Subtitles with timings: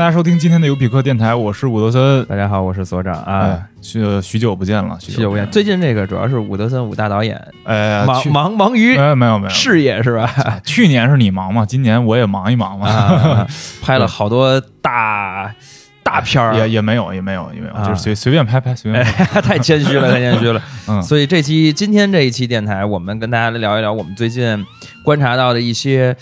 [0.00, 2.24] 大家收听今天的尤比克电台，我是伍德森。
[2.24, 5.46] 大家好，我是所长啊哎，，许许久不见了，许许久不见。
[5.50, 10.32] 最近这个主要是伍德森五大导演哎，忙去忙忙于哎，没有没有，事业是吧？
[10.64, 13.46] 去年是你忙嘛，今年我也忙一忙嘛，啊，
[13.84, 15.54] 拍了好多大
[16.02, 19.22] 大片儿，也也没有也没有也没有，啊就是随随便拍拍，随便拍。
[19.22, 20.62] 哎， 太谦虚了，太谦虚了。
[20.88, 24.64] 嗯所以这期今天这一期电台，我们跟大家来聊一聊我们最近
[25.04, 26.16] 观察到的一些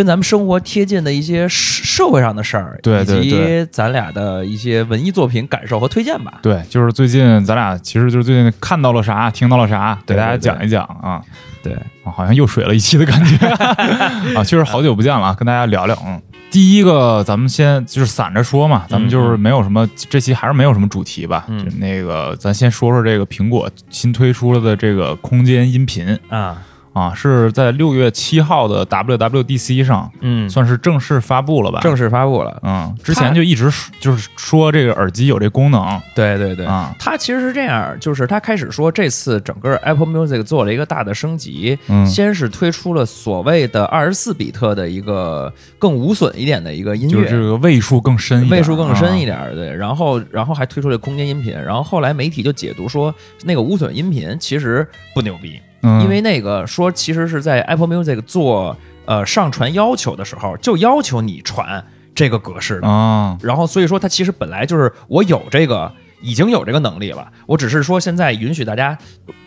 [0.00, 6.38] 跟咱们生活贴近的一些社社会上的事儿，对对以及咱俩的一些文艺作品感受和推荐吧。
[6.40, 11.20] 对，就是最近咱俩其实就是最近看到了啥，听到了啥，给大家讲一讲啊。
[11.62, 13.46] 对，啊，好像又水了一期的感觉
[14.34, 15.94] 啊，确实好久不见了啊，跟大家聊聊。
[16.06, 16.18] 嗯，
[16.50, 21.44] 第一个咱们先就是散着说嘛，咱们就是没有什么，这期还是没有什么主题吧。
[21.48, 26.56] 嗯就那个咱先说说这个苹果新推出了的这个空间音频啊，
[26.92, 31.80] 啊，是在六月七号的 WWDC 上嗯，算是正式发布了吧？
[31.80, 32.60] 正式发布了。
[32.62, 47.40] 嗯，之前就一直说就是说这个耳机有这功能对对对，啊，它其实是这样，就是它开始说这次整个 Apple Music 做了一个大的升级，嗯先是推出了所谓的二十四比特的一个更无损一点的一个音乐就是这。
[47.40, 49.30] 个位数更深一点，位数更深一点。
[49.30, 68.96] 点，对，然后然后还推出了空间音频，然后后来媒体就解读说，那个无损音频其实不牛逼，嗯，因为那个说其实是在 Apple Music 做呃上传要求的时候，就要求你传这个格式的，啊，然后所以说它其实本来就是我有这个已经有这个能力了，我只是说现在允许大家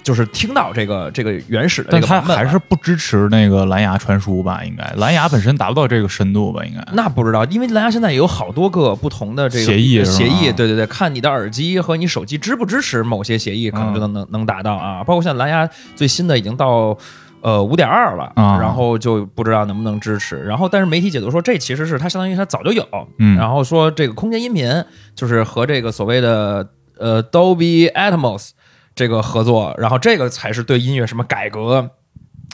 [0.02, 4.64] 就是听到这个这个原始的这但它个版本了还是不支持那个蓝牙传输吧？
[4.64, 6.64] 应该蓝牙本身达不到这个深度吧？
[6.66, 15.04] 应该那不知道，因为蓝牙现在也有好多个不同的这个协议是吧协议，对对对，看你的耳机和你手机支不支持某些协议，可能就能能能达到啊。
[15.04, 16.98] 包括现在蓝牙最新的已经到
[17.44, 20.38] 呃五点二了，啊然后就不知道能不能支持。
[20.44, 22.88] 然后但是媒体解读说，这其实是它相当于它早就有，
[23.20, 24.84] 嗯然后说这个空间音频
[25.14, 28.52] 就是和这个所谓的呃 Dolby Atmos
[28.96, 31.92] 这个合作，然后这个才是对音乐什么改革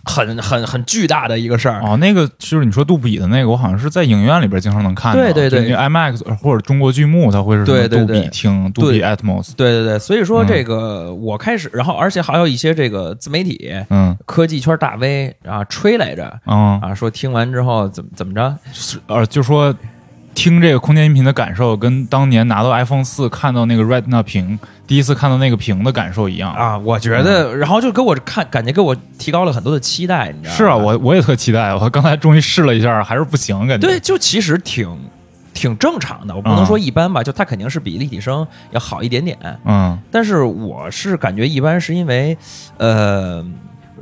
[0.05, 1.81] 很很很巨大的一个事儿。
[1.81, 5.75] 哦，那个就是你说杜比的那个，我好像是在影院里边经常能看到，对对对。
[5.75, 10.47] IMAX 或者中国剧目，它会是杜对对对比听杜比 Atmos，对对对，所以说嗯。
[10.47, 14.17] 这个我开始，然后而且还有一些这个自媒体、嗯。
[14.25, 19.73] 科技圈大 V 啊吹来着嗯，啊，说听完之后怎么怎么着，是呃，就说
[20.39, 24.57] 听这个空间音频的感受，跟当年拿到 iPhone 四看到那个 Retina 屏，
[24.87, 26.53] 第一次看到那个屏的感受一样。
[26.53, 30.55] 啊，我觉得，然后就给我看，感觉给我提高了很多的期待，你知道吗？
[30.55, 34.97] 是啊，我我也特期待，我刚才终于试了一下，还是不行，感觉对，就其实挺
[35.53, 42.37] 挺正常的，我不能啊说一般吧，就它肯定是比立体声要好一点点，嗯但是我是感觉一般，是因为
[42.77, 43.45] 呃。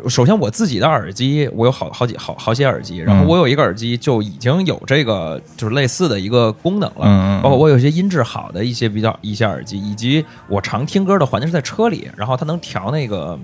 [0.08, 13.38] 首先，我自己的耳机，我有好好几好好些耳机，然后嗯我有一个耳机就已经有这个就是类似的一个功能了，包括我有一些音质好的一些比较一些耳机，以及我常听歌的环境是在车里，然后它能调那个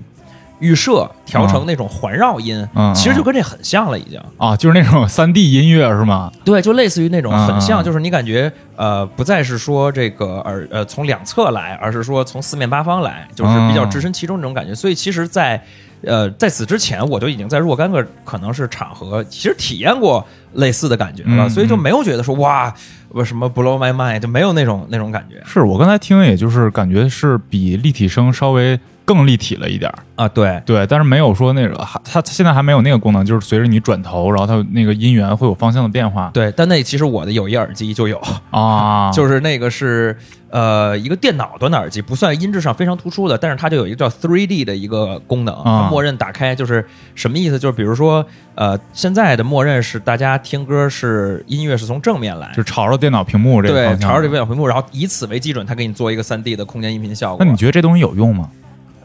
[0.60, 4.20] 预设，调成那种环绕音，嗯嗯其实就跟这很像了，已经。
[4.38, 6.30] 啊，就是那种三 D 音乐是吗？
[6.44, 14.74] 对，就类似于那种很像，就是你感觉呃不再是说这个耳呃从两侧来，而是说从四面八方来，就是比较置身其中那种感觉。
[14.74, 15.60] 所以其实在，
[16.06, 22.72] 呃在此之前，我就已经在若干个可能是场合，其实体验过类似的感觉了，嗯所以就没有觉得说哇
[23.08, 25.42] 我什么 blow my mind 就没有那种那种感觉。
[25.46, 30.28] 是我刚才听，也就是感觉是比立体声稍微更立体了一点儿，啊。
[30.28, 38.20] 对，对，但是没有说那个，还它它现在还没有那个功能，就是随着你转头，然后它那个音源会有方向的变化对，但那其实我的有一耳机就有，
[38.50, 40.16] 啊， 就是那个是
[40.50, 45.54] 呃一个电脑端的耳机，不算音质上非常突出的，但是它就有一个叫 3D 的一个功能，
[45.90, 47.58] 默认打开就是什么意思？
[47.58, 52.62] 就是比如说呃现在的默认是大家听歌是音乐是从正面来就。
[52.64, 57.44] 朝着电脑屏幕这个朝着这电脑屏幕，然后以此为基准，它给你做一个3 D 的空间音频效果。
[57.44, 58.48] 那你觉得这东西有用吗？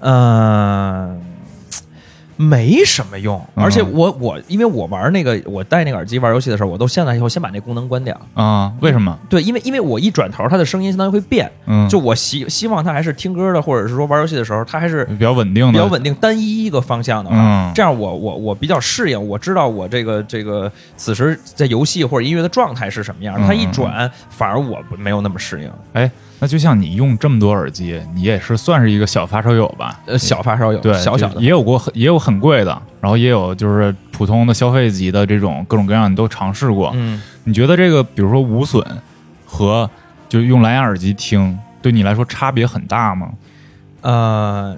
[0.02, 1.22] 嗯，
[2.36, 3.38] 没什么用。
[3.56, 8.18] 嗯而且我我因为我玩那个我戴那个耳机玩游戏的时候，我都下来以后先把那功能关掉。
[8.34, 9.18] 啊，为什么？
[9.30, 11.52] 对，因为因为我一转头，它的声音相当于会变。
[11.66, 23.36] 嗯，就我希希望它还是听歌的，或者是说玩游戏的时候，它还是比较稳定的，比较稳定、单一一个方向的话，嗯这样我我我比较适应，我知道我这个这个此时在游戏或者音乐的状态是什么样。
[23.38, 25.70] 嗯它一转，反而我没有那么适应。
[25.92, 30.00] 哎，那就像你用这么多耳机，你也是算是一个小发烧友吧？
[30.06, 36.92] 呃，小发烧友，对，小小的也有过很也有很贵的，然后也有就是普通的消费级的这种各种各样，你都尝试过。
[36.96, 38.86] 嗯，你觉得这个，比如说无损
[39.46, 39.90] 和
[40.30, 43.30] 就用蓝牙耳机听，对你来说差别很大吗？
[44.02, 44.78] 呃，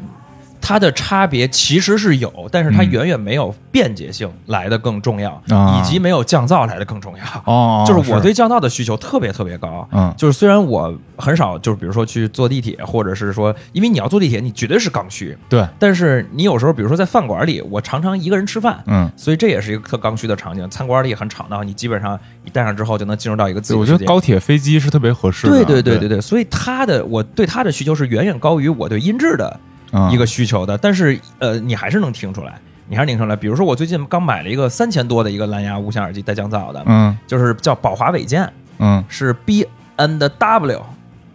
[0.62, 7.24] 它的差别其实是有，但是它嗯远远没有便捷性来的更重要，啊以及没有降噪来的更重要。
[7.46, 9.88] 哦，就是我对降噪的需求特别特别高。
[9.92, 15.36] 嗯就是虽然我很少，就是比如说去坐地铁，或者是说，因为你要坐地铁，你绝对是刚需。
[15.50, 20.70] 对，但是你有时候，比如说在饭馆里，我常常一个人吃饭，嗯，所以这也是一个特刚需的场景。
[20.70, 23.92] 餐馆里很吵闹，你基本上你戴上之后就能进入到一个自己，世界。
[23.94, 25.54] 觉得高铁、飞机是特别合适的。
[25.54, 29.71] 对对对对对对，所以它的我对它的需求是远远高于我对音质的嗯
[30.12, 30.78] 一个需求的。
[30.78, 32.54] 但是呃，你还是能听出来，
[32.88, 33.36] 你还是能听出来。
[33.36, 39.68] 比如说我最近刚买了一个三千多的一个蓝牙无线耳机带降噪的，嗯就是叫宝华伟健，嗯，是 B
[39.98, 40.82] N 的 W，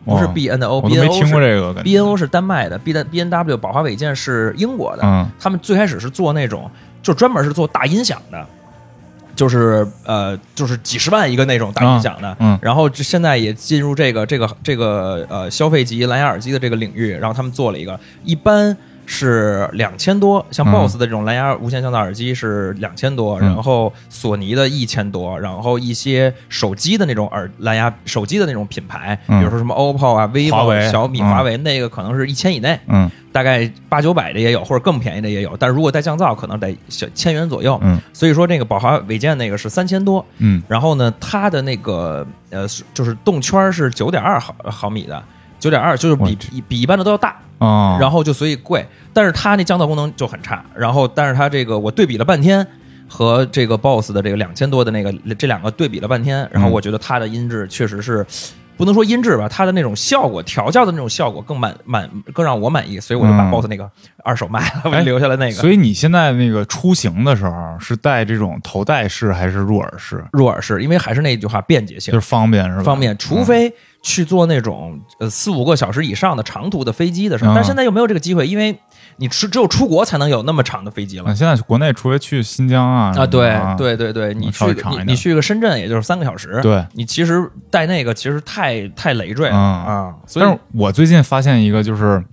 [0.05, 0.81] 不是 B N 的 O。
[0.81, 5.02] 我没 N O 听过这个，感觉 B N O 是丹麦的，B 的 B N W 宝华伟健是英国的。
[5.05, 6.70] 嗯他们最开始是做那种，
[7.02, 8.47] 就专门是做大音响的，
[9.37, 12.37] 就是呃，就是几十万一个那种大音响的。
[12.41, 20.73] 嗯然后这现在也进入这个这个这个呃消费级蓝牙耳机的这个领域，然后他们做了一个，一般是两千多，像嗯。
[20.73, 23.47] BOSS 的这种蓝牙无线降噪耳机是两千多，嗯。
[23.47, 29.38] 然后索尼的一千多，然后一些手机的那种耳蓝牙手机的那种品牌，嗯。
[29.38, 31.31] 比如说什么 OPPO 啊、vivo、小米、嗯。
[31.31, 32.79] 华为，那个可能是一千以内。
[32.88, 33.11] 嗯。
[33.32, 37.79] 大概八九百的也有，或者更便宜的也有，但是如果带降噪，可能得小千元左右。
[37.82, 38.00] 嗯。
[38.12, 40.62] 所以说那个宝华伟健那个是三千多，嗯。
[40.67, 45.23] 然后呢，它的那个呃就是动圈是九点二毫毫米的，
[45.67, 52.67] 九点二就是比比比一般的都要大，哦，然后就所以贵，但是它那降噪功能就很差，然后但是它这个我对比了半天。
[53.09, 58.27] 和这个 BOSS 的这个两千多的那个这两个对比了半天，然后嗯我觉得它的音质确实是，
[58.77, 63.89] 不能说音质吧，它的那种效果调教的那种效果更满满更让我满意，所以我就把嗯 BOSS 那个
[64.25, 65.53] 二手卖了，我留下了那个。
[65.53, 70.25] 所以你现在那个出行的时候是戴这种头戴式还是入耳式？
[70.33, 72.83] 入耳式，因为还是那句话，便捷性就是方便是吧？
[72.83, 73.73] 方便，除非
[74.06, 78.79] 去做那种呃四五个小时以上的长途的飞机的时候，嗯但现在又没有这个机会，因为
[79.17, 81.25] 你只只有出国才能有那么长的飞机了。
[81.26, 81.35] 嗯。
[81.35, 86.87] 现在国内除非去新疆啊啊，对对对对，你去你你去个深圳也就是三个小时，对。
[86.93, 89.58] 你其实带那个其实太太累赘了嗯。
[89.58, 92.25] 啊，所以但是我最近发现一个就是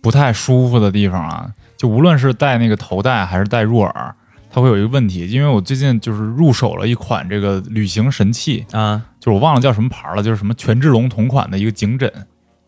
[0.00, 1.46] 不太舒服的地方啊，
[1.76, 4.14] 就无论是带那个头戴还是戴入耳，
[4.50, 12.10] 它会有一个问题，因为我最近就是入手了一款这个旅行神器，啊就是我忘了叫什么牌了，就是什么权志龙同款的一个颈枕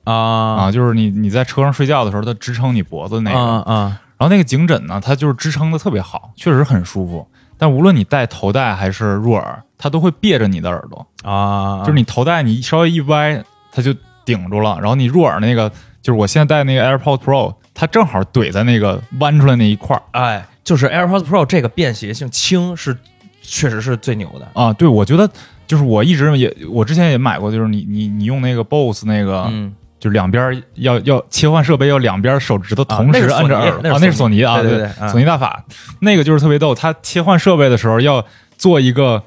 [0.04, 7.26] 啊啊，就是你你在车上睡觉的时候，它支撑你脖子那个，啊啊然后那个颈枕呢，它就是支撑的特别好，确实很舒服。
[7.58, 11.06] 但无论你戴头戴还是入耳，它都会别着你的耳朵。
[11.22, 13.94] 啊，就是你头戴你稍微一歪，它就
[14.24, 14.76] 顶住了。
[14.80, 15.68] 然后你入耳那个，
[16.02, 22.96] 就是我现在戴那个 AirPods Pro，它正好怼在那个弯出来那一块儿哎，就是 AirPods Pro 这个便携性轻是
[23.42, 24.72] 确实是最牛的啊。
[24.72, 25.30] 对，我觉得
[25.72, 35.64] 就是我一直也，我之前也买过，就是你你你用那个 BOSS 那个，嗯就是两边要要切换设备，要两边手指头同时啊那是索尼按着耳朵啊，那是索尼啊，对对索尼大法
[36.00, 38.22] 那个就是特别逗，它切换设备的时候要
[38.58, 39.22] 做一个。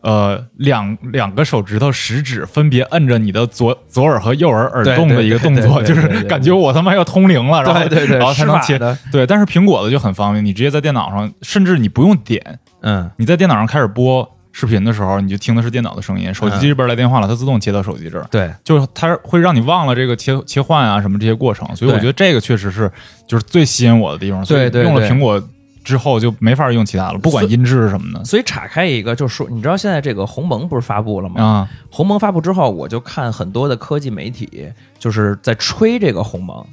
[0.00, 8.78] 呃，两两个手指头食指分别摁着你的左左耳和右耳耳洞的一个动作，就是感觉我他妈要通灵了，然后对对对，然后才能切。
[8.78, 14.26] 的， 对，但是苹果的就很方便，你直接在电脑上，甚至你不用点，嗯你在电脑上开始播
[14.58, 22.90] 视频的时候，你就听的是电脑的声音，手机这边来电话了，它自动切到手机这儿，对，就是它会让你忘了这个切切换啊什么这些过程，所以我觉得这个确实是
[23.28, 24.44] 就是最吸引我的地方。
[24.44, 25.40] 所以对对用了苹果
[25.84, 31.40] 之后就没法用其他了，不管音质什么的所以岔开一个，就是说，你知道现在这个鸿蒙不是发布了吗？
[31.40, 36.66] 啊，鸿蒙发布之后，我就看很多的科技媒体就是在吹这个鸿蒙，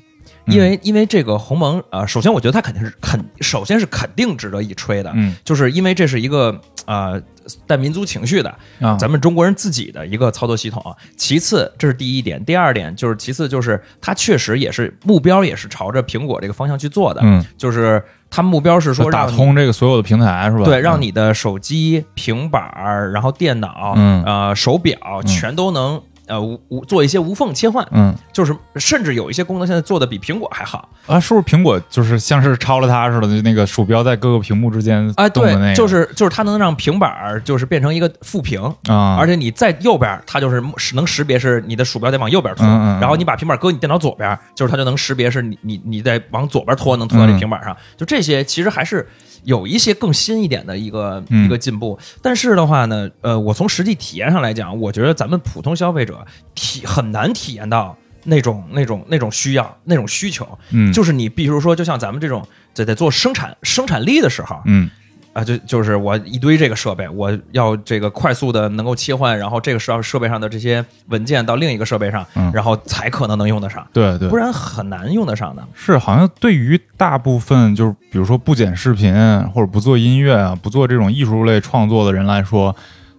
[0.48, 5.36] 因为、因为这个鸿蒙呃，首先我觉得它肯定是肯，首先是肯定值得一吹的，嗯。
[5.44, 7.22] 就是因为这是一个呃
[7.66, 8.50] 带民族情绪的，
[8.80, 10.84] 啊，咱们中国人自己的一个操作系统。
[11.18, 20.64] 其次，这是第一点；第二点就是，其次就是它确实也是目标也是朝着苹果这个方向去做的，嗯，就是它目标是说打通这个所有的平台是吧？
[20.64, 21.02] 对，让嗯。
[21.02, 24.24] 你的手机、平板儿，然后电脑，嗯。
[24.24, 38.62] 呃，手表全都能呃无无做一些无缝切换，嗯就是甚至有一些功能现在做的比苹果还好啊，是不是苹果就是像是抄了它似的，就那个鼠标在各个屏幕之间啊，对，就是就是它能让平板儿就是变成一个副屏。
[38.88, 47.75] 啊，而且你在右边，它就是是能识别是你的鼠标得往右边拖，嗯嗯嗯然后你把平板搁你电脑左边，就是它就能识别是你你你在往左边拖，能拖到这嗯平板上。
[47.96, 49.08] 就这些其实还是
[49.46, 51.98] 有一些更新一点的一个、嗯一个进步。
[52.22, 60.46] 但是的话呢，呃，我从实际体验上来讲，我觉得咱们普通消费者体很难体验到那种那种那种需要那种需求。
[60.72, 64.90] 嗯就是你比如说，就像咱们这种在在做生产生产力的时候，嗯
[65.36, 75.62] 啊，就就是我一堆这个设备，我要这个快速的能够切换，然后这个设设备上的这些文件到另一个设备上，嗯然后才可能能用得上，对对不，然很难用得上的。
[75.74, 79.13] 是好像对于大部分就是比如说不剪视频
[79.54, 82.74] 或者不做音乐啊，不做这种艺术类创作的人来说，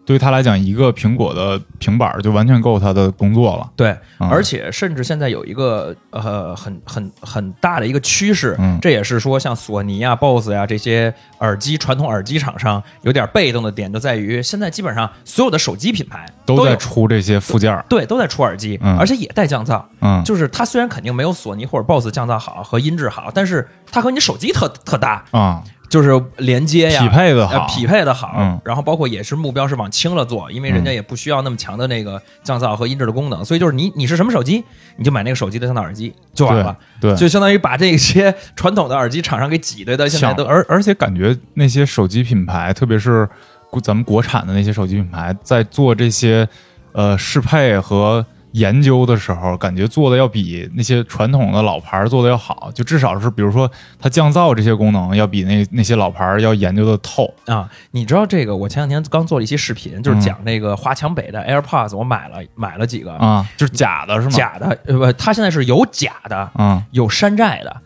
[0.06, 3.68] 对于他来讲，一个苹果的平板儿就完全够他的工作了。
[3.75, 8.78] 对，嗯而且甚至现在有一个呃很很很大的一个趋势，嗯。
[8.80, 18.96] 这也是说像索尼啊、BOSS 呀、这些耳机传统耳机厂商有点被动的点，就在于现在基本上所有的手机品牌都在出这些附件儿，对都在出耳机，嗯。
[18.96, 19.82] 而且也带降噪。
[20.00, 28.60] 嗯，就是它虽然肯定没有索尼或者 BOSS 降噪好和音质好，但是它和你手机特特搭，啊，就是连接呀匹配的好，呃匹配的好，嗯。
[28.64, 34.64] 然后包括也是目标是往轻了做，因为人家也不需要那么强的那个降噪和音质的功能，所以就是你你是什么手机，
[34.96, 37.16] 你就买那个手机的降噪耳机就完了，对，对。
[37.16, 43.28] 就相当于把这些传统的耳机厂商给挤兑到现在都而而且感觉那些手机品牌，特别是
[43.70, 46.48] 国咱们国产的那些手机品牌，在做这些
[46.92, 48.24] 呃适配和
[48.56, 57.32] 研究的时候，感觉做的要比那些传统的老牌儿做的要好，就至少是比如说它降噪这些功能要比那那些老牌儿要研究的透。
[57.46, 58.56] 啊，你知道这个？
[58.56, 64.30] 我前两天刚做了一期视频，就是讲那个华强北的 AirPods，我买了买了几个啊，就是假的是吗？
[64.30, 67.76] 假的，呃不，它现在是有假的，嗯，有山寨的，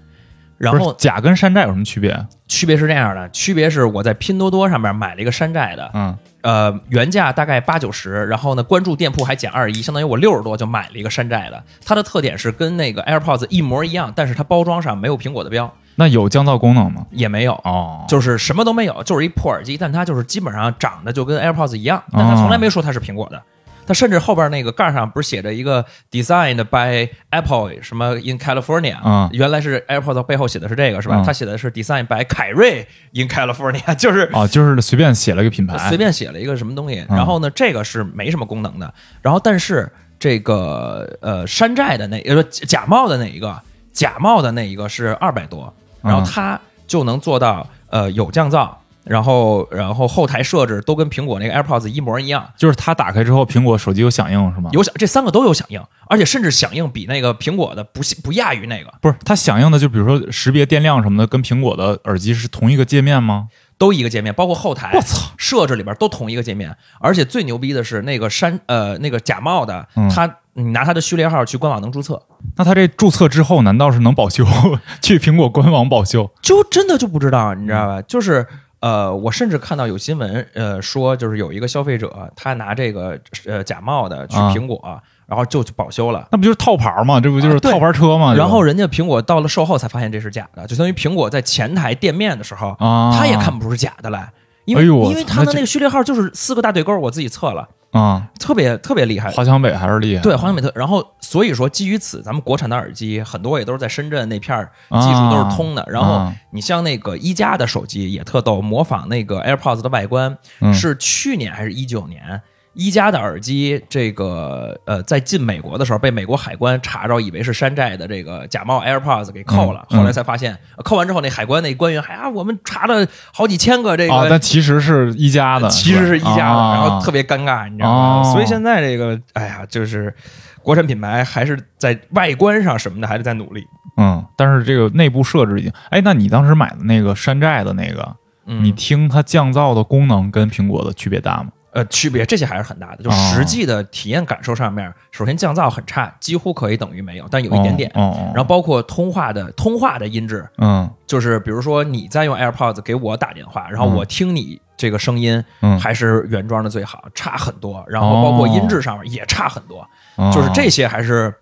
[0.61, 2.14] 然后不是假跟山寨有什么区别？
[2.47, 11.62] 区别是这样的，区别是我在拼多多上面买了一个山寨的，嗯呃，原价大概八九十，然后呢，关注店铺还减二一，相当于我六十多就买了一个山寨的。
[11.85, 17.07] 它的特点是跟那个 AirPods 一模一样，但是它包装上没有苹果的标，那有降噪功能吗？
[17.11, 23.43] 也没有，哦，就是什么都没有，就是一破耳机，但它就是基本上长得就跟 AirPods 一样，但它从来没说它是苹果的。
[23.87, 29.29] 它甚至后边那个盖上不是写着一个 Designed by Apple 什么 in California，、嗯。
[29.33, 31.17] 原来是 AirPods 背后写的是这个是吧？
[31.17, 31.25] 嗯。
[31.25, 37.17] 它写的是 Designed by 凯瑞 in California， 就是哦，就是随便写了一个品牌，随便写了一个什么东西，嗯。
[37.17, 43.61] 然后呢，这个是没什么功能的，然后但是这个呃山寨的那呃假冒的那一个
[43.93, 45.73] 假冒的那一个是二百多，
[46.03, 48.71] 然后嗯它就能做到呃有降噪，
[49.04, 54.71] 然后然后后台设置都跟苹果那个 AirPods 一模一样，就是它打开之后，苹果手机有响应是吗？
[54.73, 63.49] 有响这三个都有响应，而且甚至响应比那个苹果的不不亚于那个，不是它响应的，就比如说识别电量什么的，跟苹果的耳机是同一个界面吗？
[63.78, 72.21] 都一个界面，包括后台我操设置里边都同一个界面，而且最牛逼的是那个山呃那个假冒的，嗯它你拿它的序列号去官网能注册。
[72.57, 74.45] 那它这注册之后，难道是能保修？
[75.00, 76.30] 去苹果官网保修？
[76.42, 78.02] 就真的就不知道，你知道吧？
[78.02, 78.47] 就是
[78.81, 84.83] 呃，我甚至看到有新闻，呃，说就是有一个消费者，他拿这个呃假冒的去啊苹果，
[85.27, 86.27] 然后就去保修了。
[86.33, 87.21] 那不就是套牌吗？
[87.21, 88.35] 这不就是套牌车吗？
[88.35, 94.33] 然后人家苹果到了售后才发现这是假的，就相当于苹果在前台店面的时候，啊，他也看不出是假的来，
[94.65, 99.31] 因为、哎因为他的那个序列号就是四个大对勾，我自己测了，啊，特别特别厉害。
[99.33, 100.23] 华强北还是厉害。
[100.23, 105.85] 对，华强北特，然后所以说基于此，咱们国产的耳机很多也都是在深圳那片儿啊，技术都是通的。
[105.89, 112.41] 然后啊你像那个一加的手机也特逗，模仿那个 AirPods 的外观，嗯是去年还是一九年？
[112.73, 119.85] 一加的耳机，这个呃，在进美国的时候被美国海关查着，以为是山寨的这个假冒 AirPods 给扣了。
[119.91, 128.23] 嗯后来才发现，呃扣完之后那海关那官员还啊，我们查了好几千个这个，啊，但其实是一加的，其实是一加的，啊然后特别尴尬，你知道吗？
[128.23, 130.15] 哦所以现在这个，哎呀，就是
[130.62, 133.67] 国产品牌还是在外观上什么的还是在努力。
[133.97, 141.50] 嗯，但是这个内部设置已经，哎，那你当时买的那个山寨的那个，嗯你听它降噪的功能跟苹果的区别大吗？
[141.73, 147.91] 呃，区别这些还是很大的，就哦实际的体验感受上面，首先降噪很差，几乎可以等于没有，但有一点点。
[147.95, 157.85] 哦，哦然后包括通话的通话的音质，嗯就是比如说你在用 AirPods 给我打电话，然后嗯我听你这个声音嗯，还是原装的最好，差很多。
[157.89, 159.87] 然后包括音质上面也差很多，
[160.17, 161.33] 哦就是这些还是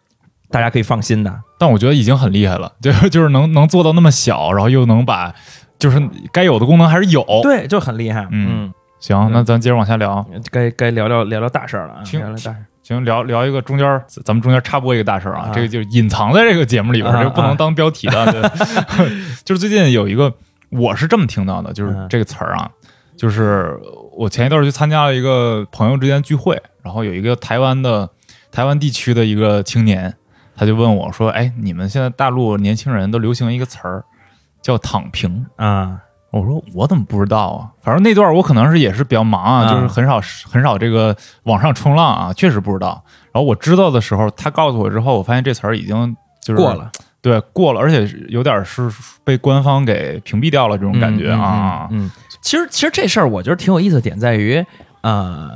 [0.51, 1.35] 大家可以放心的。
[1.59, 5.35] 但我觉得已经很厉害了，就就是能能做到那么小，然后又能把
[5.79, 6.01] 就是
[6.33, 8.27] 该有的功能还是有。，对，就很厉害。
[8.31, 10.25] 嗯，行，那咱接着往下聊。
[10.51, 12.65] 该该聊聊聊聊大事儿了啊，行聊聊大事儿。
[12.83, 18.33] 行，聊聊一个中间儿，咱们中间插播一个大事儿啊，啊这个就是隐藏在这个节目里边这个不能当标题的。
[18.33, 18.43] 对
[19.45, 20.33] 就是最近有一个，
[20.71, 22.71] 我是这么听到的，就是嗯这个词儿啊，
[23.17, 23.79] 就是
[24.17, 28.09] 我前一段去参加了一个朋友之间聚会，然后有一个台湾的
[28.51, 30.15] 台湾地区的一个青年，
[30.57, 34.03] 他就问我说：“哎，你们现在大陆年轻人都流行一个词儿，
[34.63, 37.71] 叫躺平。”啊，我说我怎么不知道啊？
[37.83, 43.03] 反正那段我可能是也是比较忙啊，啊就是很少很少这个网上冲浪啊，确实不知道。
[43.33, 46.91] 然后我知道的时候，他告诉我之后，我发现这词儿已经就是过，了。
[47.21, 48.89] 对过了，而且有点是
[49.25, 51.89] 被官方给屏蔽掉了这种感觉啊。
[51.91, 52.09] 嗯，
[52.41, 54.65] 其实其实这事儿我觉得挺有意思的点在于，
[55.01, 55.51] 呃，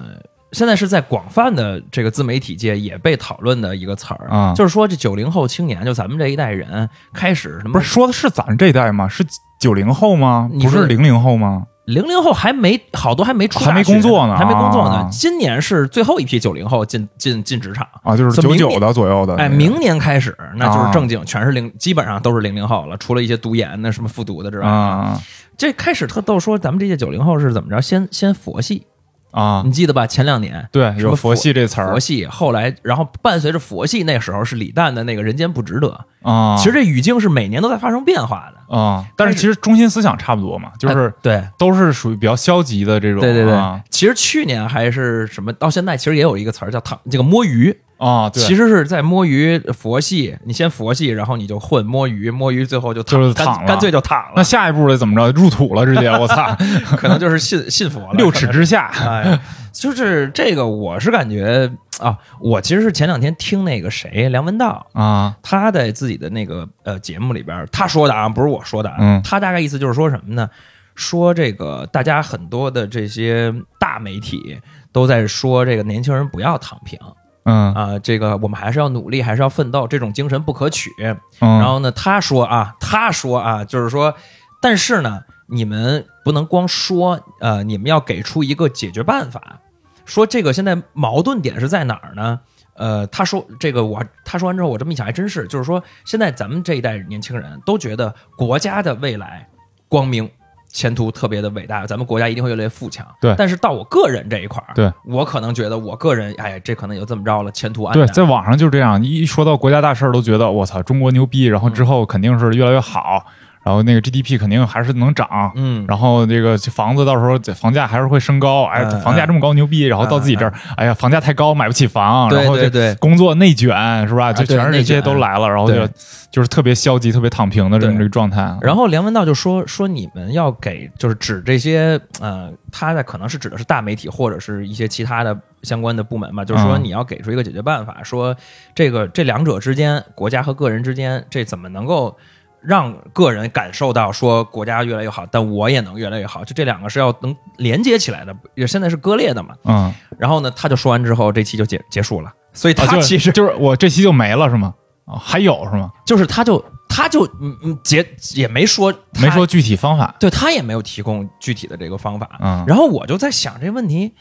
[0.51, 9.09] 现在是在广泛的这个自媒体界也被讨论的一个词儿啊就是说这九零后青年，就咱们这一代人开始什么不是说的是咱这一代吗？
[9.09, 9.25] 是
[9.63, 10.51] 九零后吗？
[10.61, 11.69] 不是零零后吗？
[11.85, 14.95] 零零后还没好多还没出还没工作呢还没工作呢。
[14.97, 17.87] 啊今年是最后一批九零后进进进职场。
[18.03, 19.37] 啊，就是九九的左右的。
[19.37, 25.21] 哎，明年开始，那就是啊正经，全是零，基本上都是零零后了，除了一些读研的、什么复读的之外，啊
[25.57, 27.81] 这开始特逗说咱们这届九零后是怎么着？
[27.81, 28.85] 先先佛系，
[29.33, 30.07] 啊你，记得吧？
[30.07, 36.07] 前两年对，有佛系这词儿佛系，后来然后伴随着佛系，那时候是李诞的那个人间不值得。
[36.23, 36.57] 啊。
[36.57, 41.45] 其实这语境是每年都在发生变化的，啊，但是其实中心思想差不多嘛，就是哎对。
[41.59, 43.21] 都是属于比较消极的这种。
[43.21, 50.37] 对对对啊，其实去年还是什么，到现在其实也有一个词儿叫“躺”，这个摸鱼，啊，对，其实是在摸鱼佛系。
[50.45, 54.33] 你先佛系，然后你就混摸鱼，摸鱼最后就躺，干就是躺了干脆就躺了。
[54.35, 55.31] 那下一步得怎么着？
[55.41, 56.57] 入土了，直接我操，
[56.99, 59.39] 可能就是信信佛了，六尺之下哎，
[59.73, 70.51] 就是这个，我是感觉啊，我其实是前两天听那个谁梁文道，啊他在自己的那个呃节目里边，他说的啊，不是我说的啊，嗯他大概意思就是说什么呢？
[70.95, 74.59] 说这个大家很多的这些大媒体
[74.93, 76.99] 都在说这个年轻人不要躺平
[77.45, 80.91] 嗯啊、这个我们还是要努力，还是要奋斗，这种精神不可取。
[80.99, 84.15] 嗯，然后呢，他说啊，他说啊，就是说，
[84.61, 89.59] 但是呢，你们不能光说，呃，你们要给出一个解决办法。
[90.05, 92.41] 说这个现在矛盾点是在哪儿呢？
[92.75, 99.49] 呃，他说这个我他说完之后，我这么一想还真是，就是说现在咱们这一代年轻人都觉得国家的未来
[99.89, 100.31] 光明。
[100.73, 103.07] 前途特别的伟大，咱们国家一定会越来越富强。
[103.21, 103.35] 对。
[103.37, 104.91] 但是到我个人这一块儿，对。
[105.05, 113.25] 我可能觉得我个人，哎，这可能也就这么着了，前途安对，在网上就这样，一说到国家大事儿，都觉得我操，中国牛逼，然后之后肯定是越来越好，
[113.65, 122.95] 然后那个 GDP 肯定还是能涨，嗯，然后这个房子到时候房价还是会升高，哎，嗯房价这么高牛逼，然后到自己这儿，哎呀，房价太高买不起房，然后这对对。
[122.97, 124.33] 工作内卷是吧？
[124.33, 125.87] 就全是这些都来了，然后就
[126.31, 128.57] 就是特别消极、特别躺平的这么对这个状态。
[128.61, 138.35] 然后梁文道就说说你们要给就是指这些呃，他在可能是指的是大媒体或者是一些其他的相关的部门吧，就是说嗯你要给出一个解决办法，说
[138.75, 142.17] 这个这两者之间，国家和个人之间，这怎么能够
[142.65, 149.55] 让个人感受到说国家越来越好，但我也能越来越好，就这两个是要能连接起来的，也现在是割裂的嘛。
[149.65, 154.75] 嗯，然后呢，他就说完之后，这期就结结束了，所以他其实就是我这期就没了是吗？
[155.05, 155.91] 啊，还有是吗？
[156.07, 160.15] 就是他就他就嗯嗯结也没说他没说具体方法。
[160.21, 162.39] 对他也没有提供具体的这个方法。
[162.41, 164.13] 嗯，然后我就在想这个问题，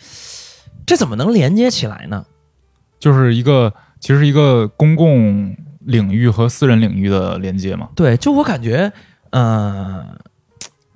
[0.86, 2.26] 这怎么能连接起来呢？
[3.00, 7.90] 就是一个其实一个公共领域和私人领域的连接嘛。
[7.96, 8.92] 对，就我感觉，
[9.32, 10.18] 嗯、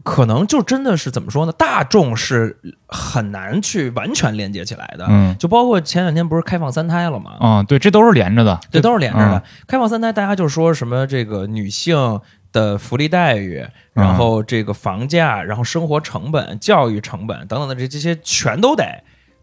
[0.04, 1.52] 可能就真的是怎么说呢？
[1.52, 5.06] 大众是很难去完全连接起来的。
[5.10, 7.32] 嗯就包括前两天不是开放三胎了吗？
[7.40, 9.38] 啊，对，这都是连着的，这都是连着的。
[9.38, 12.20] 嗯开放三胎，大家就说什么这个女性
[12.52, 18.86] 的福利待遇，然后这个房价，然后生活成本、教育成本等等的这这些全都得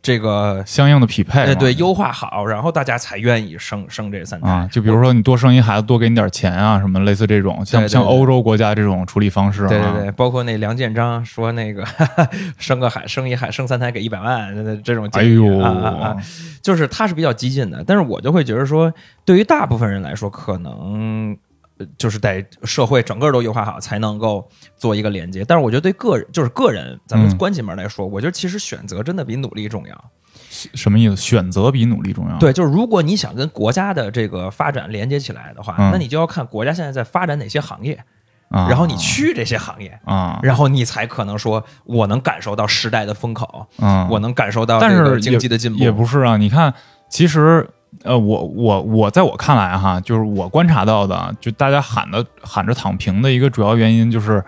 [0.03, 1.47] 这个相应的匹配嘛。
[1.47, 4.51] 哎对优化好，然后大家才愿意生生这三胎。
[4.51, 9.69] 啊，就比如说你多生一孩子，多给你点钱啊，什么类似这种，像对对像欧洲国家这种处理方式啊。
[9.69, 11.85] 对对对，包括那梁建章说那个
[12.59, 16.17] 生个孩生一孩生三胎给一百万这种哎建议呦，啊啊啊，
[16.61, 18.93] 就是他是比较激进的，但是我就会觉得说，
[19.25, 20.73] 对于大部分人来说，可能
[21.33, 21.37] 呃
[21.99, 25.45] 就是得社会整个都优化好才能够做一个连接。
[25.45, 30.05] 但是我觉得对个人，就是个人，咱们嗯关起门来说，我觉得其实选择真的比努力重要。
[30.75, 31.17] 什么意思？
[31.17, 38.03] 选择比努力重要。，对，就是如果你想跟国家的这个发展连接起来的话，嗯那你就要看国家现在在发展哪些行业，
[38.49, 39.99] 啊、然后你去这些行业。
[40.05, 45.79] 啊，然后你才可能说，我能感受到时代的风口，嗯，我能感受到但是经济的进步。
[45.79, 46.37] 也不是啊。
[46.37, 46.73] 你看，
[47.11, 47.69] 其实
[48.05, 54.43] 呃，我我我在我看来哈，就是我观察到的，就大家喊的喊着躺平的一个主要原因就是。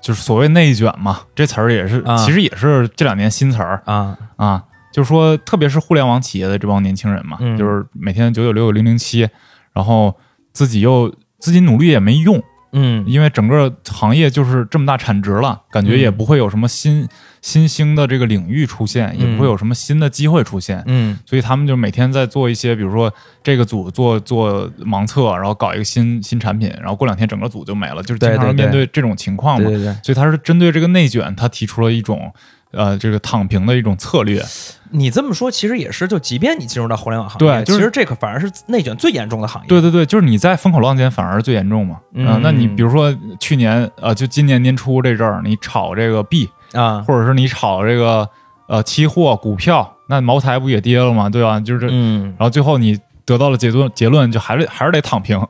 [0.00, 4.64] 就是所谓内卷嘛，这词儿也是，啊其实也是这两年新词儿啊，啊。
[4.92, 9.28] 就是说，特别是互联网企业的这帮年轻人嘛，嗯就是每天九九六零零七，
[9.72, 10.12] 然后
[10.52, 17.06] 自己又自己努力也没用，嗯因为整个行业就是这么大产值了，感觉也不会有什么新、
[17.46, 29.68] 新兴的这个领域出现，也不会有什么新的机会出现，嗯所以他们就每天在做一些，比如说这个组做做盲测，然后搞一个新新产品，然后过两天整个组就没了，就是经常面对这种情况嘛。
[29.68, 32.32] 对对对，所以他是针对这个内卷，他提出了一种
[32.72, 34.44] 呃这个躺平的一种策略。
[34.90, 39.68] 你这么说其实也是，就即便你进入到互联网行业，对就是其实这个反而是内卷最严重的行业。
[39.68, 42.00] 对对对，就是你在风口浪尖反而最严重嘛。
[42.12, 48.28] 嗯啊那你比如说去年呃，就今年年初这阵儿，你炒这个币，啊，或者是你炒这个
[48.68, 51.28] 呃期货、股票，那茅台不也跌了吗？
[51.30, 51.58] 对吧？
[51.58, 55.40] 就是这，嗯，然后最后你得到了结论，结论就还是还是得躺平。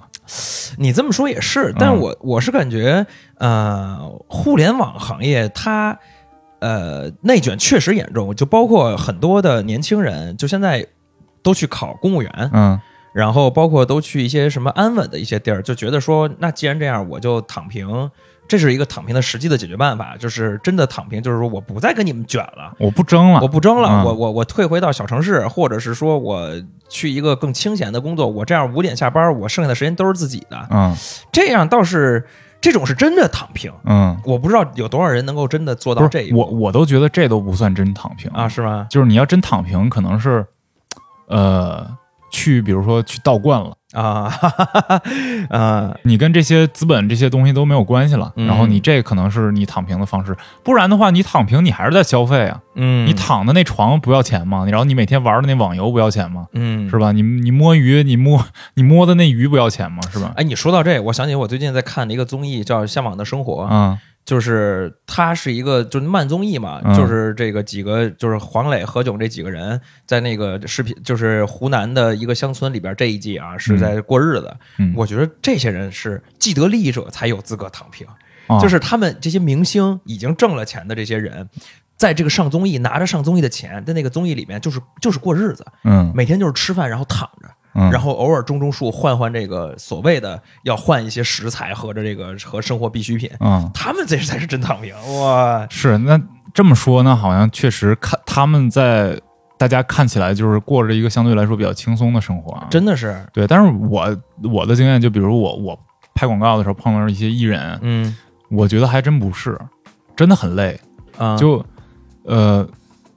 [0.79, 3.07] 你这么说也是，但是我我是感觉，
[3.39, 5.97] 呃，互联网行业它
[6.61, 10.85] 呃内卷确实严重，就包括很多的年轻人，就现在
[11.43, 12.81] 都去考公务员，嗯
[13.13, 18.11] 然后包括都去一些什么安稳的一些地儿，就觉得说，那既然这样，我就躺平。
[18.49, 23.49] 这是一个躺平的实际的解决办法，就是真的躺平，就是说我不再跟你们卷了，我不争了我。
[23.49, 26.51] 不争了，嗯我我我退回到小城市，或者是说我
[26.89, 30.95] 去一个更清闲的工作，我这样五点下班，我剩下的时间都是自己的，嗯
[31.33, 32.25] 这样倒是
[32.61, 33.73] 这种是真的躺平。
[33.85, 38.87] 嗯，我不知道有多少人能够真的做到这一步我都觉得这都不算真躺平啊，，是吗？
[38.91, 40.45] 就是你要真躺平，可能是
[41.29, 41.87] 呃
[42.31, 43.77] 去比如说去道观了。
[43.97, 45.03] 啊，哈哈哈
[45.49, 54.67] 啊，你跟这些资本这些东西都没有关系了，嗯然后你这可能是你躺平的方式，不然的话，你躺平你还是在消费啊，嗯，你躺的那床不要钱吗？
[54.69, 56.47] 然后你每天玩的那网游不要钱吗？
[56.53, 57.13] 嗯是吧？
[57.13, 60.03] 你你摸鱼，你摸你摸的那鱼不要钱吗？
[60.13, 60.33] 是吧？
[60.37, 66.95] 哎，你说到这，我想起我最近在看的一个综艺，叫《向往的生活》，嗯就是他是一个就是慢综艺嘛，嗯。
[66.95, 74.55] 就是这个几个就是黄磊、何炅这几个人在那个视频，就是湖南的一个乡村里边这一季啊是在过日子。
[74.79, 78.07] 嗯，我觉得这些人是既得利益者才有资格躺平，
[78.49, 78.61] 啊。
[78.61, 81.49] 就是他们这些明星已经挣了钱的这些人。
[81.97, 86.13] 在这个上综艺拿着上综艺的钱，在那个综艺里面就是就是过日子，嗯。
[86.15, 93.31] 每天就是吃饭，然后躺着，嗯，然后偶尔种种树，换换这个所谓的要换一些食材和着这个和生活必需品。
[93.41, 95.67] 嗯他们这才是真躺平哇！
[95.69, 96.21] 是那
[96.55, 99.21] 这么说呢，好像确实看他们在
[99.59, 103.47] 大家看起来就是过着一个相对来说比较轻松的生活啊，真的是，对。
[103.47, 104.17] 但是我
[104.53, 105.79] 我的经验就比如我我
[106.15, 108.17] 拍广告的时候碰到一些艺人，嗯
[108.49, 109.59] 我觉得还真不是，
[110.15, 110.81] 真的很累。
[111.19, 111.65] 啊，就
[112.25, 112.67] 呃，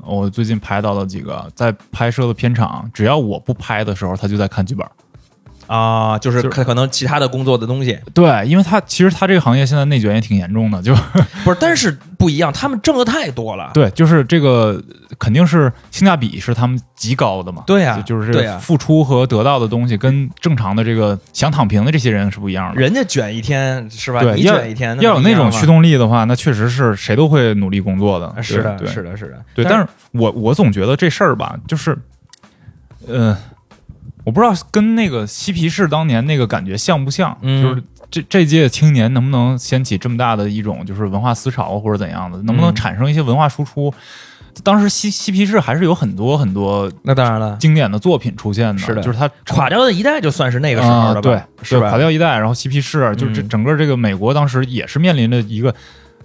[0.06, 4.88] 我最近拍到了几个在拍摄的片场，只要我不拍的时候，他就在看剧本。
[5.70, 10.96] 啊，就是就是可可能其他的工作的东西对，因为他其实他这个行业现在内卷也挺严重的，就
[11.44, 13.70] 不是，但是不一样，他们挣的太多了。
[13.76, 14.82] 对，就是这个
[15.20, 17.64] 肯定是性价比是他们极高的嘛。
[17.68, 22.82] 对呀就就是对呀付出和得到的东西跟正常的这个想躺平的这些人是不一样的。
[22.82, 24.22] 人家卷一天是吧？
[24.34, 28.26] 你卷一天，要有那种驱驱动力的话，那确实是谁都会努力工作的。
[28.26, 29.40] 啊是的，是的，是的。
[29.54, 31.96] 对，但是我我总觉得这事儿吧，就是，
[33.08, 33.38] 呃，
[34.24, 43.94] 我不知道跟那个嬉皮士当年那个感觉像不像，嗯就是这这届青年能不能掀起这么大的一种就是文化思潮或者怎样的，能不能嗯产生一些文化输出？
[44.64, 51.22] 当时嬉嬉皮士还是有很多很多那当然了，经典的作品出现的，是的就是他垮掉的一代就算是那个时候啊的吧？
[51.22, 51.90] 对，是吧？
[51.90, 55.74] 垮掉一代，然后嬉皮士，就这嗯整个这个美国当时也是面临着一个。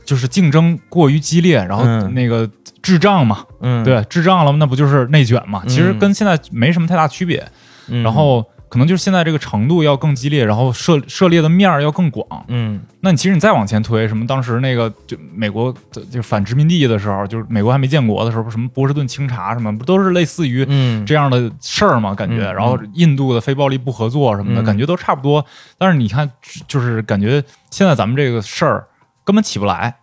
[0.04, 2.46] 就是竞争过于激烈，然后嗯那个
[2.82, 5.62] 智障嘛，嗯，对，智障了，那不就是内卷嘛？
[5.64, 7.42] 嗯其实跟现在没什么太大区别。
[7.88, 12.44] 嗯，然后可能就是现在这个程度要更激烈，然后涉涉猎的面儿要更广。
[12.48, 22.14] 嗯那你其实你再往前推，什么当时那个就美国的就反殖民地的时候，就是美国还没建国的时候，什么波士顿清查什么，不都是类似于嗯，这样的事儿吗？
[22.14, 25.44] 感觉，嗯然后印度的非暴力不合作什么的，嗯感觉都差不多。
[25.78, 26.30] 但是你看，
[26.66, 28.86] 就是感觉现在咱们这个事儿
[29.24, 29.94] 根本起不来。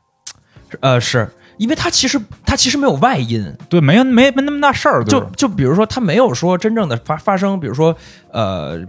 [0.79, 1.29] 呃，是
[1.61, 7.95] 因为他其实他其实没有外因，对，没有没没那么大事儿，就就比如说，他没有说真正的发发生，比如说，
[8.31, 8.79] 呃，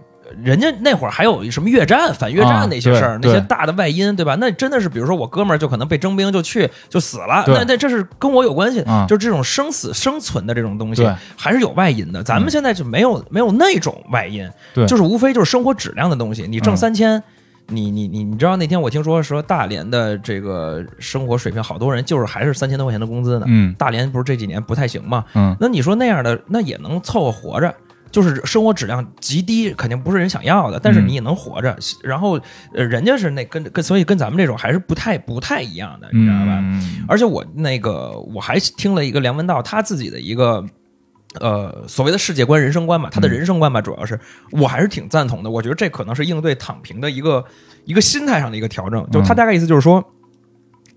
[0.42, 4.38] 人家那会儿还有什么越战、反越啊战那些事儿，那些大的外因，对吧？
[4.40, 11.06] 那真的是，比如说我哥们儿就可能被征兵就去就死了，那那这是跟我有关系，啊就是这种生死生存的这种东西
[11.36, 12.22] 还是有外因的。
[12.22, 14.48] 咱们现在就没有没有那种外因，
[14.86, 16.46] 就是无非就是生活质量的东西。
[16.48, 17.22] 你挣嗯三千。
[17.68, 23.46] 你你你你知道那天我听说说大连的这个生活水平，好多人就是还是三千多块钱的工资呢。
[23.48, 25.24] 嗯大连不是这几年不太行嘛？
[25.34, 27.74] 嗯，那你说那样的，那也能凑合活着，
[28.10, 31.76] 就是生活质量极低，肯定不是人想要的，但是嗯你也能活着。
[32.02, 32.38] 然后，
[32.74, 36.58] 呃，人家是那跟跟，所以跟咱们这种还是不太不太一样的，你知道吧？
[36.62, 40.64] 嗯而且我那个我还听了一个梁文道他自己的一个。
[41.40, 44.18] 呃，所谓的世界观、人生观吧，他的嗯人生观吧，主要是
[44.50, 45.50] 我还是挺赞同的。
[45.50, 47.44] 我觉得这可能是应对躺平的一个
[47.84, 49.08] 一个心态上的一个调整。
[49.10, 50.04] 就他嗯大概意思就是说，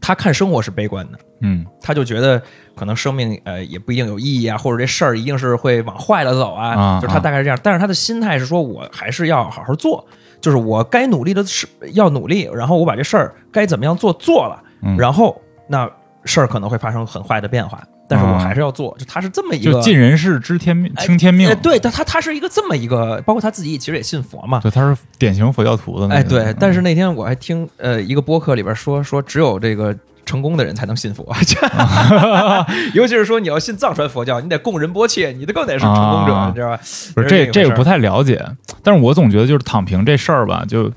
[0.02, 2.42] 他看生活是悲观的，嗯他就觉得
[2.76, 7.58] 可能生命呃也不一定有意义啊，或者这事儿一定是会往坏了走啊，啊就是他大概是这样。
[7.64, 10.06] 但是他的心态是说，我还是要好好做，
[10.42, 15.90] 就是我该努力的事要努力，然后我把这事儿该怎么样做做了，嗯然后那
[16.26, 18.96] 事儿可能会发生很坏的变化，但是我还是要做。
[19.00, 21.56] 就他是这么一个就尽人事知天命，听天命哎。
[21.56, 24.60] 对，他他他是一个这么一个，包括他自己其实也信佛嘛。
[24.60, 26.30] 对，他是典型佛教徒的那哎，个。
[26.30, 31.24] 对，嗯但是那天我还听呃一个播客里边说说，只有这个成功的人才能信佛，
[32.94, 36.80] 尤其是说你要信藏传佛教，你得供人波切，你得更得是成功者，啊你知道吧？
[37.14, 38.44] 不是这这这个不太了解，
[38.82, 40.92] 但是我总觉得就是躺平这事儿吧，就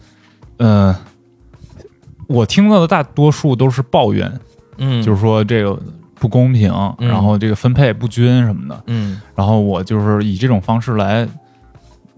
[0.56, 0.96] 呃，
[2.26, 4.32] 我听到的大多数都是抱怨，
[4.78, 5.78] 嗯，就是说这个
[6.18, 7.08] 不公平，嗯。
[7.08, 9.20] 然后这个分配不均什么的，嗯。
[9.34, 11.26] 然后我就是以这种方式来，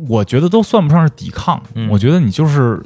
[0.08, 1.88] 我觉得都算不上是抵抗，嗯。
[1.90, 2.82] 我觉得你就是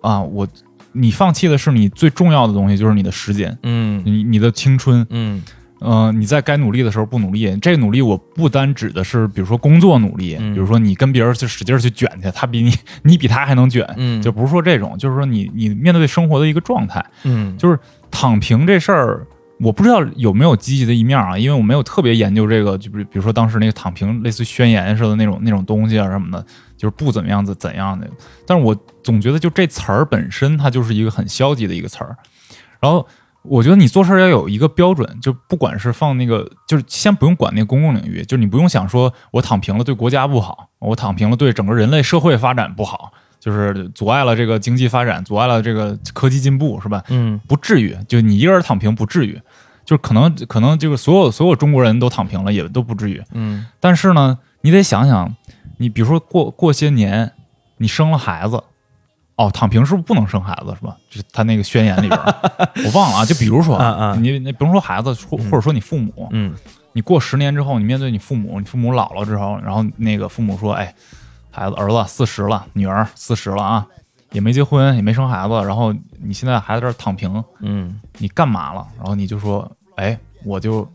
[0.00, 0.46] 啊，我
[0.92, 4.02] 你放弃的是你最重要的东西，就是你的时间，嗯。
[4.04, 5.42] 你你的青春，嗯。
[5.82, 10.52] 嗯、你在该努力的时候不努力，这个努力我不单指的是，比如说工作努力，嗯。
[10.52, 12.70] 比如说你跟别人去使劲儿去卷去，他比你
[13.02, 17.56] 你比他还能卷，嗯，就不是说这种，就是说你你面对生活的一个状态，嗯。
[17.56, 17.78] 就是
[18.10, 19.26] 躺平这事儿，
[19.62, 26.44] 我不知道有没有积极的一面啊，因为我没有特别研究这个，就比比如说当时那个躺平类似宣言似的那种那种东西啊什么的，
[26.76, 28.08] 就是不怎么样子怎样的，
[28.46, 32.16] 但是我总觉得就这词儿本身它就是一个很消极的一个词儿，
[32.80, 33.06] 然后。
[33.42, 47.02] 我觉得你做事要有一个标准，就不管是放那个，就是先不用管那公共领域，就是你不用想说我躺平了对国家不好，我躺平了对整个人类社会发展不好，就是阻碍了这个经济发展，阻碍了这个科技进步，是吧？
[47.08, 49.40] 嗯不至于，就你一个人躺平不至于，
[49.84, 53.20] 就是可能可能就是所有所有中国人都躺平了，也都不至于。
[53.32, 55.34] 嗯但是呢，你得想想，
[55.78, 57.32] 你比如说过过些年，
[57.78, 58.62] 你生了孩子，
[59.36, 60.96] 哦，躺平是不是不能生孩子是吧？
[61.08, 62.20] 就是他那个宣言里边，
[62.84, 63.24] 我忘了啊。
[63.24, 63.76] 就比如说
[64.20, 66.54] 你你甭说孩子，或或者说你父母，嗯
[66.92, 70.92] 你过十年之后，你面对你父母，你父母老了之后，然后那个父母说：“哎，
[71.50, 73.86] 孩子儿子四十了，女儿四十了啊，
[74.32, 80.88] 也没结婚，也没生孩子，然后你现在还在这儿躺平，嗯你干嘛了？”然后你就说：“哎，我就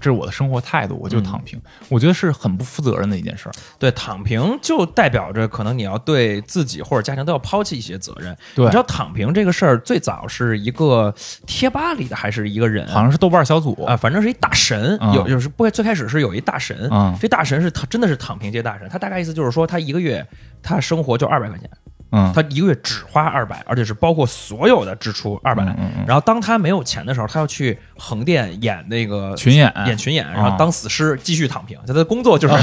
[0.00, 1.60] 这是我的生活态度，我就躺平。
[1.88, 3.52] 我觉得是很不负责任的一件事儿。
[3.78, 8.36] 对，躺平就代表着可能你要对自己或者家庭都要抛弃一些责任。
[8.54, 11.14] 对你知道躺平这个事儿最早是一个
[11.46, 12.86] 贴吧里的还是一个人？
[12.88, 20.26] 好像是豆瓣小组啊，反正是一大神，嗯有就是不最开始是有一大神，嗯这大神是他真的是躺平界大神，他大概意思就是说他一个月
[20.62, 21.70] 他生活就二百块钱，
[22.12, 26.04] 嗯，他一个月只花二百，而且是包括所有的支出二百、嗯嗯嗯。
[26.06, 29.72] 然后当他没有钱的时候，他要去横店演那个群演。
[29.86, 32.54] 演群演，然啊后当死尸继续躺平，他的工作就是。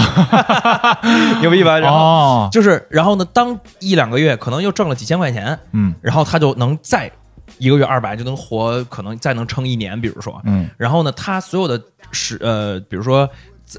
[1.41, 1.77] 牛逼吧？
[1.77, 5.93] 然后哦，就是，然后呢，当一两个月可能又挣了几千块钱，嗯。
[6.01, 7.11] 然后他就能再
[7.57, 10.69] 一个月二百就能活，可能再能撑一年，比如说，嗯。
[10.77, 11.79] 然后呢，他所有的
[12.11, 13.29] 是呃，比如说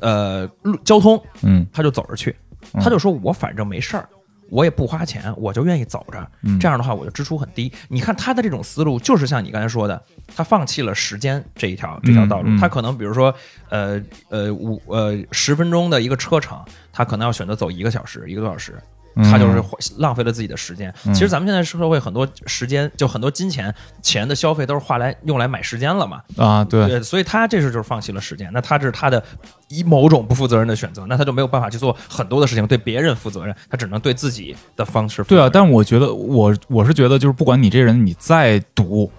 [0.02, 1.66] 呃路交通，嗯。
[1.72, 2.36] 他就走着去，
[2.74, 2.82] 嗯。
[2.82, 4.06] 他就说我反正没事儿。
[4.50, 6.30] 我也不花钱，我就愿意走着。
[6.42, 7.72] 嗯这样的话，我的支出很低。
[7.88, 10.00] 你看他的这种思路，就是像你刚才说的，
[10.36, 12.58] 他放弃了时间这一条这条道路。
[12.58, 13.34] 他可能比如说，
[13.68, 18.80] 呃呃五呃十分钟的一个车程，他可能要选择走一个小时、一个多小时。
[19.16, 19.62] 嗯他就是
[19.98, 20.92] 浪费了自己的时间。
[21.06, 26.20] 嗯其实咱们现在社会很多时间，就很多金钱钱的消费都是花来用来买时间了嘛。
[26.36, 29.22] 啊，对，对，所以他这是就是放弃了时间，那他这是他的
[29.68, 35.22] 以某种不负责任的选择，那他就没有办法去做很多的事情，对别人负责任，他只能对自己的方式。
[35.24, 39.10] 对啊，但是我觉得我我是觉得，就是不管你这人你再毒，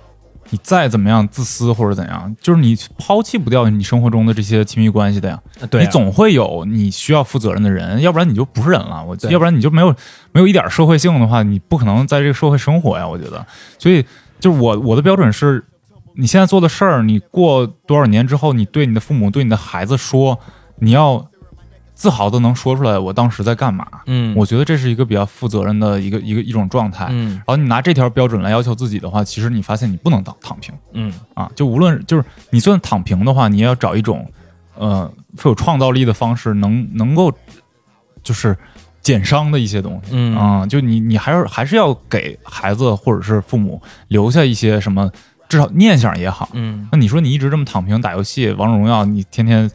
[0.52, 5.42] 你再怎么样自私或者怎样，就是你抛弃不掉你生活中的这些亲密关系的呀。
[5.70, 9.04] 对啊你总会有你需要负责任的人，要不然你就不是人了。
[9.04, 9.94] 我对要不然你就没有
[10.32, 13.08] 没有一点社会性的话，你不可能在这个社会生活呀。
[13.08, 13.46] 我觉得，
[13.80, 14.06] 所以
[14.40, 15.64] 就是我我的标准是，
[16.16, 20.40] 你现在做的事儿，你过多少年之后，你对你的父母、对你的孩子说，
[20.80, 21.28] 你要
[21.96, 23.88] 自豪的能说出来，我当时在干嘛。
[24.06, 27.08] 嗯，我觉得这是一个比较负责任的一个一个一种状态。
[27.10, 31.50] 嗯然后你拿这条标准来要求自己的话，其实你发现你不能躺躺平嗯啊！
[31.56, 34.30] 就无论就是你算躺平的话，你也要找一种
[34.76, 37.32] 呃富有创造力的方式，能能够
[38.22, 38.58] 就是
[39.02, 40.12] 减伤的一些东西。
[40.12, 45.10] 嗯啊，就你你还是还是要给孩子或者是父母留下一些什么，
[45.48, 46.50] 至少念想也好。
[46.52, 49.70] 嗯那你说你一直这么躺平打游戏，王者荣耀，你天天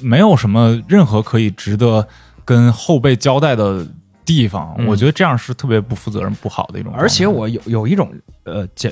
[0.00, 2.06] 没有什么任何可以值得
[2.44, 3.86] 跟后辈交代的
[4.24, 6.92] 地方，嗯我觉得这样是特别不负责任、不好的一种。
[6.94, 8.12] 而且我有有一种
[8.44, 8.90] 呃角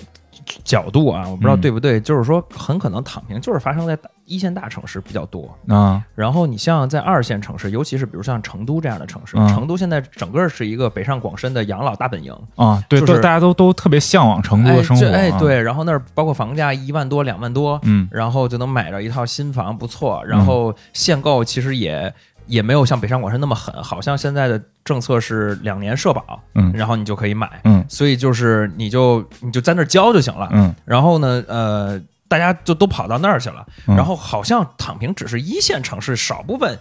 [0.64, 5.54] 角度啊，我不知道嗯对不对，就是说很可能躺平就是发生在大一线大城市比较多。
[5.68, 20.22] 啊，然后你像在二线城市，尤其是比如像成都这样的城市，嗯成都现在整个是一个北上广深的养老大本营，啊，对，就是都大家都都特别向往成都的生活，哎，对，然后那儿包括房价一万多、两万多，嗯然后就能买着一套新房，不错。
[20.26, 22.12] 然后限购其实也
[22.46, 27.60] 也没有像北上广深那么狠，好像现在的政策是两年社保，嗯然后你就可以买。
[27.64, 30.48] 嗯所以就是你就你就在那儿交就行了。
[30.52, 32.00] 嗯然后呢，呃，
[32.32, 36.78] 大家就都跑到那儿去了，嗯然后好像躺平只是一线城市少部分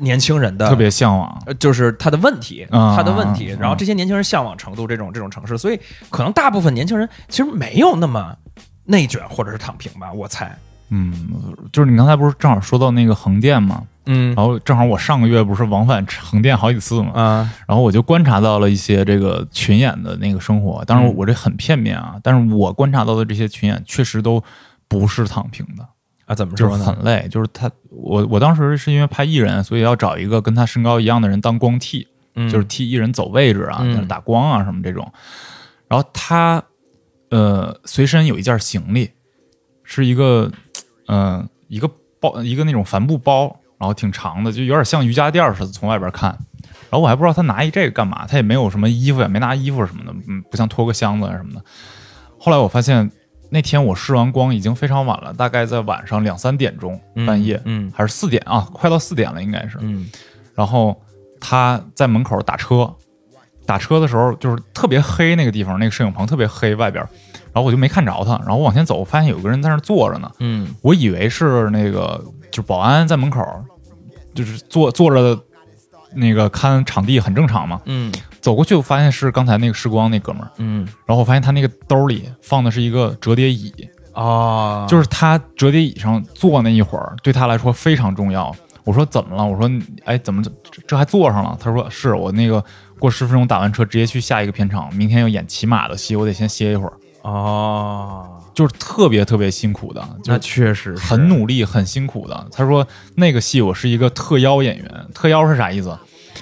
[0.00, 1.40] 年轻人的特别向往。
[1.46, 3.58] 呃，就是他的问题，啊他的问题啊。
[3.60, 5.78] 然后这些年轻人向往成都这种这种城市，所以
[6.10, 8.34] 可能大部分年轻人其实没有那么
[8.86, 10.52] 内卷或者是躺平吧，我猜。
[10.90, 11.12] 嗯，
[11.70, 20.82] 就是你刚才不是正好说到那个横店嘛，嗯然后正好我上个月不是往返横店好几次嘛，啊然后我就观察到了一些这个群演的那个生活。
[20.86, 24.42] 当然嗯我这很片面啊，但是我观察到的这些群演确实都
[24.88, 25.86] 不是躺平的，
[26.24, 26.84] 啊，怎么就是说呢？
[26.84, 27.28] 很累。
[27.30, 35.12] 就是他，我我当时是因为拍艺人，所以要找一个跟他身高一样的人当光替，嗯就是替艺人走位置啊，嗯打光啊什么这种。
[35.88, 36.62] 然后他
[37.30, 39.10] 呃随身有一件行李，
[39.84, 40.50] 是一个
[41.06, 43.44] 嗯、呃一个包一个那种帆布包，
[43.78, 46.30] 然后挺长的，就有点像瑜伽垫儿似的，从外边看。
[46.90, 51.62] 然后我还不知道他拿一这个干嘛，他也没有什么衣服，也没拿衣服什么的，嗯，不像拖个箱子啊什么的。
[52.38, 53.10] 后来我发现
[53.50, 57.90] 那天我试完光已经非常晚了，大概在晚上两三点钟，半夜、嗯。
[57.94, 59.78] 还是四点啊，快到四点了应该是。
[59.80, 60.08] 嗯。
[60.54, 61.00] 然后
[61.40, 62.94] 他在门口打车，
[63.64, 67.02] 打车的时候就是特别黑那个地方，那个摄影棚特别黑外边，
[67.52, 70.74] 然后我就没看着他，然后我往前走，我发现有个人在那坐着呢，嗯。
[70.82, 73.42] 我以为是那个就是保安在门口，
[74.34, 75.40] 就是坐坐着
[76.14, 83.72] 那个看场地很正常嘛，嗯走过去我发现是刚才那个时光那哥们儿，嗯然后我发现他那个兜里放的是一个折叠椅，
[84.12, 88.54] 啊，就是他折叠椅上坐那一会儿，对他来说非常重要。
[88.84, 89.44] 我说怎么了？
[89.44, 89.70] 我说
[90.04, 90.50] 哎，怎么这
[90.86, 91.56] 这还坐上了？
[91.60, 92.64] 他说是我那个
[92.98, 102.46] 过十分钟打完车，直接去下一个片场，明天要演骑马的戏，我得先歇一会儿，哦，就是特别特别辛苦的，就那是确实很努力、很辛苦的。
[102.50, 105.94] 他说那个戏我是一个特邀演员，特邀是啥意思？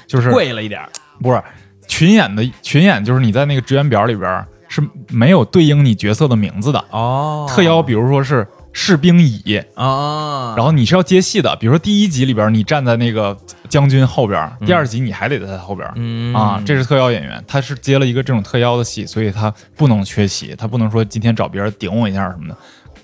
[0.06, 0.88] 就是贵了一点儿。
[1.20, 1.42] 不是
[1.86, 6.84] 群演的群演，就是你在那个职员表里边是没有对应你角色的名字的。
[6.90, 13.34] 哦特邀，比如说是士兵乙，啊，然后你是要接戏的，比如说第一集里边你站在那个
[13.68, 15.90] 将军后边，嗯第二集你还得在他后边。
[15.94, 22.56] 嗯啊，这是特邀演员，他是接了一个这种特邀的戏，所以他不能缺席，他不能说今天找别人顶我一下什么的，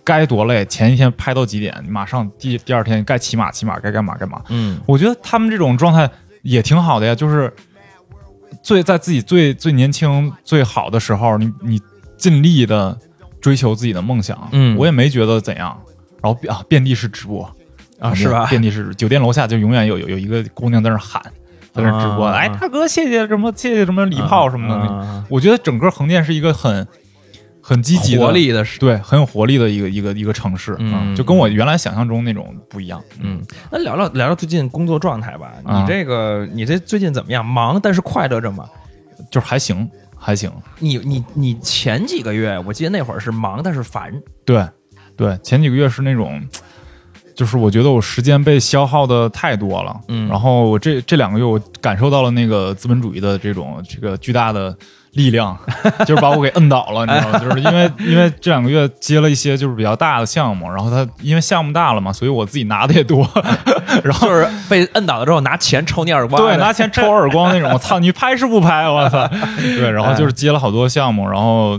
[0.04, 4.42] 该多累，前一天拍到几点，你马上第第二天该骑马骑马，该干嘛干嘛。
[4.48, 6.10] 嗯我觉得他们这种状态
[6.42, 7.50] 也挺好的呀，就是
[8.62, 11.80] 最在自己最最年轻最好的时候，你你
[12.16, 12.96] 尽力的
[13.40, 15.76] 追求自己的梦想，嗯我也没觉得怎样。
[16.22, 17.50] 然后啊，遍地是直播
[17.98, 21.20] 啊是吧遍地是酒店楼下就永远有有有一个姑娘在那喊，
[21.72, 24.74] 在那直播，啊哎，大哥，谢谢什么，谢谢什么礼炮什么的。
[24.74, 26.86] 啊我觉得整个横店是一个很
[27.62, 28.78] 很积极的活力的是。
[28.80, 33.02] 对，很有活力的一个一个一个城市，嗯就跟我原来想象中那种不一样。
[33.20, 35.52] 嗯，那聊聊聊聊最近工作状态吧。
[35.64, 37.44] 啊你这个你这最近怎么样？
[37.46, 38.68] 忙但是快乐着吗？
[39.30, 40.50] 就是还行，还行。
[40.80, 44.12] 你你你前几个月，我记得那会儿是忙但是烦。
[44.44, 44.66] 对，
[45.16, 46.42] 对，前几个月是那种，
[47.36, 54.76] 就是我觉得我时间被消耗的太多了，嗯然后我这这两个月我感受到了那个资本主义的这种这个巨大的
[55.12, 55.56] 力量，
[56.06, 57.38] 就是把我给摁倒了，你知道吗？
[57.40, 63.28] 就是因为因为这两个月接了一些就是比较大的项目，然后他因为项目大了嘛，所以我自己拿的也多，
[64.02, 67.70] 然后就是被摁倒了之后拿钱抽你耳光，对，拿钱抽耳光那种。
[67.72, 68.88] 我操，你拍是不拍？
[68.88, 69.28] 我操！
[69.60, 71.78] 对，然后就是接了好多项目，然后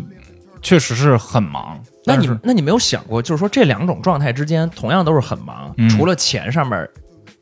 [0.61, 1.79] 确实是很忙。
[2.05, 6.87] 那你那你没有想过，就是说这两种状态之间同样都是很忙，嗯除了钱上面，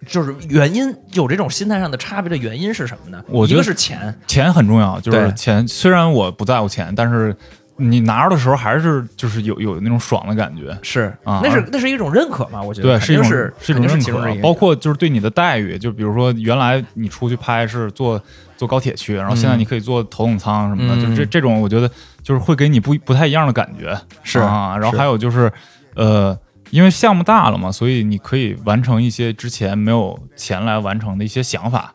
[0.07, 3.23] 就是原因有这种心态上的差别的原因是什么呢？
[3.27, 5.67] 我觉得是钱，钱很重要，就是钱。
[5.67, 7.35] 虽然我不在乎钱，但是
[7.77, 10.77] 你拿着的时候还是就是有有那种爽的感觉。
[10.81, 12.61] 是啊那是那是一种认可嘛？
[12.61, 18.21] 我觉得对，是一种是是一种认可，包括就是对你的待遇，就比如说原来你出去拍是坐
[18.57, 21.89] 坐高铁去，然后现在嗯你可以坐头等舱什么的，嗯就这这种我觉得
[22.21, 24.77] 就是会给你不不太一样的感觉，是啊。
[24.77, 25.51] 然后还有就是
[25.95, 26.37] 呃，
[26.71, 31.93] 因为项目大了嘛，所以你可以完成一些之前没有钱来完成的一些想法。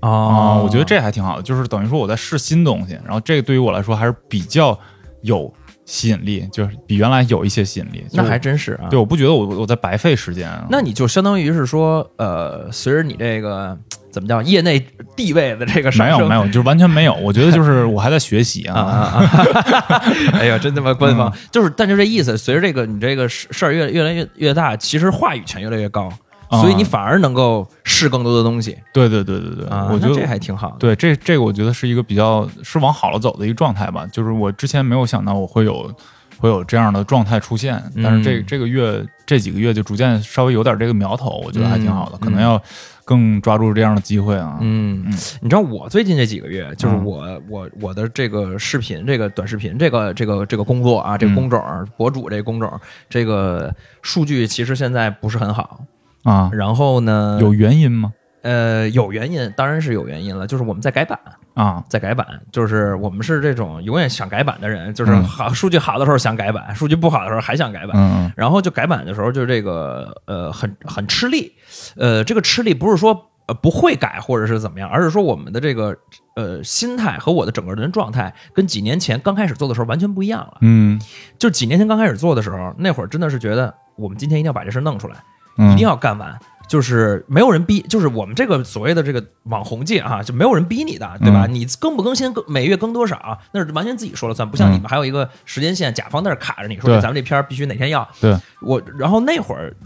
[0.00, 4.78] 啊、哦我觉得这还挺好的，就是等于说我在试新东西，然后这个对于我来说还是比较
[5.22, 5.50] 有
[5.86, 8.04] 吸引力，就是比原来有一些吸引力。
[8.10, 8.88] 就那还真是啊。
[8.88, 10.66] 对，我不觉得我我在白费时间啊。
[10.70, 13.76] 那你就相当于是说，呃，随着你这个
[14.10, 14.84] 怎么叫业内
[15.16, 17.14] 地位的这个上升，没有没有， 就是完全没有。
[17.14, 18.82] 我觉得就是我还在学习啊啊。
[18.82, 20.04] 啊啊！
[20.40, 22.36] 哎呀，真他妈官方，嗯就是，但就这意思。
[22.38, 26.14] 随着这个你这个事事儿越越来越越大，其实话语权越来越高，啊
[26.60, 29.88] 所以你反而能够试更多的东西对对对对对，啊。
[29.92, 30.76] 我觉得这还挺好的。
[30.78, 34.06] 对这这个我觉得是一个比较是往好了走的一个状态吧。
[34.12, 35.90] 就是我之前没有想到我会有
[36.38, 37.82] 会有这样的状态出现。
[38.02, 42.60] 但是这嗯这个月这几个月就逐渐稍微有点这个苗头，我觉得还挺好的，嗯可能要
[43.06, 44.58] 更抓住这样的机会啊。
[44.60, 51.62] 嗯嗯，你知道我最近这几个月，就是嗯我、我我的这个视频，这个短视频，这个这个这个工作啊，这工种、
[51.96, 55.80] 博主这个工种，这个数据其实现在不是很好。
[56.24, 58.12] 啊，然后呢，有原因吗？
[58.42, 61.18] 呃有原因，当然是有原因了，就是我们在改版。
[61.54, 67.92] 啊，在改版，就是我们是这种永远想改版的人，就是嗯好数据好的时候想改版，数据不好的时候还想改版。
[67.94, 71.52] 嗯然后就改版的时候，就这个呃很很吃力，
[71.96, 75.96] 呃这个吃力不是说呃不会改或者是怎么样，而是说我们的这个
[76.34, 80.58] 呃心态和我的整个人状态跟几年前刚开始做的时候完全不一样了。
[80.60, 81.00] 嗯
[81.38, 85.20] 就几年前刚开始做的时候，那会儿真的是觉得我们今天一定要把这事儿弄出来，嗯，
[85.56, 86.38] 一定要干完。
[86.66, 91.44] 就是没有人逼，就是我们这个所谓的这个网红界啊，就没有人逼你的，对吧？
[91.46, 98.08] 嗯你更不更新，更每月更多少，那是完全自己说了算，不像嗯你们还有一个时间线，甲方在那儿卡着你说咱们这片儿必须哪天要。
[98.18, 99.76] 对，我然后那会儿，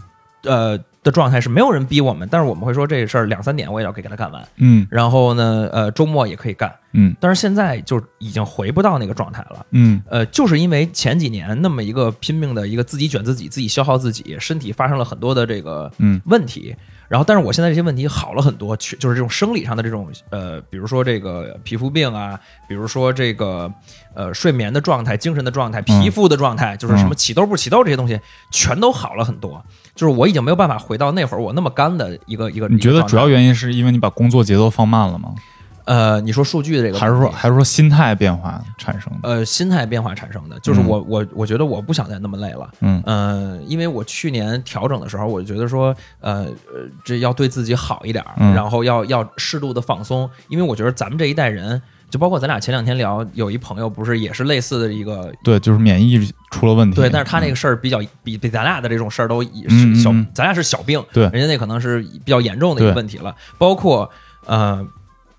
[0.43, 4.85] 呃的状态是没有人逼我们，但是我们会说这事儿两三点我也要给给他干完，嗯。
[4.91, 7.15] 然后呢，呃周末也可以干，嗯。
[7.19, 9.65] 但是现在就已经回不到那个状态了。
[9.71, 10.01] 嗯。
[10.09, 16.21] 呃，就是因为前几年那么一个拼命的一个自己卷自己、自己消耗自己，身体发生了很多的这个嗯。
[16.25, 16.75] 问题。
[17.07, 23.71] 然后，但是我现在这些问题好了很多，去就是这种生理上的这种呃，比如说这个皮肤病啊，比如说这个
[24.13, 28.19] 呃睡眠的状态、精神的状态、皮肤的状态，就是什么起痘不起痘这些东西，
[28.51, 29.59] 全都好了很多。
[29.99, 32.69] 就是我已经没有办法回到那会儿我那么干的一个一个。
[32.69, 33.27] 你觉得主要？
[33.27, 35.35] 原因是因为你把工作节奏放慢了吗？
[35.83, 39.27] 呃，你说数据的这个，还是说还是说心态变化产生的？
[39.27, 40.57] 呃心态变化产生的？
[40.61, 42.69] 就是嗯我我我觉得我不想再那么累了。
[42.79, 55.31] 嗯嗯，因为我去年调整的时候，我就觉得说，呃呃，这要对自己好一点然后要要适度的放松，因为我觉得咱们这一代人，就包括咱俩前两天聊，有一朋友不是也是类似的一个。
[55.43, 56.19] 对，就是免疫
[56.51, 56.95] 出了问题。
[56.95, 59.49] 对，但是他那个事儿比较比比咱俩的这种事儿都是
[59.95, 63.35] 小嗯嗯，咱俩是小病，对人家那可能是比较严重的一个问题了。
[63.57, 64.09] 包括
[64.45, 64.85] 呃，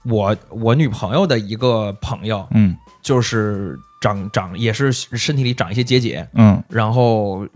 [0.05, 7.49] 我我女朋友的一个朋友，嗯就是长长也是身体里长一些结节，嗯然后呃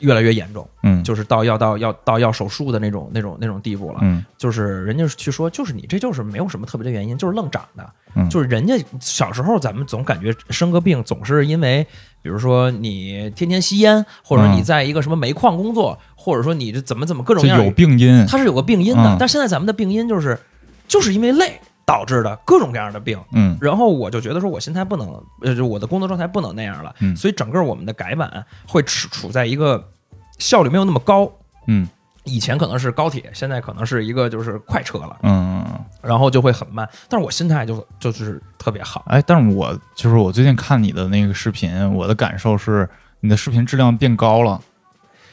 [0.00, 0.68] 越来越严重。
[0.82, 3.98] 嗯，就是到要到要到要手术的那种那种那种地步了。
[4.02, 7.88] 嗯就是人家去说，就是你这就是没有什么特别的原因，就是愣长的。
[8.16, 11.84] 嗯就是人家小时候咱们总感觉生个病总是因为，
[12.22, 18.26] 比如说你天天吸烟，或者嗯你在一个什么煤矿工作，或者说你这怎么怎么各种各样有，病因。
[18.26, 19.02] 它是有个病因的。
[19.02, 20.38] 嗯但现在咱们的病因就是
[20.86, 23.18] 就是因为累导致的各种各样的病。
[23.32, 25.08] 嗯然后我就觉得说，我心态不能，
[25.42, 29.90] 呃，就我的工作状态不能那样了，嗯所以整个我们的改版会处处在一个
[30.38, 31.30] 效率没有那么高，
[31.66, 31.88] 嗯
[32.24, 35.84] 以前可能是高铁，现在可能是一个就是快车了，嗯嗯。
[36.00, 36.88] 然后就会很慢。
[37.08, 42.88] 但是我心态就就是特别好，哎，但是我就是我最近看你的那个视频，我的感受是
[43.20, 44.60] 你的视频质量变高了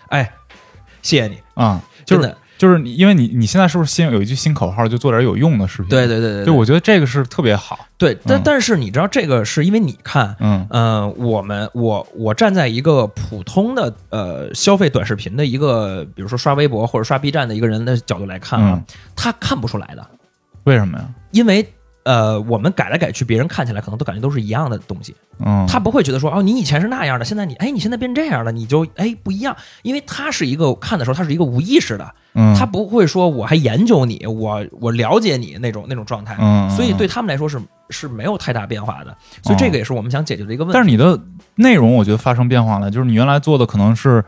[0.07, 0.33] 哎，
[1.01, 5.89] 谢谢你，啊，就是就是你，因为你你现在是不是新有一句新口号，就做点有用的视频？
[5.89, 7.87] 对对对对对，我觉得这个是特别好。
[7.97, 10.35] 对，但、嗯但是你知道这个是因为你看。
[10.39, 20.07] 嗯嗯、我们我我站在一个普通的呃消费短视频的一个，比如说刷微博或者刷 B 站的一个人的角度来看啊，嗯他看不出来的，
[20.65, 21.09] 为什么呀？
[21.31, 21.67] 因为
[22.03, 32.55] 呃，我们改来改去，别人看起来可能都感觉都是一样的东西，嗯，他不会觉得说哦，你以前是那样的，现在你哎，你现在变这样了，你就哎不一样，因为他是一个看的时候，他是一个无意识的，嗯。
[32.55, 40.73] 他不会说我还研究你，我我了解你那种那种状态，嗯，所以对嗯，他们来说是是没有太大变化的，所以这个也是我们想解决的一个问题。
[40.73, 41.19] 但是你的
[41.55, 44.23] 内容我觉得发生变化了，就是你原来做的可能是，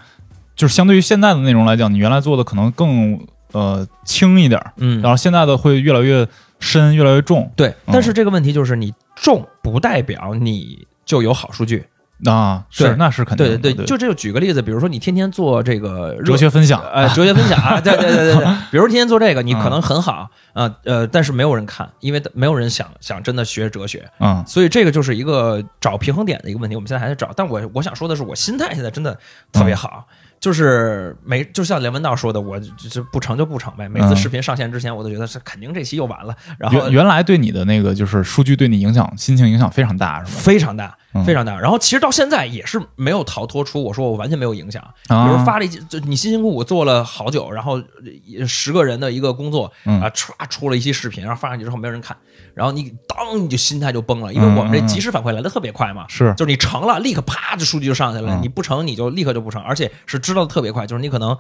[0.56, 3.20] 就是相对于现在的内容来讲，你原来做的可能更
[3.52, 5.02] 呃轻一点儿，嗯。
[5.02, 6.28] 然，后现在的会越来越
[6.64, 7.52] 深，越来越重。
[7.56, 7.92] 对，嗯。
[7.94, 11.86] 但是这个问题就是你重不代表你就有好数据，
[12.26, 24.44] 啊，是那是肯定，对对对，就这就举个例子，比如说你天天做这个哲学分享，呃，哲学分享啊， 对对对对对，比如天天做这个，你嗯可能很好啊，呃，但是没有人看，因为没有人想想真的学哲学，嗯。
[24.48, 27.32] 所以这个就是一个找平衡点的一个问题，我们现在还在找。
[27.36, 29.18] 但我我想说的是，我心态现在真的
[29.52, 30.08] 特别好，
[30.44, 33.88] 就是没就像梁文道说的，我就就不成就不成呗。
[33.88, 40.42] 每次嗯视频上线之前，我都觉得是肯定这期又完了，然后原原来对你的那个就是数据对你影响，心情影响非常大，是吗？
[40.44, 41.03] 非常大嗯。
[41.26, 47.82] 非常大，然后其实到现在也是没有逃脱出我说我完全没有影响，啊，比如发了一集，就你辛辛苦苦做了好久，然后
[48.40, 50.02] 呃十个人的一个工作嗯。
[50.02, 52.18] 啊，歘出了一期视频，然后发上去之后没有人看，
[52.54, 56.34] 然后你当你就心态就崩了，因为我们这及时反馈来的特别快嘛，是。
[56.36, 58.42] 就是你成了，立刻啪这数据就上去了，嗯。
[58.42, 61.38] 你不成你就立刻就不成，而且是知道的特别快，就是你可能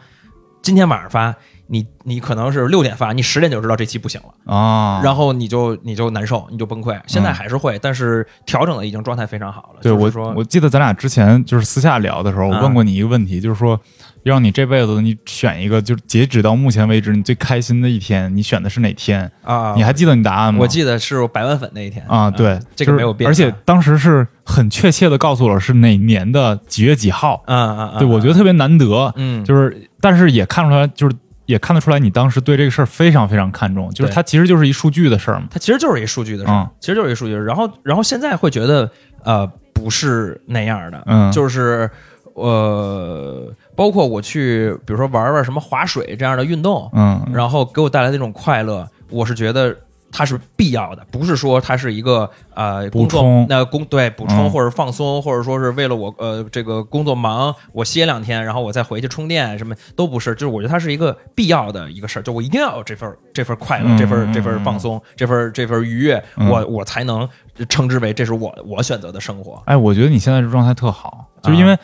[0.61, 1.35] 今天晚上发，
[1.67, 6.99] 你你可能是六点发，你十点就知道这期不行了，啊，然后你就你就难受，你就崩溃。
[7.07, 9.79] 现在嗯还是会，但是调整的已经状态非常好了。
[9.81, 13.79] 对我就是说，我记得咱俩之前就是私下聊的时候，我啊问过你一个问题，就是说，
[14.23, 19.31] 让你这辈子你选一个，就是截止到目前为止你最开心的一天，你选的是哪天？
[19.43, 20.59] 啊，你还记得你答案吗？
[20.61, 27.41] 我记得是百万粉那一天啊，对，这个没有变，而且当时是很确切的告诉我是哪年的几月几号。
[27.45, 31.15] 啊啊啊，对，我觉得特别难得，嗯，就是但是也看出来，就是
[31.45, 35.47] 也看得出来你当时对这个事儿非常非常看重，就是它其实就是一数据的事儿嘛。
[35.49, 36.69] 它其实就是一数据的事儿，嗯。
[36.79, 37.35] 其实就是一数据。
[37.35, 38.89] 然后，然后现在会觉得，
[39.23, 41.31] 呃，不是那样的，嗯。
[41.31, 41.89] 就是
[42.33, 49.75] 呃，包括我去，比如说玩玩什么划水这样的运动，嗯，然后给我带来那种快乐，我是觉得
[50.15, 67.27] 它是必要的，不是说它是一个呃补充那、工对补充嗯或者放松，或者说是为了我呃这个工作忙，我歇两天，然后我再回去充电，什么都不是，就是我觉得它是一个必要的一个事儿，就我一定要有这份儿这份儿快乐，嗯这份儿这嗯份儿放松，这份儿这份儿愉悦，嗯我我才能
[67.67, 69.61] 称之为这是我我选择的生活。
[69.65, 71.75] 哎，我觉得你现在这状态特好，啊就是因为。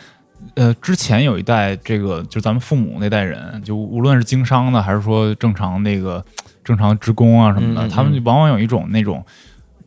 [0.60, 6.22] 呃，之前有一代这个，就咱们父母那代人，就无论是经商的，还是说正常那个
[6.66, 9.24] 正常职工啊什么的，嗯嗯他们往往有一种那种，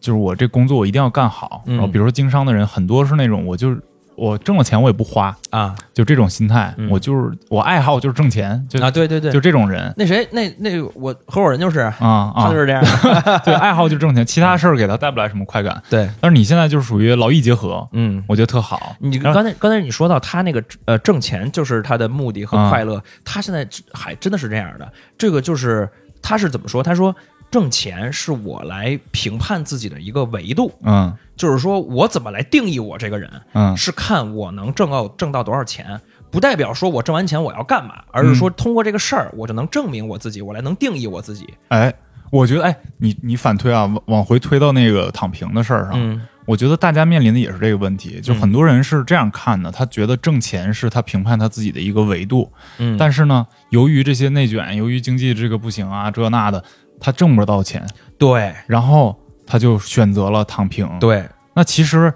[0.00, 1.62] 就是我这工作我一定要干好。
[1.66, 3.82] 嗯然后比如说经商的人，很多是那种我就是
[4.16, 6.74] 我挣了钱我也不花，啊就这种心态。
[6.76, 11.80] 嗯我就是我爱好就是挣钱，就、啊，对对对，就这种人那谁那那我合伙人就是。
[11.80, 15.82] 啊他啊就，是这样的， 对，爱好就挣钱，其他事儿给他带不来什么快感。
[15.88, 18.96] 对，但是你现在就是属于劳逸结合，嗯，我觉得特好。
[18.98, 24.92] 你刚才刚才你说到他那个呃挣钱就是他的目的和啊快乐，他现在还真的是这样的。
[25.18, 25.88] 这个就是
[26.20, 26.82] 他是怎么说？
[26.82, 27.14] 他说
[27.52, 31.14] 挣钱是我来评判自己的一个维度，嗯。
[31.36, 33.76] 就是说我怎么来定义我这个人，嗯。
[33.76, 36.00] 是看我能挣到挣到多少钱。
[36.30, 41.52] 不代表说我挣完钱我要干嘛，而是说通过这个事儿，我就能证明我自己，我来能定义我自己。
[41.68, 41.92] 哎，
[42.30, 46.22] 我觉得，哎，你你反推啊，往往回推到那个躺平的事儿上，嗯。
[46.44, 56.64] 我觉得大家面临的也是这个问题，就很多人是这样看的，他觉得挣钱是他评判他自己的一个维度，嗯，但是呢，由于这些内卷，由于经济这个不行啊，这那的，
[57.02, 57.86] 他挣不到钱，
[58.16, 62.14] 对然后他就选择了躺平。，对那其实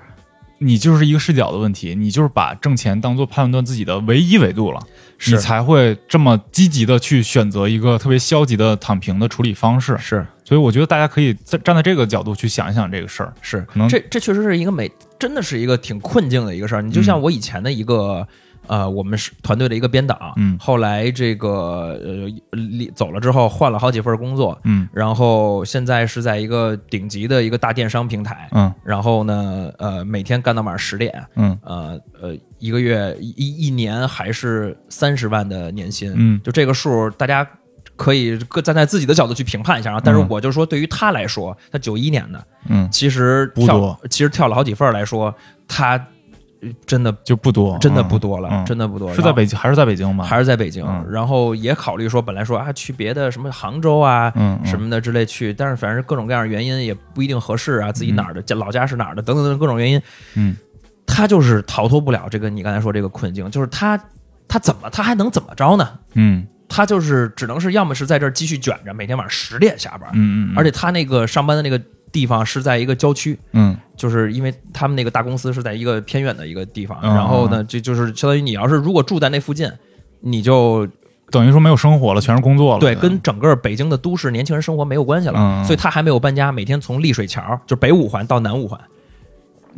[0.59, 4.81] 你就是一个视角的问题，你就是把挣钱当做判断自己的唯一维度了。
[5.27, 9.97] 你才会这么积极的去选择一个特别消极的躺平的处理方式。
[9.99, 13.33] 是所以我觉得大家可以在站在这个角度去想一想这个事儿。
[13.43, 16.83] 是，可能这这确实是一个美真的是一个挺困境的一个事儿。
[16.83, 18.27] 你就像我以前的一个、
[18.69, 20.57] 呃，我们是团队的一个编导，嗯。
[20.59, 24.89] 后来这个呃离走了之后换了好几份工作，嗯。
[24.93, 28.73] 然后现在是在一个顶级的一个大电商平台，嗯。
[28.85, 31.59] 然后呢呃每天干到晚上十点，嗯。
[31.63, 36.41] 呃呃一个月一一一年还是三十万的年薪，嗯。
[36.43, 37.47] 就这个数大家。
[37.95, 40.27] 可以各站在自己的角度去评判一下啊，但是嗯。
[40.29, 45.35] 我就说，对于他来说，他九一年的，嗯，其实跳其实跳了好几份来说，
[45.67, 46.07] 他呃
[46.87, 49.13] 真的就不多，真的不多了，嗯真的不多。
[49.15, 50.25] 是在北京还是在北京吗？
[50.25, 54.33] 还是在北京，嗯然后也考虑说，本来说啊去别的什么杭州啊。
[54.65, 60.01] 什么的之类去，但是反正各种各样的原因也不一定合适啊，自己哪儿的家老家是哪儿的，等等等等各种原因，
[60.35, 60.57] 嗯
[61.07, 63.99] 他就是逃脱不了这个你刚才说这个困境，就是他
[64.49, 65.89] 他怎么他还能怎么着呢？
[66.15, 71.81] 嗯他就是只能是要么是在这儿继续卷着，每天晚上十点下班，嗯嗯，而且他那个上班的那个
[72.13, 73.77] 地方是在一个郊区，嗯。
[73.97, 79.73] 就是因为他们那个大公司是在一个偏远的一个地方，嗯然后呢，就就是相当于你要是如果住在那附近，
[80.21, 80.87] 你就
[81.31, 82.81] 等于说没有生活了，全是工作了。
[82.81, 88.79] 对跟整个北京的都市年轻人生活没有关系了，嗯所以他还没有搬家，每天从丽水桥就北五环到南五环，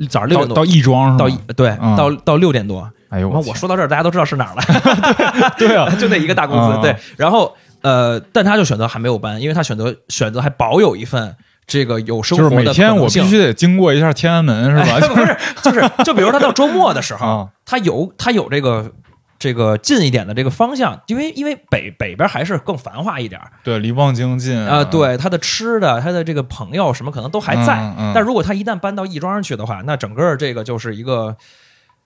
[0.09, 1.95] 早上六点多到到亦庄是到对嗯。
[1.95, 4.63] 到到六点多，哎呦我说到这儿，大家都知道是哪儿了，
[5.57, 6.83] 对啊，就那一个大公司，嗯。
[6.83, 11.37] 对，然后呃，但他就选择还没有搬，因为他选择选择还保有一份
[11.69, 15.07] 这个有生就是活的每天我必须得经过一下天安门 是吧？
[15.07, 18.91] 不是，就是就比如他到周末的时候啊，他有他有这个
[19.39, 27.75] 这个近一点的这个方向，因为因为北北边还是更繁华一点对，离望京近啊，对他的吃的，他的这个朋友什么可能都还在。
[27.79, 31.37] 嗯嗯，但如果他一旦搬到亦庄去的话，那整个这个就是一个。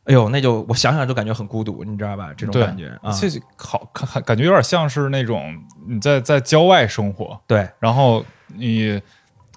[0.04, 2.30] 哎呦，那就我想想就感觉很孤独，你知道吧？
[2.36, 5.54] 这种感觉啊，这好看看感觉有点像是那种
[5.88, 9.00] 你在在郊外生活，对，然后你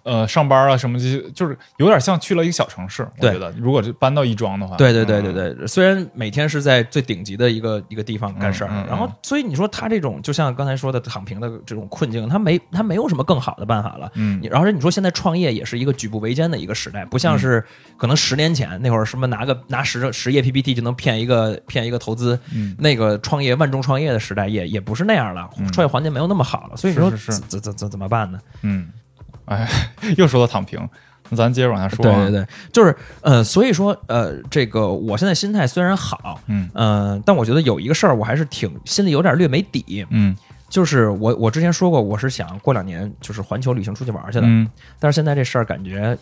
[0.06, 3.04] 呃上班啊什么这些，就是有点像去了一个小城市。
[3.04, 3.34] 我对。
[3.34, 8.88] 觉得如果是搬到亦庄的话，对对对对嗯，对，虽然每天是在最顶级的一个一个地方干事儿，嗯嗯嗯。
[8.88, 14.10] 然后所以你说他这种就像刚才说的躺平的这种困境，他没他没有什么更好的办法了。
[14.14, 14.40] 嗯。
[14.50, 17.62] 然后你说现在创业也是一个举步维艰的一个时代，不像是
[17.98, 22.76] 可能十年前那会儿什么拿个拿十十页 PPT 就能骗一个骗一个投资，嗯。
[22.78, 28.40] 那个创业万众创业的时代也也不是那样了，创业环境没有那么好了，所以你说怎怎怎怎么办呢？
[28.62, 28.90] 嗯，
[29.46, 29.68] 哎，
[30.18, 30.80] 又说到躺平，
[31.30, 32.16] 那咱接着往下说、啊。
[32.16, 40.36] 对对对，就是呃，所以说呃，这个我现在心态虽然好，嗯呃，但我觉得有一个事儿我还是挺心里有点略没底，嗯
[40.68, 44.70] 就是我我之前说过，我是想过两年就是环球旅行出去玩去的，嗯，
[45.00, 46.18] 但是现在这事儿感觉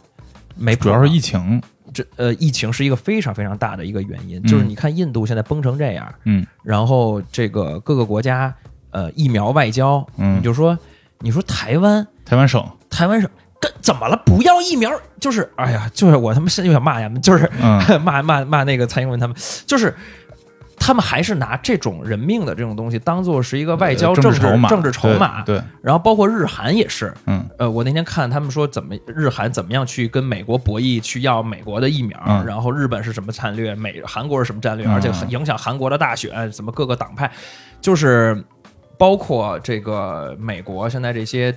[0.56, 1.62] 没主要是疫疫情。
[1.94, 8.54] 这呃疫情是一个非常非常大的一个原因，就是你看印度现在崩成这样，嗯然后这个各个国家
[8.92, 10.78] 呃疫苗外交，嗯你就说
[11.20, 13.30] 你说台湾台湾省，台湾省
[13.60, 14.22] 跟怎么了？
[14.26, 17.82] 不要疫苗，就是哎呀，就是我他妈现在又想骂呀，就是、嗯。
[18.02, 19.36] 骂骂骂那个蔡英文他们，
[19.66, 19.94] 就是
[20.78, 25.42] 他们还是拿这种人命的这种东西当做是一个外交呃政治治筹码，政治筹码。
[25.44, 25.64] 对，对。
[25.82, 27.48] 然后包括日韩也是，嗯。
[27.58, 32.46] 呃，我那天看他们说怎么日韩怎么样去跟美国博弈，去要美国的疫苗，嗯。
[32.46, 34.92] 然后日本是什么战略，美韩国是什么战略，嗯。
[34.94, 37.32] 而且很影响韩国的大选，怎么各个党派，
[37.80, 38.44] 就是
[38.98, 41.56] 包括这个美国现在这些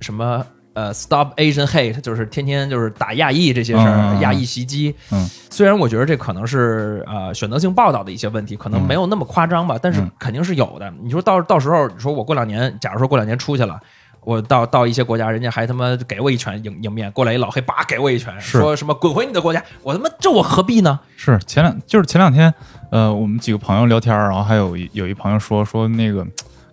[0.00, 0.44] 什么。
[0.76, 4.94] 呃，Stop Asian Hate 就是天天就是打亚裔这些事儿，亚裔袭击。
[5.10, 10.92] 嗯，虽然我觉得这可能是呃选择性报道的一些问题，可能没有那么夸张吧，但是嗯肯定是有的。
[11.02, 13.80] 你说到到时候，你说我过两年，假如说过两年出去了。
[14.20, 20.98] 我到到一些国家，人家还他妈给我一拳迎迎面，过来一老黑，叭给我一拳，说什么滚回你的国家，我他妈这我何必呢？
[21.16, 22.52] 是前两就是前两天，
[22.90, 26.26] 呃，我们几个朋友聊天，然后还有一有一朋友说说那个。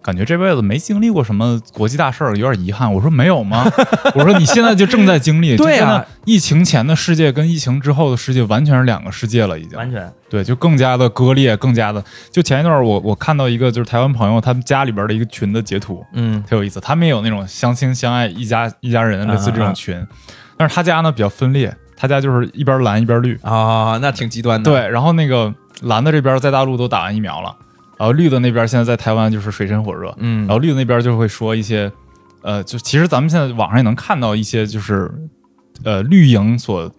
[0.03, 2.93] 感觉这辈子没经历过什么国际大事儿，有点遗憾。
[2.93, 3.65] 我说没有吗？
[4.13, 5.55] 我说你现在就正在经历。
[5.55, 9.77] 对啊就真的疫情前的世界跟疫情之后的世界完全是两个世界了，已经。
[9.77, 12.03] 完全对，就更加的割裂，更加的。
[12.31, 16.79] 就前一段我我看到一个就是台湾朋友他们家里边的一个群的截图，嗯特有意思。
[16.79, 20.05] 他们也有那种相亲相爱一家一家人类似这种群，
[20.57, 23.39] 但是他家呢比较分裂，他家就是一边蓝一边绿。
[23.41, 24.69] 啊、那挺极端的。
[24.69, 27.55] 对，然后那个蓝的这边在大陆都打完疫苗了，
[28.03, 31.89] 然后绿的那边现在在台湾就是水深火热，嗯然后绿的那边就会说一些，
[32.41, 35.09] 呃，就其实咱们现在网上也能看到一些就是，
[35.85, 36.91] 呃，绿营所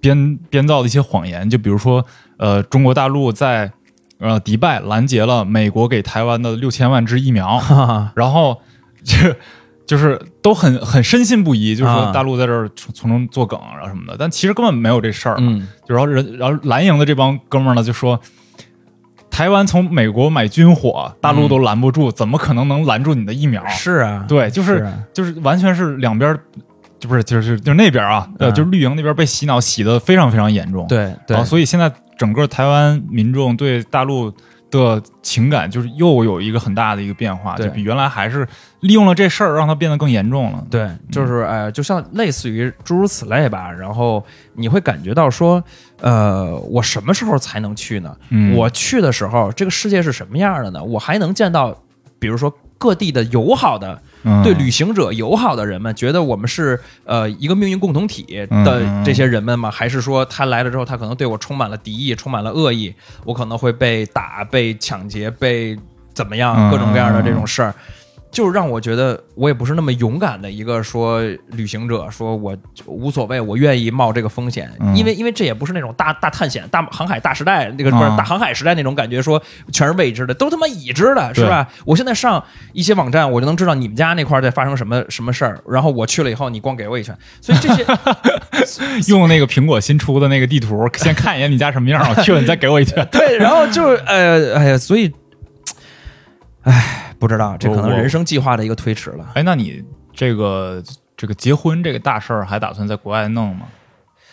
[0.00, 2.02] 编编造的一些谎言，就比如说，
[2.38, 3.70] 呃，中国大陆在
[4.18, 8.58] 呃迪拜拦截了美国给台湾的六千万支疫苗，哈哈，然后
[9.04, 9.14] 就
[9.84, 15.52] 就是都很很深信不疑，就是说啊大陆在这儿从从中作梗然后什么的，但其实根本没有这事儿嘛。
[15.52, 18.18] 嗯就然后人，然后蓝营的这帮哥们儿呢就说，
[19.36, 23.62] 台湾从美国买军火，大陆都拦不住，怎么可能能拦住你的疫苗？
[23.66, 26.34] 是啊，对，就是啊就是完全是两边，
[26.98, 34.32] 就不是就是就是那边儿啊，呃，啊就是绿营那边被洗脑洗的非常非常严重。，对对所以现在整个台湾民众对大陆
[34.70, 38.46] 的情感就是又有一个很大的一个变化，就比原来还是
[38.80, 40.64] 利用了这事儿让它变得更严重了。
[40.70, 43.70] 对，就是呃，就像类似于诸如此类吧。
[43.70, 45.62] 然后你会感觉到说，
[46.00, 48.16] 呃，我什么时候才能去呢？
[48.30, 50.82] 嗯我去的时候，这个世界是什么样的呢？
[50.82, 51.74] 我还能见到，
[52.18, 53.98] 比如说各地的友好的、嗯
[54.42, 59.70] 对旅行者友好的人们，觉得我们是呃一个命运共同体嗯的这些人们吗？
[59.70, 65.76] 还是说他来了之后，他可能对我充满了敌意，充满了恶意，我可能会被打、被抢劫、被
[66.12, 67.74] 怎么样，嗯各种各样的这种事儿。
[68.30, 71.22] 就是让我觉得我也不是那么勇敢的一个说
[71.52, 72.54] 旅行者，说我
[72.84, 74.94] 无所谓，我愿意冒这个风险，嗯。
[74.94, 81.66] 因为因为这也不是那种大大探险、大航海大时代那个不是啊大航海时代那种感觉，说全是未知的，都他妈已知的，是吧？
[81.84, 87.84] 我现在上一些网站，我就能知道你们家那块在发生什么什么事儿，然后我去了以后，你光给我一拳，所以这些
[89.08, 93.06] 用那个苹果新出的那个地图，先看一眼你家什么样，我去了你再给我一拳。
[93.10, 95.12] 对，然后就是呃，哎呀，所以，
[96.62, 99.30] 哎，不知道，这可能人生计划的一个推迟了。
[99.34, 100.82] 哎，那你这个
[101.16, 103.66] 这个结婚这个大事儿，还打算在国外弄吗？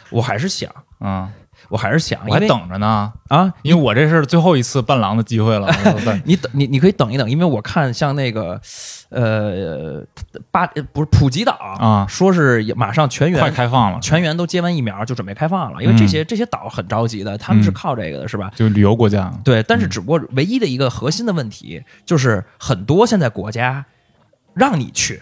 [0.10, 1.32] 我还是想，啊、
[1.70, 5.70] 我还是想，我还等着呢，啊，因为我这是最后一次伴郎的机会了。
[6.26, 8.60] 你等你你可以等一等，因为我看像那个
[9.10, 10.04] 呃
[10.52, 18.52] 巴不是普吉岛啊说是马上全员快开放了，全员都接完疫苗就准备开放了，因为这些、这些岛很着急的，他们是嗯靠这个的，是吧？
[18.56, 19.32] 就旅游国家。
[19.44, 23.86] 对，但是只不过唯一的一个核心的问题就是很多现在国家
[24.54, 25.22] 让你去，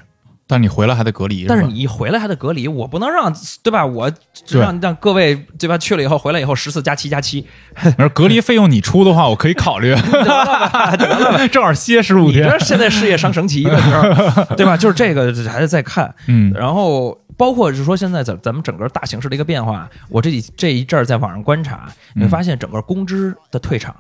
[0.52, 3.34] 但你回来还得隔离，但是你一回来还得隔离，我不能让
[3.64, 3.86] 对吧？
[3.86, 4.12] 我
[4.46, 5.78] 对让让各位对吧？
[5.78, 7.48] 去了以后回来以后十四加七加七，
[7.98, 9.96] 而隔离费用你出的话，我可以考虑，
[11.54, 12.60] 正好歇十五天你这。
[12.60, 14.76] 现在事业上升期的时候，对吧？
[14.76, 16.14] 就是这个还是在看。
[16.28, 23.96] 嗯然后包括就是说现在咱咱们整个大形势的一个变化，我这几这一阵儿在网上观察，你会发现整个公知的退场，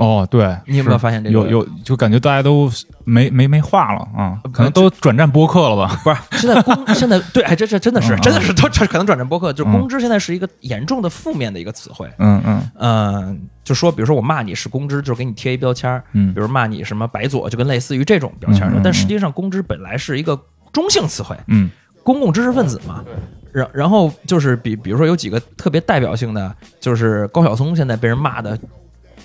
[0.00, 2.72] 哦，对，你有没有发现这个有有，就感觉大家都
[3.04, 6.00] 没没没话了啊，呃可能都转战播客了吧？
[6.02, 12.10] 不是现在公现在对，哎，这这真的是嗯真的是都这可能转战播客，就公知现在是一个严重的负面的一个词汇。
[12.18, 20.40] 嗯嗯嗯，就说比如说我骂你是公知，就是给你贴一标签儿，嗯比如骂你什么白左，就跟类似于这种标签儿但实际上，公知本来是一个
[20.72, 21.70] 中性词汇，嗯
[22.02, 23.04] 公共知识分子嘛。
[23.52, 28.56] 然然后就是比比如说有几个特别代表性的，就是高晓松现在被人骂的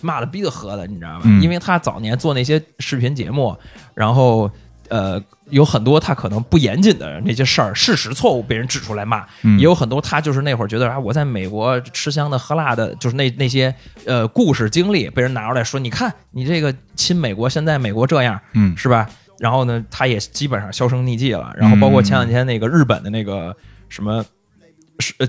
[0.06, 1.22] 骂的逼得喝的，你知道吗？
[1.26, 3.58] 嗯因为他早年做那些视频节目，
[3.94, 4.50] 然后
[4.90, 13.74] 呃有很多他可能不严谨的那些事儿，事实错误被人指出来骂，嗯也有很多他就是那会儿觉得啊我在美国吃香的喝辣的，就是那那些
[14.06, 19.10] 呃故事经历被人拿出来说，你看你这个亲美国，现在美国这样，嗯是吧？
[19.40, 21.54] 然后呢，他也基本上销声匿迹了。
[21.58, 23.54] 然后包括前两天那个日本的那个
[23.90, 24.24] 什么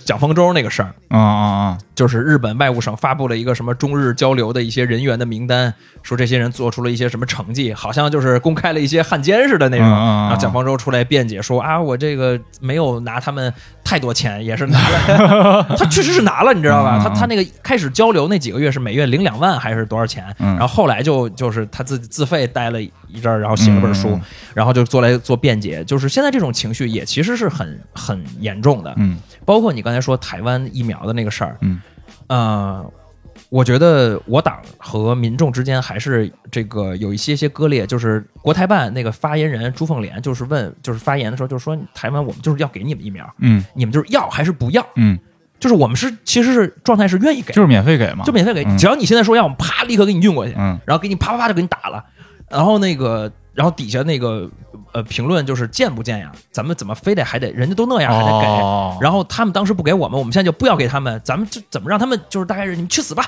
[0.05, 9.87] 蒋方舟那个事儿，啊啊啊，就是日本外务省发布了一个什么中日交流的一些人员的名单，说这些人做出了一些什么成绩，好像就是公开了一些汉奸似的那种。
[9.87, 13.53] 然后蒋方舟出来辩解说啊，我这个没有拿他们
[13.83, 17.01] 太多钱，也是拿了， 他确实是拿了，你知道吧？
[17.03, 20.25] 他他那个开始交流那几个月是每月领两万还是多少钱？
[20.39, 24.19] 嗯然后后来就就是他自己自费待了一阵儿，然后写了本书，
[24.55, 25.85] 然后就做来做辩解。
[25.85, 31.81] 就是现在这种情绪也其实是很很严重的，嗯包括你刚才说台湾疫苗的那个事儿，嗯，
[32.27, 32.85] 呃，
[33.49, 37.87] 我觉得我党和民众之间还是这个有一些些割裂。
[37.87, 43.65] 就是国台办那个发言人朱凤莲，就是问，就是发言的时候就是说，台湾我们就是要给你们疫苗，嗯。
[43.75, 44.85] 你们就是要还是不要？
[44.97, 45.17] 嗯，
[45.61, 48.77] 就是我们是其实是状态是愿意给，就是免费给嘛，就免费给，嗯。
[48.77, 50.79] 只要你现在说要，我们啪立刻给你运过去，嗯。
[50.85, 52.05] 然后给你啪啪啪就给你打了，
[52.51, 54.51] 然后那个，然后底下那个
[54.97, 56.33] 呃评论就是见不见呀？
[56.51, 58.47] 咱们怎么非得还得人家都那样还得给？
[58.47, 63.27] 哦，然后他们当时不给我们，我们现在就不要给他们，咱们就怎么让他们就是大概是你们去死吧，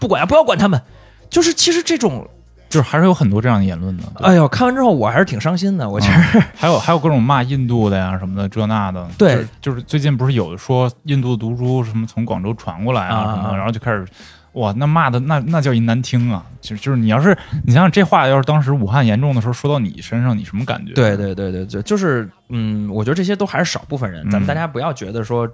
[0.00, 0.80] 不管呀，不要管他们。
[1.28, 2.26] 就是其实这种，
[2.70, 5.88] 就是还是有很多这样的言论的，哎呦，看完之后我还是挺伤心的。
[5.88, 14.06] 我其实、嗯还有还有各种骂印度的呀什么的这那的，对就是，就是最近不是有说印度毒株什么从广州传过来啊啊什么的，啊然后就开始。
[14.52, 16.44] 哇，那骂的那那叫一难听啊！
[16.60, 20.92] 就就是你要是你想想这话，要是当时武汉严重的时候说到你身上，你什么感觉？
[20.94, 25.48] 对对对对对，就是嗯，我觉得这些都还是少部分人，咱们嗯大家不要觉得说。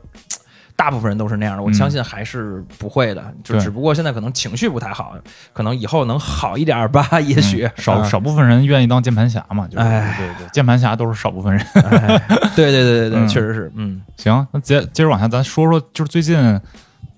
[0.76, 5.16] 大部分人都是那样的，我嗯相信还是不会的，就只不过现在可能情绪不太好，
[5.52, 11.66] 可能以后能好一点吧，也许、嗯少啊少部分人愿意当键盘侠嘛，就是哎对对，键盘侠都是少部分人。
[11.74, 12.16] 哎
[12.54, 16.38] 对对对对对，嗯确实是，嗯，行，那接接着往下，咱说说就是最近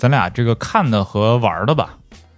[0.01, 1.91] 咱俩这个看的和玩的吧，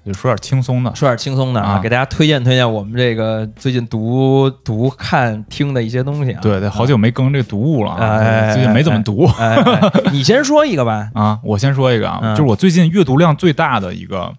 [0.05, 0.93] 就说点轻松的。
[0.97, 6.41] 说点轻松的啊，啊给大家推荐推荐我们这个最近读读看听的一些东西啊。
[6.43, 9.27] 对对，好久没更这个读物了啊，哎最近没怎么读。
[9.39, 11.09] 哎，哎 你先说一个吧。
[11.15, 14.35] 啊，我先说一个啊，嗯就是我最近阅读量最大的一个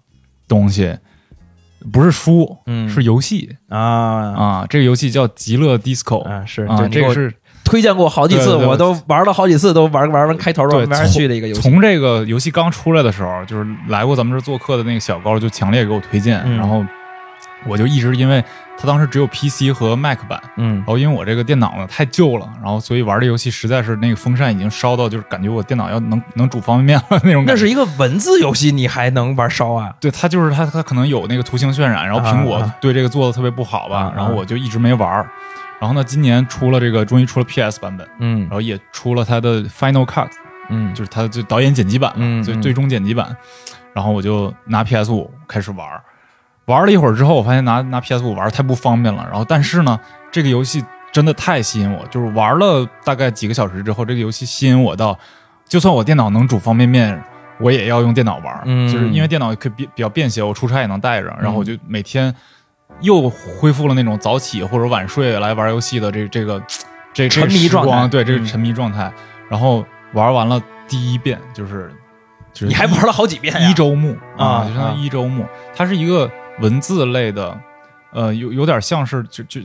[0.46, 0.94] 东西，
[1.90, 4.66] 不是书，嗯是游戏啊啊。
[4.68, 7.32] 这个游戏叫《极乐 DISCO》啊是这个是
[7.64, 11.60] 推荐过好几次，对对对我都玩了好几次，都玩玩完开头都对没法去的一个游戏。
[11.62, 16.84] 从这个游戏刚出来的时候，就是来过咱们这做客的那个小高就强烈给我推荐，嗯然后
[17.66, 18.44] 我就一直因为
[18.76, 27.52] 他当时只有 PC 和 Mac 版，嗯然后因为我这个电脑呢太旧了，然后所以玩这游戏实在是那个风扇已经烧到就是感觉我电脑要能 能煮方便面了那种感觉。
[27.52, 29.90] 那是一个文字游戏，你还能玩烧啊？
[29.98, 35.26] 对它就是它它可能有那个图形渲染，然后苹果对这个做的特别不好吧，然后我就一直没玩儿。
[35.80, 40.30] 然后呢，今年出了这个，终于出了 PS 版本，嗯然后也出了它的 Final Cut，
[40.70, 43.36] 嗯就是它的就导演剪辑版嘛，嗯嗯最最终剪辑版。
[43.92, 45.86] 然后我就拿 PS 五开始玩，
[46.64, 49.24] 玩了一会儿之后，我发现拿拿 PS 五玩太不方便了。
[49.30, 49.98] 然后但是呢，
[50.32, 55.16] 这个游戏真的太吸引我，就是玩了大概几个小时之后，这个游戏吸引我到，
[55.68, 57.22] 就算我电脑能煮方便面，
[57.60, 61.28] 我也要用电脑玩，嗯就是因为电脑可以比比较便携，我出差也能带着。
[61.40, 62.34] 然后我就每天
[63.00, 66.60] 又恢复了那种早起或者晚睡来玩游戏的这这个
[67.12, 69.12] 这这沉迷状态对，这嗯个沉迷状态。
[69.48, 71.92] 然后玩完了第一遍就是
[72.52, 75.46] 就是你还玩了好几遍一周目啊就相当于一周目。
[75.74, 76.30] 它是一个
[76.60, 77.58] 文字类的，
[78.12, 79.60] 呃，有有点像是就就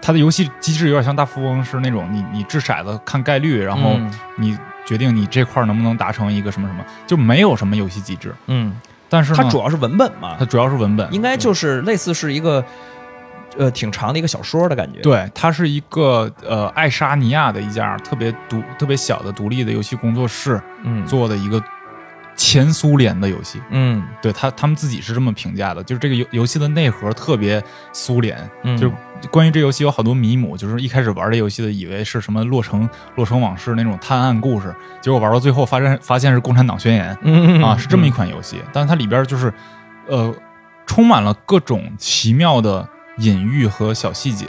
[0.00, 8.34] 它的游戏机制有点像大富翁，是那种你你掷骰子看概率，然后嗯你决定你这块能不能达成一个什么什么，就没有什么游戏机制。
[8.46, 8.74] 嗯，
[9.12, 10.36] 但是它主要是文本嘛。
[10.38, 12.64] 它，主要是文本，应该就是类似是一个
[13.58, 15.00] 呃挺长的一个小说的感觉。
[15.00, 21.62] 对，它是一个呃爱沙尼亚的一家特别独特别小的独立的游戏工作室嗯，做的一个
[22.52, 23.60] 前苏联的游戏。
[23.70, 24.02] 嗯。
[24.20, 28.94] 对他，他们自己是这么评价的，就是这个游游戏的内核特别苏联，嗯，就是
[29.30, 37.62] 关于这游戏有好多迷母，就是一开始玩这游戏的以为是什么洛城洛城往事那种探案故事，结果玩到最后发现发现是共产党宣言嗯。
[37.62, 39.52] 啊，是这么一款游戏，但是它里边就是
[40.06, 40.34] 呃
[40.86, 42.88] 充满了各种奇妙的
[43.18, 44.46] 隐喻和小细节，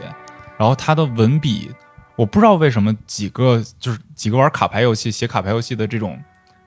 [0.58, 1.72] 然后它的文笔，
[2.16, 6.20] 我不知道为什么几个就是几个玩卡牌游戏写卡牌游戏的这种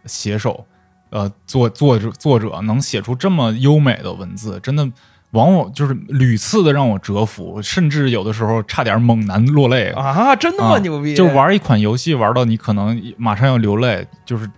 [0.04, 0.64] 写手，
[1.10, 4.90] 呃作作者作者能写出这么优美的文字，真的。
[5.32, 9.90] 往往就是屡次的让我折服，甚至有的时候差点猛男落泪。
[9.90, 10.76] 啊，真的吗？
[10.76, 11.14] 啊牛逼！
[11.14, 14.48] 就玩一款游戏玩到你可能马上要流泪，就是，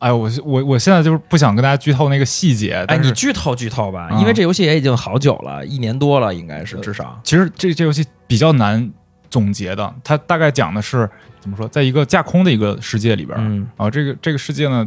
[0.00, 2.74] 哎，我我我现在就是不想跟大家剧透那个细节。
[2.74, 7.18] 哎，但你剧透剧透吧，啊因为这游戏也已经好久了，一年多了，应该是至少。
[7.22, 8.92] 其实这这游戏比较难
[9.30, 11.08] 总结的，它大概讲的是
[11.40, 14.86] 怎么说，在一个架空的一个世界里边，嗯啊，这个这个世界呢，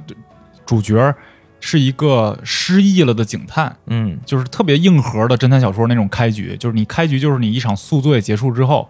[0.68, 1.16] 主角
[1.60, 4.20] 是一个失忆了的警探，嗯。
[4.24, 8.88] 就是特别硬核的侦探小说那种开局，就是你开局就是你一场宿醉结束之后，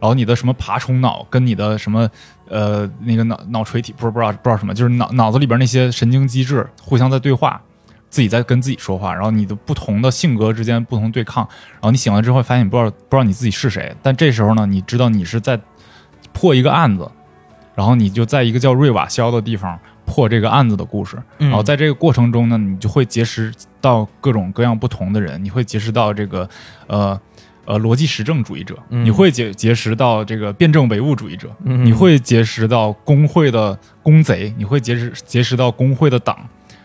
[0.00, 2.08] 然后你的什么爬虫脑跟你的什么
[2.48, 7.60] 呃那个脑脑垂体不是不知道不知道什么，就是脑脑子里边那些神经机制互相在对话，
[8.08, 15.60] 自己在跟自己说话，然后你的不同的性格之间不同对抗，然后你醒了之后发现你不知道不知道你自己是谁，但这时候呢，你知道你是在
[16.32, 17.10] 破一个案子，
[17.74, 21.18] 然后你就在一个叫瑞瓦肖的地方破这个案子的故事。
[21.38, 21.48] 嗯。
[21.50, 26.48] 然后在这个过程中呢，你就会结识到各种各样不同的人，你会结识到这个
[26.86, 27.20] 呃
[27.64, 29.04] 呃逻辑实证主义者，嗯。
[29.04, 31.84] 你会结结识到这个辩证唯物主义者，嗯。
[31.84, 36.38] 你会结识到工会的工贼，你会结识结识到工会的党，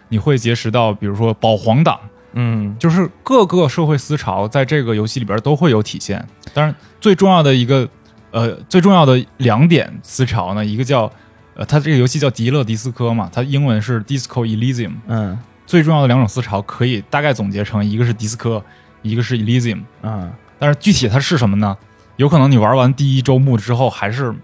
[0.09, 1.99] 你会结识到比如说保皇党，
[2.33, 2.75] 嗯。
[2.79, 6.27] 就是各个社会思潮在这个游戏里边都会有体现。
[6.53, 7.87] 当然，最重要的一个
[8.31, 11.11] 呃最重要的两点思潮呢，一个叫
[11.55, 14.93] 呃它这个游戏叫迪乐迪斯科嘛，它英文是 Disco Elysium。
[15.07, 18.63] 嗯最重要的两种思潮可以大概总结成一个是迪斯科，
[19.01, 19.83] 一个是 Elysium。
[20.01, 21.77] 嗯但是具体它是什么呢？
[22.17, 24.35] 有可能你玩完第一周目之后，还是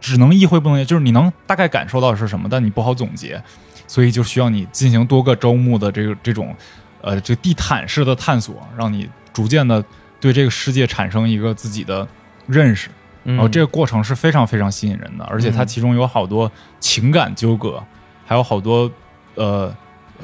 [0.00, 3.42] 只能意会不能言，就是你能大概感受到是什么，但你不好总结，
[3.86, 6.54] 所以就需要你进行多个周目的这个这种
[7.02, 9.84] 呃这个地毯式的探索，让你逐渐的
[10.20, 12.06] 对这个世界产生一个自己的
[12.46, 12.88] 认识。
[13.24, 15.66] 嗯，然后这个过程是非常非常吸引人的，而且它嗯。
[15.66, 17.82] 其中有好多情感纠葛，
[18.24, 18.90] 还有好多
[19.34, 19.74] 呃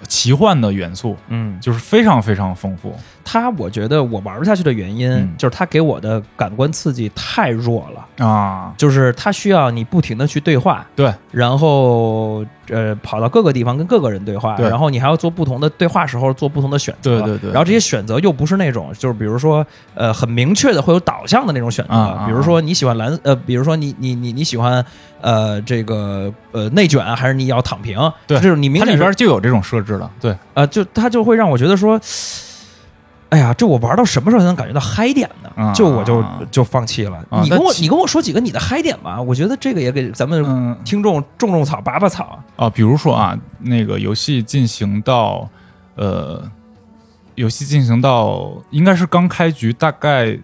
[0.07, 2.98] 奇幻的元素，嗯，就是非常非常丰富。
[3.33, 5.35] 它我觉得我玩不下去的原因，嗯。
[5.39, 14.68] 就是它给我的感官刺激太弱了，啊，就是它需要你不停的去对话，对，然后呃跑到各个地方跟各个人对话，对。
[14.68, 19.64] 然后你还要做不同的对话时候做不同的选择，对对对然后这些选择又不是那种就是比如说
[19.95, 24.85] 呃很明确的会有导向的那种选择，啊啊比如说你喜欢蓝呃，比如说你你你你喜欢
[25.20, 32.01] 呃这个呃内卷还是你要躺平，对这种你明它里是边就有这种设置了，对，呃就它就会让我觉得说。
[33.31, 35.51] 哎呀，这我玩到什么时候才能感觉到嗨点呢？
[35.57, 37.16] 啊就我就就放弃了。
[37.31, 42.43] 啊你跟我你跟我说几个你的嗨点吧，我觉得这个也给咱们嗯听众种种草、拔拔草。
[42.57, 45.49] 啊，比如说啊，那个游戏进行到
[45.95, 46.43] 呃，
[47.37, 50.39] 游戏进行到应该是刚开局，大概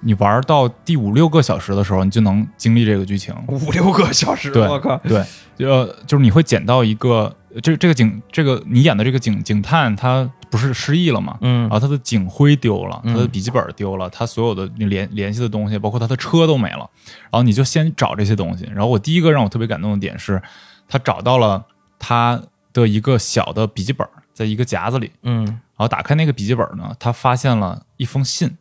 [0.00, 3.34] 你玩到第五六个小时的时候，你就能经历这个剧情。
[3.46, 4.96] 五六个小时，我靠！
[4.98, 5.22] 对，
[5.58, 7.30] 呃，就是你会捡到一个，
[7.62, 11.38] 这这个警，这个你演的这个警警探，他不是失忆了吗？
[11.40, 16.88] 嗯然后他的警徽丢了，嗯他的笔记本丢了，他所有的联联系的东西，包括他的车都没了。
[17.04, 18.64] 然后你就先找这些东西。
[18.74, 20.42] 然后我第一个让我特别感动的点是，
[20.88, 21.64] 他找到了
[21.98, 22.42] 他
[22.72, 25.12] 的一个小的笔记本，在一个夹子里。
[25.22, 28.56] 嗯然后打开那个笔记本呢，他发现了一封信。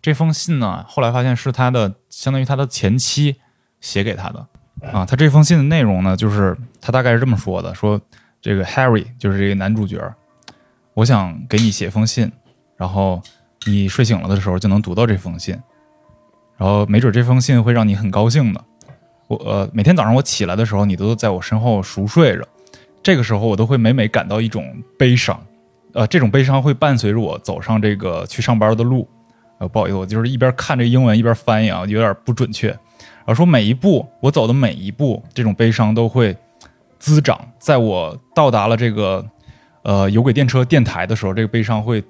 [0.00, 3.36] 这封信呢，后来发现是他的，相当于他的前妻
[3.80, 4.46] 写给他的。
[4.90, 8.00] 啊，他这封信的内容呢，就是他大概是这么说的：说
[8.40, 10.02] 这个 Harry 就是这个男主角，
[10.94, 12.30] 我想给你写封信，
[12.76, 13.22] 然后
[13.66, 15.56] 你睡醒了的时候就能读到这封信，
[16.56, 18.64] 然后没准这封信会让你很高兴的。
[19.28, 22.46] 我呃，每天早上我起来的时候，你都在我身后熟睡着，
[23.02, 25.40] 这个时候我都会每每感到一种悲伤。
[25.94, 29.08] 呃，这种悲伤会伴随着我走上这个去上班的路。
[29.58, 32.68] 呃，不好意思，我就是一边看这英文一边翻译啊，有点不准确。
[32.68, 36.36] 然后说每一步我走的每一步，这种悲伤都会
[36.98, 37.40] 滋长。
[37.58, 39.24] 在我到达了这个
[39.82, 42.02] 呃有轨电车电台的时候，这个悲伤会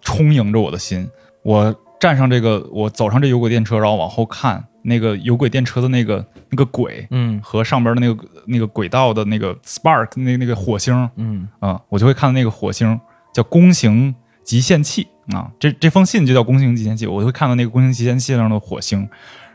[0.00, 1.08] 充盈着我的心。
[1.42, 7.40] 我站上这个，我走上这有轨电车，然后往后看那个有轨电车的那个那个轨嗯。
[7.42, 11.48] 和上边的那个那个轨道的那个 spark 那那个火星，嗯。
[11.60, 13.00] 啊、我就会看到那个火星
[13.32, 15.06] 叫弓形极限器。
[15.32, 19.06] 啊，这这封信就叫弓形极限器，我就会看到那个弓形极限器上的火星，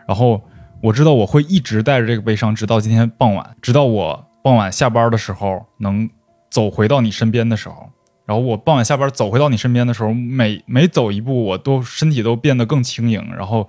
[0.08, 0.40] 然后
[0.84, 6.08] 我知道我会一直带着这个悲伤，直到今天傍晚，直到我傍晚下班的时候能
[6.54, 7.90] 走回到你身边的时候，
[8.28, 13.68] 然后我傍晚下班走回到你身边的时候，每每走一步，我都身体都变得更轻盈，然后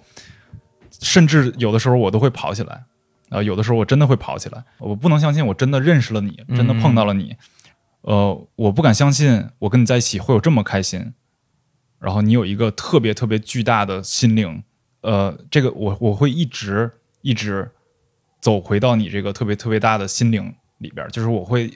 [1.01, 2.85] 甚至有的时候我都会跑起来，
[3.31, 7.35] 啊、有的时候我真的会跑起来，我不能相信我真的认识了你，真的碰到了你，
[8.03, 11.15] 呃，我不敢相信我跟你在一起会有这么开心，
[11.99, 14.63] 然后你有一个特别特别巨大的心灵，
[15.01, 16.91] 呃，这个我我会一直
[17.23, 17.71] 一直
[18.43, 21.73] 走回到你这个特别特别大的心灵里边，就是我会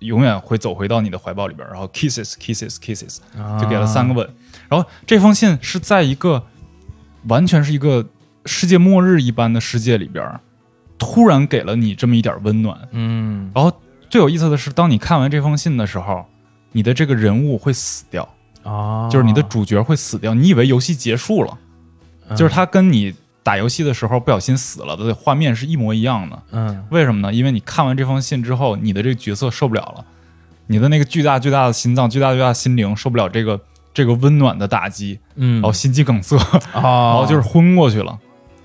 [0.00, 3.18] 永远会走回到你的怀抱里边，然后 kisses kisses kisses，
[3.60, 4.28] 就给了三个吻。
[4.68, 6.44] 然后这封信是在一个
[7.28, 8.06] 完全是一个
[8.46, 10.40] 世界末日一般的世界里边，
[10.98, 12.88] 突然给了你这么一点温暖。
[12.92, 13.72] 嗯然后
[14.08, 16.24] 最有意思的是，当你看完这封信的时候，
[16.72, 18.28] 你的这个人物会死掉，
[18.62, 20.34] 啊，就是你的主角会死掉。
[20.34, 21.58] 你以为游戏结束了，
[22.28, 23.14] 嗯就是他跟你
[23.50, 26.40] 打游戏的时候不小心死了的画面是一模一样的。
[26.52, 27.34] 嗯为什么呢？
[27.34, 30.04] 因为你看完这封信之后，你的这个角色受不了了，
[30.68, 33.60] 你的那个巨大巨大的心脏、巨大巨大的心灵受不了这个
[33.92, 36.36] 这个温暖的打击，嗯，然后心肌梗塞，
[36.72, 38.16] 然哦， 后就是昏过去了。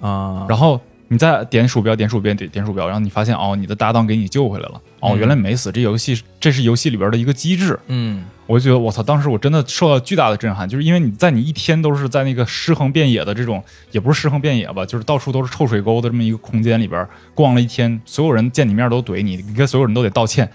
[0.01, 4.81] 啊，然后你再点鼠标，点鼠标，点点鼠标，然后你发现哦，你的搭档给你救回来了。
[4.99, 7.79] 哦，嗯原来没死，这游戏这是游戏里边的一个机制。
[7.87, 20.47] 嗯我就觉得我操，当时我真的受到巨大的震撼，就是因为你在你一天都是在那个尸横遍野的这种，也不是尸横遍野吧，就是到处都是臭水沟的这么一个空间里边逛了一天，所有人见你面都怼你，你跟所有人都得道歉，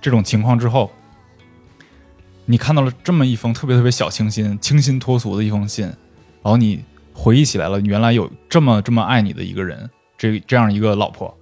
[0.00, 0.90] 这种情况之后，
[2.46, 5.94] 你看到了这么一封特别特别小清新、清新脱俗的一封信，然
[6.44, 6.82] 后你
[7.16, 9.88] 回忆起来了，原来有这么这么爱你的一个人，
[10.18, 11.34] 这这样一个老婆，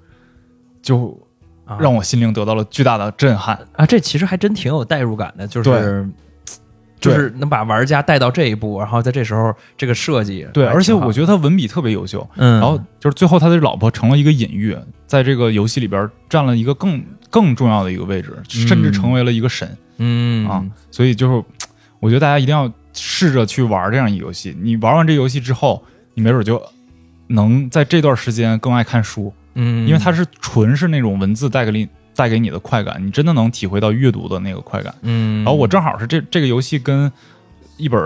[0.81, 1.19] 就
[1.65, 3.59] 啊让我心灵得到了巨大的震撼。
[3.73, 6.09] 啊，这其实还真挺有代入感的，就是
[7.01, 12.27] 就是能把玩家带到这一步，然后在这时候这个设计对，而且我觉得他文笔特别优秀。
[12.37, 14.75] 嗯，然后就是最后他的老婆成了一个隐喻，
[15.07, 20.65] 在这个游戏里边占了一个更更重要的一个位置，甚至成为了一个神、嗯啊！
[20.91, 21.45] 所以就是
[22.01, 24.57] 我觉得大家一定要试着去玩这样一个游戏。
[24.61, 25.85] 你玩完这游戏之后，
[26.15, 26.63] 你没准就
[27.27, 34.95] 能在这段时间更爱看书，嗯，因为它是纯是那种文字带给你带给你的快感，你真的能体会到阅读的那个快感。
[35.03, 37.11] 嗯，然后我正好是这这个游戏跟
[37.77, 38.01] 一本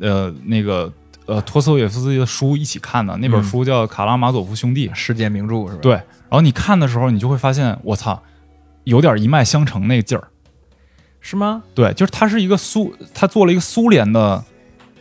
[0.00, 0.92] 呃那个
[1.26, 4.88] 呃托斯托耶夫斯基的书一起看的，那本嗯书叫《卡拉马佐夫兄弟》。
[4.94, 5.78] 世界名著是吧？
[5.80, 8.22] 对，然后你看的时候，你就会发现，我操，
[8.84, 10.28] 有点一脉相承那个劲儿。
[11.20, 11.62] 是吗？
[11.74, 14.44] 对，就是它是一个苏，他做了一个苏联的，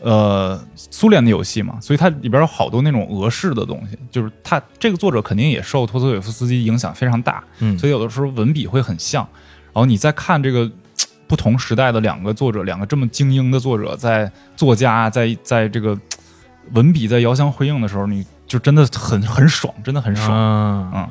[0.02, 3.98] 呃，苏联的游戏嘛，所以它里边有好多那种俄式的东西。
[4.12, 9.28] 就是他这个作者肯定也受托斯托耶夫斯基影响非常大，嗯所以有的时候文笔会很像。
[9.68, 10.70] 然后你再看这个
[11.28, 15.98] 不同时代的两个作者，两个这么精英的作者，在作家在在这个
[16.74, 20.28] 文笔在遥相辉映的时候，你就真的很很爽，真的很爽。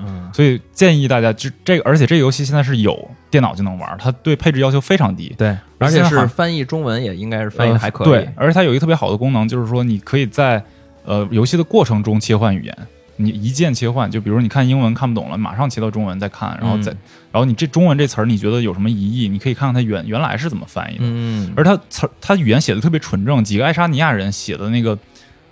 [0.03, 8.09] 嗯所以建议大家，就这个，而且这个游戏现在是有电脑就能玩，它对配置要求非常低，对，而且是翻译中文也应该是翻译的还可以。
[8.09, 10.62] 呃对，而且它有一个特别好的功能，就是说你可以在
[11.05, 12.76] 呃游戏的过程中切换语言，
[13.16, 16.99] 你一键切换，就比如你看英文看不懂了，马上切到中文再看，然后再，嗯
[17.32, 24.99] 然后你这中文这词儿你觉得有什么疑义，你可以看看它原原来是怎么翻译的，嗯，而它词儿它语言写的特别纯正，几个爱沙尼亚人写的那个。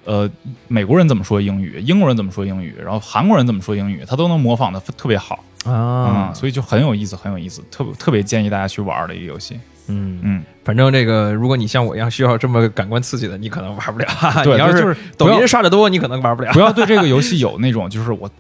[0.06, 0.30] 呃，
[0.68, 5.44] 美国人怎么说英语，英国人怎么说英语，然后韩国人怎么说英语，他都能模仿的特别好。
[5.64, 9.58] 啊嗯，，所以就很有意思，很有意思，特别特别建议大家去玩的一个游戏。
[9.88, 14.06] 嗯嗯，反正这个，如果你像我一样需要这么感官刺激的，你可能玩不了。
[14.44, 16.50] 对，你要就是是抖音刷的多，你可能玩不了。
[16.54, 18.30] 不要对这个游戏有那种就是我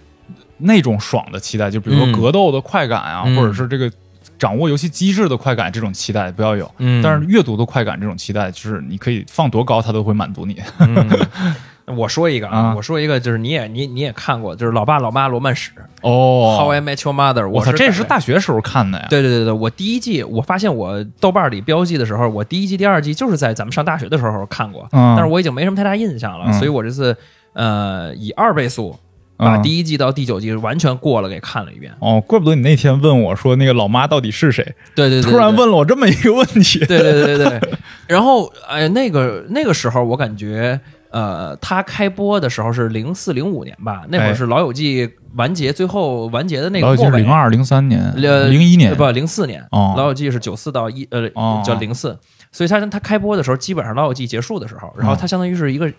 [0.58, 3.90] 那种爽的期待，就比如说嗯格斗的快感啊，嗯或者是这个
[4.38, 6.70] 掌握游戏机制的快感这种期待不要有。
[6.78, 10.60] 嗯但是阅读的快感这种期待，就是你可以放多高，它都会满足你。
[10.80, 11.08] 嗯
[11.96, 15.70] 我说一个啊我说一个，就是你也你你也看过，就是《老爸老妈罗曼史》
[16.00, 19.06] 哦 How I Met Your Mother》，我操，这是大学时候看的呀。
[19.08, 27.16] 对对对对，我第一季我发现我豆瓣里标记的时候，我第一季、第二季就是在咱们上大学的时候看过，嗯但是我已经没什么太大印象了，嗯所以我这次
[27.52, 28.98] 呃以二倍速
[29.36, 31.92] 把嗯第一季到第九季完全过了给看了一遍。
[31.98, 34.64] 哦，怪不得你那天问我说那个老妈到底是谁，
[34.94, 36.78] 对对对，对突然问了我这么一个问题。
[36.80, 37.74] 对对对对对。
[38.06, 40.78] 然后，哎，那个那个时候，我感觉，
[41.10, 47.32] 呃，他开播的时候是零四零五年吧，那会儿哎是《老友记》完结，最后完结的那个末尾然后就是零。
[47.32, 52.16] 二、零三年、呃零一年不，零四年，哦老友记》是九四到一呃哦叫零四，
[52.52, 55.92] 所以他他开播的时候，基本上《老友记》结束的时候，然后它相当于是一个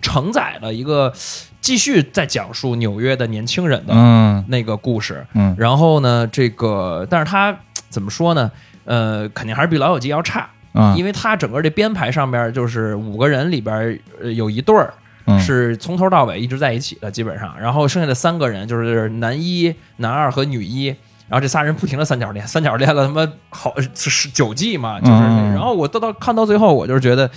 [0.00, 1.12] 承载了一个
[1.60, 5.26] 继续在讲述纽约的年轻人的嗯那个故事。
[5.34, 7.56] 嗯然后呢，这个但是他
[7.88, 8.50] 怎么说呢？
[8.84, 10.48] 呃，肯定还是比《老友记》要差。
[10.72, 14.94] 啊，因为它整个这编排上边就是五个人里边呃有一对儿
[15.26, 20.94] 嗯是从头到尾一直在一起的，基本上，然后剩下的三个人就是男一、男二和女一。
[21.28, 27.30] 然后这仨人不停的三角恋，三角恋了他妈好是九季嘛，就是，嗯然后我到到看到最后，我就是觉得，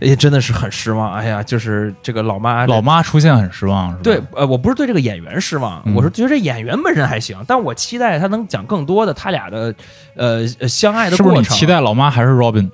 [0.00, 1.12] 哎，真的是很失望。
[1.12, 4.00] 哎呀，就是这个老妈，老妈出现很失望，是吧？
[4.02, 9.74] 对，呃，我不是对这个演员失望，嗯我是觉得这演员本身还行，但我期待他能讲更多的他俩的
[10.14, 11.44] 呃呃相爱的是不过程。
[11.44, 12.70] 是你期待老妈还是 Robin？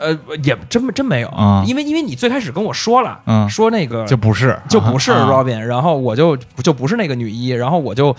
[0.00, 8.10] 呃，也真真没有啊因为因为你最开始跟我说了，嗯说那个就不是，就不是啊 Robin，、然后我就就不是那个女一，然后我就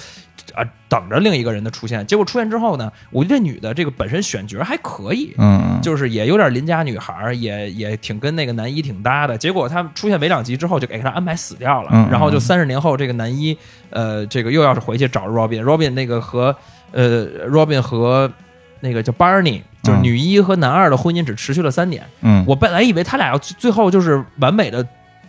[0.54, 2.06] 啊等着另一个人的出现。
[2.06, 9.38] 结果出现之后呢，我觉得这女的这个本身选角还可以，嗯，就是也有点邻家女孩，也也挺跟那个男一挺搭的。
[9.38, 11.90] 结果她出现没两集之后，就给她安排死掉了。
[11.94, 13.58] 嗯然后就嗯三十年后，这个男一
[13.90, 16.56] 呃，这个又要是回去找 Robin，Robin 那个和
[16.92, 18.32] 呃 Robin 和
[18.82, 22.04] 那个叫 Barney，就是嗯女一和男二的婚姻只持续了三年。
[22.22, 24.86] 嗯我本来以为他俩要最最后就是完美的，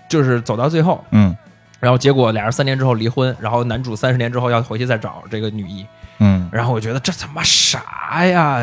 [0.08, 1.36] 就是走到最后，嗯
[1.78, 5.86] 然后结果俩人三年之后离婚，然后男主三十年之后要回去再找这个女一，
[6.18, 8.60] 嗯，然后我觉得这他妈啥呀？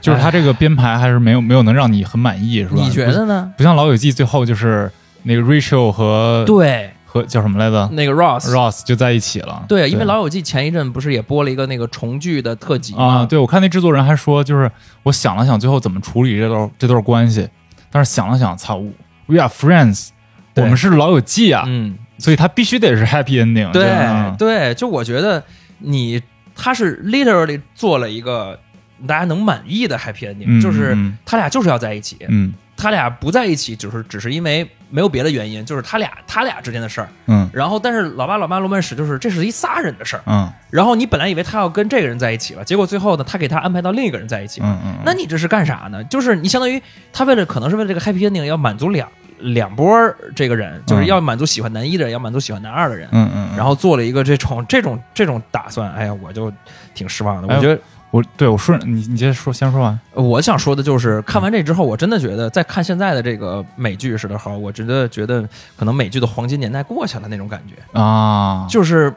[0.00, 2.74] 就是他这个编排还是没有没有能让你很满意，是吧？
[2.76, 3.50] 你觉得呢？
[3.56, 4.90] 不像《老友记》最后就是
[5.24, 8.50] 那个 Rachel 和对，和叫什么来着那个 Ross。
[8.50, 9.64] Ross 就在一起了。
[9.66, 13.26] 对，因为《老友记》前一阵不是也播了一个那个重聚的特辑啊，吗？
[13.28, 14.70] 对我看那制作人还说，就是
[15.04, 17.48] 我想了想最后怎么处理这段这段关系，
[17.90, 18.78] 但是想了想，操
[19.26, 20.08] ，We are friends，
[20.56, 24.36] 我们是老友记啊，嗯，所以他必须得是 happy ending 对。
[24.36, 25.42] 对，就我觉得
[25.78, 26.20] 你
[26.54, 28.58] 他是 literally 做了一个
[29.06, 37.08] 大家能满意的 happy ending，、嗯就是嗯他俩就是要在一起，嗯他俩不在一起，只是只是因为没有别的原因，就是他俩他俩之间的事儿。
[37.26, 40.22] 嗯然后，但是老爸老妈罗曼史就是这是一仨人的事儿。
[40.26, 44.60] 嗯然后你本来以为他要跟这个人在一起了，结果最后呢，他给他安排到另一个人在一起。
[44.62, 46.02] 嗯嗯，那你这是干啥呢？
[46.04, 46.80] 就是你相当于
[47.12, 49.08] 他为了可能是为了这个 happy ending 要满足两
[49.40, 53.08] 两波儿这个人，就是要满足喜欢男一的人，要满足喜欢男二的人。
[53.12, 56.52] 嗯嗯，然后做了一个这种这种这种打算，哎呀，我就
[56.94, 57.48] 挺失望的。
[57.52, 59.98] 哎我觉得我对我顺你你接着说，先说完。
[60.14, 65.46] 我想说的就是，看完这之后，我真的觉得，在看现在的这个美剧时的时候，我真的觉得
[65.76, 69.12] 可能美剧的黄金年代过去了那种感觉，啊，就是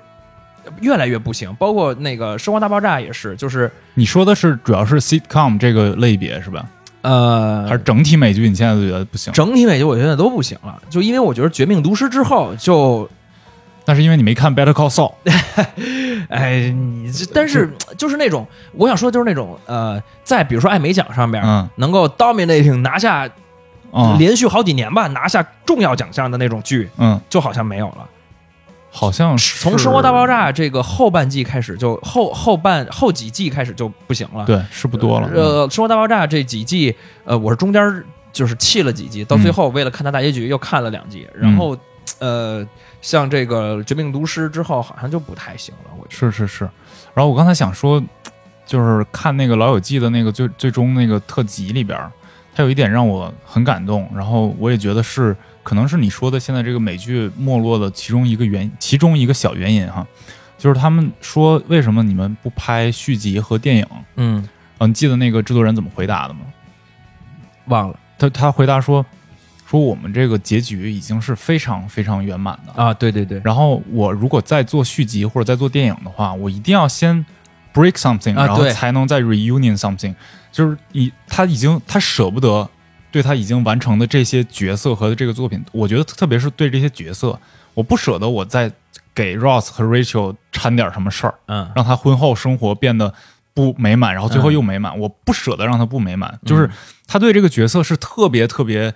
[0.82, 1.54] 越来越不行。
[1.56, 6.66] 包括那个《生活大爆炸》也是，就是你说的是主要是 sitcom 这个类别是吧？
[7.04, 8.48] 呃，还是整体美剧？
[8.48, 9.34] 你现在都觉得不行？
[9.34, 13.10] 整体美剧我现在都不行了，就因为我觉得《绝命毒师》之后就，
[13.86, 15.14] 那是因为你没看 Better Call Saul。
[16.30, 23.30] 哎，你这但是就是那种我想说的就是那种呃，在比如说艾美奖上边、嗯能够 dominating 拿下
[23.92, 28.08] 嗯连续好几年吧，拿下重要奖项的那种剧，嗯，就好像没有了。
[28.94, 35.30] 好像是从《生活大爆炸》这个后半季开始就后后半后几季开始就不行了。，对是不多了。
[35.34, 38.04] 呃，《生活大爆炸》这几季，呃，我是中间
[38.34, 41.78] 就是弃了几季，到最后为了看它大结局又看了两季，然后
[42.20, 42.68] 呃，
[43.02, 46.64] 像这个《绝命毒师》之后好像就不太行了，我觉是是是。
[47.14, 48.02] 然后我刚才想说，
[48.66, 52.12] 就是看那个《老友记》的那个最最终那个特辑里边儿，
[52.56, 60.06] 它有一点让我很感动，然后我也觉得是可能是你说的现在这个美剧没落的其中一个原其中一个小原因哈，
[60.58, 63.86] 就是他们说为什么你们不拍续集和电影？
[64.16, 66.42] 嗯，嗯，啊，你记得那个制作人怎么回答的吗？
[67.66, 69.06] 忘了他他回答说
[69.72, 77.26] 说我们这个结局已经是非常非常圆满的，啊，对对对，然后我如果再做续集或者再做电影的话，我一定要先
[77.74, 80.14] break something，、然后才能再 reunion something。
[80.52, 82.70] 就是以他已经他舍不得
[83.12, 87.40] 对他已经完成的这些角色和这个作品，我觉得特别是对这些角色，
[87.74, 88.70] 我不舍得我再
[89.16, 93.14] 给 Ross 和 Rachel 掺点什么事儿，嗯让他婚后生活变得
[93.54, 95.00] 不美满，然后最后嗯又美满。
[95.00, 96.70] 我不舍得让他不美满，就是
[97.08, 98.94] 他对这个角色是特别特别。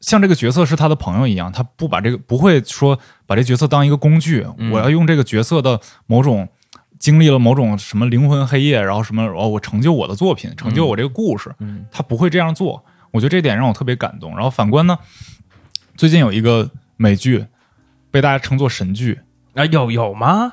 [0.00, 6.48] 像这个角色是他的朋友一样，他不把这个不会说把这角色当一个工具，嗯我要用这个角色的某种
[6.98, 12.84] 经历了某种什么灵魂黑夜，然后什么哦，我成就我的作品，成就我这个故事，嗯他不会这样做。
[13.10, 14.34] 我觉得这点让我特别感动。
[14.34, 14.98] 然后反观呢，
[15.96, 17.46] 最近有一个美剧
[18.10, 19.20] 被大家称作神剧，
[19.54, 20.52] 啊，有有吗？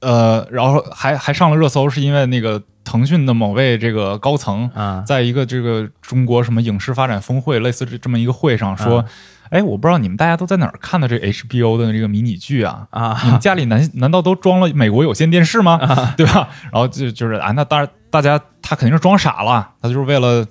[0.00, 9.04] 呃，然后还还上了热搜，是因为那个腾讯的某位这个高层，啊，在一个这个中国什么影视发展峰会类似这这么一个会上说啊，
[9.50, 12.86] 哎、我不知道你们大家都在哪儿看的这 HBO 的这个迷你剧啊？
[12.90, 15.78] 啊你们家里难难道都装了美国有线电视吗？
[16.16, 16.48] 对吧？
[16.72, 20.46] 然后就就是啊，那当然，大家他肯定是装傻了，他就是为了。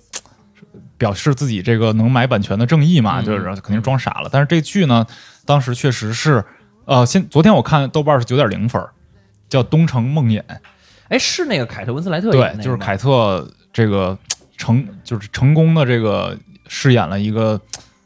[0.97, 4.27] 表示自己这个能买版权的正义嘛，嗯就是肯定是装傻了。
[4.29, 5.07] 但是这剧呢，
[5.45, 6.43] 当时确实是，
[6.83, 8.89] 呃，现昨天我看豆瓣是九点零分儿，
[9.49, 10.39] 叫《东城梦魇》，
[11.09, 14.17] 哎，是那个凯特温斯莱特对就是凯特这个
[14.57, 16.37] 成就是成功的这个
[16.67, 17.59] 饰演了一个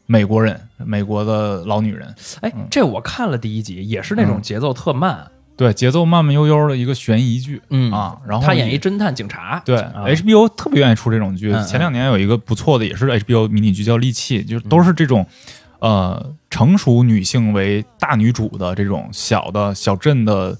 [0.06, 2.14] 美国人，美国的老女人。
[2.40, 8.18] 哎，这我看了第一集，也是那种节奏特慢，对，节奏慢慢悠悠的一个悬疑剧嗯啊。
[8.26, 11.52] 然后他演一侦探警察，对、啊 HBO 特别愿意出这种剧。
[11.64, 15.26] 前两年有一个不错的，也是 HBO 迷你剧叫《利器》，就是都是这种、
[15.80, 20.56] 呃成熟女性为大女主的这种小的小镇的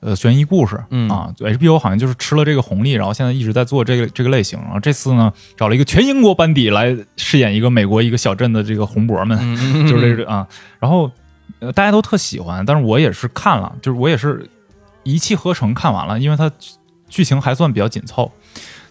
[0.00, 0.82] 呃悬疑故事。
[0.90, 4.58] 嗯啊，HBO 好像就是吃了这个红利，然后现在一直在做这个这个类型。
[4.60, 9.38] 然后这次呢，找了一个全英国班底来饰演一个美国一个小镇的这个红脖们。
[9.40, 10.46] 嗯， 就是这 个啊，
[10.78, 11.10] 然后
[11.60, 14.48] 呃大家都特喜欢，但是我也是看了，就是我也是
[15.02, 16.50] 一气呵成看完了，因为它
[17.08, 18.30] 剧情还算比较紧凑，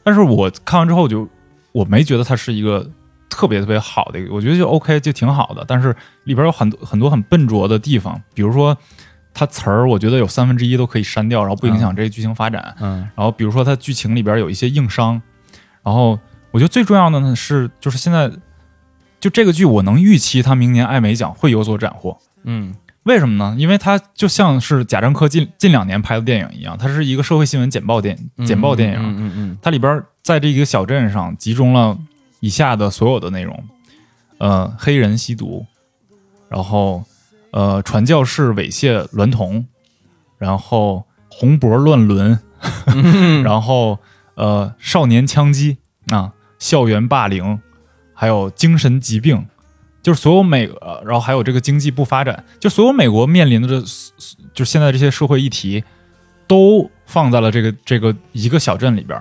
[0.04, 1.28] 但是我看完之后就
[1.72, 2.90] 我没觉得它是一个
[3.30, 8.76] 特别特别好的一个，我觉得就 OK 就挺好的，但是里边有很多很多很笨拙的地方，比如说
[9.38, 15.22] 它词儿，我觉得有三分之一都可以删掉，然后不影响这个剧情发展，嗯然后比如说它剧情里边有一些硬伤，
[15.84, 16.18] 然后
[16.50, 18.32] 我觉得最重要的呢是，就是现在
[19.20, 22.18] 就这个剧，我能预期它明年艾美奖会有所斩获。
[22.46, 23.56] 嗯为什么呢？
[23.58, 29.00] 因为它就像是贾樟柯近近两年拍的电影一样，它是一个社会新闻简报电简报电影。
[29.00, 31.98] 嗯嗯嗯它里边在这一个小镇上集中了
[32.42, 33.64] 以下的所有的内容：
[34.40, 35.66] 呃，黑人吸毒，
[36.50, 37.02] 然后
[37.52, 39.66] 呃，传教士猥亵娈童，
[40.38, 42.40] 然后红脖乱伦，
[42.88, 43.44] 嗯。
[43.44, 44.00] 然后
[44.36, 45.78] 呃，少年枪击
[46.10, 47.60] 啊，校园霸凌，
[48.14, 49.46] 还有精神疾病，
[50.04, 53.82] 就是所有美，呃然后还有这个经济不发展，就所有美国面临的这，
[54.54, 55.84] 就是现在这些社会议题，
[56.48, 59.18] 都放在了这个这个一个小镇里边，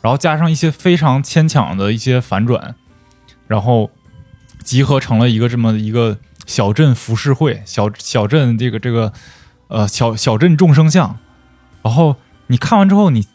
[0.00, 2.74] 然后加上一些非常牵强的一些反转，
[3.46, 3.90] 然后
[4.62, 6.18] 集合成了一个这么一个
[6.48, 9.12] 小镇浮世绘，小小镇这个这个
[9.68, 11.18] 呃小小镇众生相，
[11.82, 12.16] 然后
[12.46, 13.26] 你看完之后，你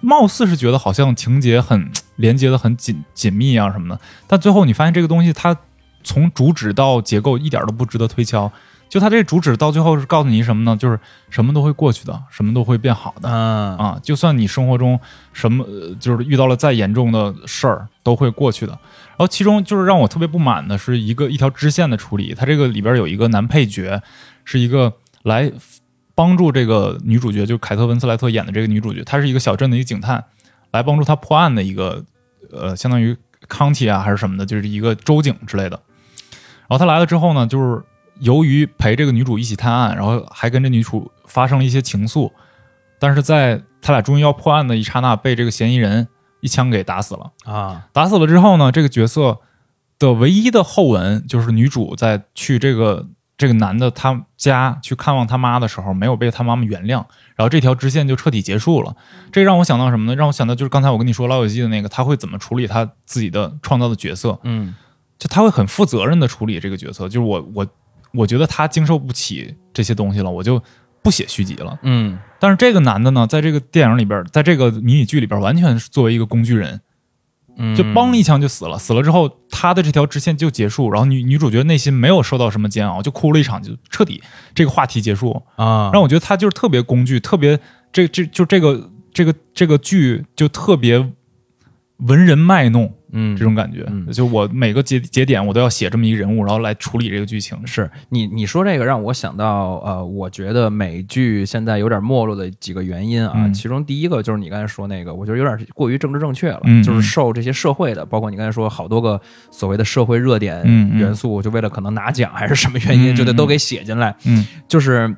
[0.00, 5.54] 貌似是觉得好像情节很连接的很紧紧密啊什么的，但最后你发现这个东西它
[6.02, 8.50] 从主旨到结构一点都不值得推敲。
[8.88, 10.76] 就它这个主旨到最后是告诉你什么呢？
[10.76, 13.28] 就是什么都会过去的，什么都会变好的。
[13.28, 14.98] 啊啊，就算你生活中
[15.32, 18.78] 什么、呃就是遇到了再严重的事儿，都会过去的。
[19.18, 24.02] 然后其中就是让我特别不满的是一个一条支线的处理，它这个里边有一个男配角，
[24.44, 25.50] 是一个来
[26.14, 30.24] 帮助这个女主角，就是凯特温斯莱特演的这个女主角，她是一个小镇的一个警探，
[30.70, 32.04] 来帮助她破案的一个
[32.52, 33.16] 呃，相当于
[33.48, 35.80] county 啊还是什么的，就是一个州警之类的。
[36.68, 37.82] 然后他来了之后呢，就是
[38.20, 42.30] 由于陪这个女主一起探案，然后还跟这女主发生了一些情愫，
[42.98, 46.08] 但是在他俩终于要破案的一刹那，被这个嫌疑人
[46.40, 47.32] 一枪给打死了。
[47.44, 49.38] 啊打死了之后呢，这个角色
[49.98, 53.06] 的唯一的后文就是女主在去这个
[53.38, 57.04] 这个男的他家去看望他妈的时候，没有被他妈妈原谅，
[57.34, 58.96] 然后这条支线就彻底结束了。
[59.30, 60.14] 这让我想到什么呢？
[60.14, 64.74] 让我想到就是刚才我跟你说《老友记》的那个，他会怎么处理他自己的创造的角色，嗯
[65.18, 67.08] 就他会很负责任的处理这个角色。
[67.08, 67.66] 就是我我
[68.12, 70.62] 我觉得他经受不起这些东西了，我就
[71.06, 71.78] 不写续集了。
[71.82, 76.80] 嗯但是这个男的呢，在这个电影里边，在这个迷你剧里边，完全是作为一个工具人，
[77.56, 78.76] 嗯，就嘣一枪就死了。
[78.76, 84.20] 死了之后，他的这条支线就结束，然后女女主角内心没有受到什么煎熬，就哭了一场，就彻底
[84.52, 85.40] 这个话题结束。
[85.54, 87.58] 啊，让我觉得他就是特别工具，特别
[87.92, 91.12] 这这就这个这个这个剧就特别
[91.98, 93.84] 文人卖弄嗯这种感觉。
[93.88, 97.58] 嗯就我每个节节点我都要写这么一个人物，然后来处理这个剧情。
[97.66, 109.18] 是你你说这个让我想到，呃，我觉得美剧现在有点没落的几个原因啊，嗯其中第一个就是你刚才说那个，我觉得有点过于政治正确了，嗯就是受这些社会的，包括你刚才说好多个
[109.50, 110.62] 所谓的社会热点
[110.98, 115.16] 元素，就为了可能拿奖还是什么原因，嗯就得都给写进来，嗯就是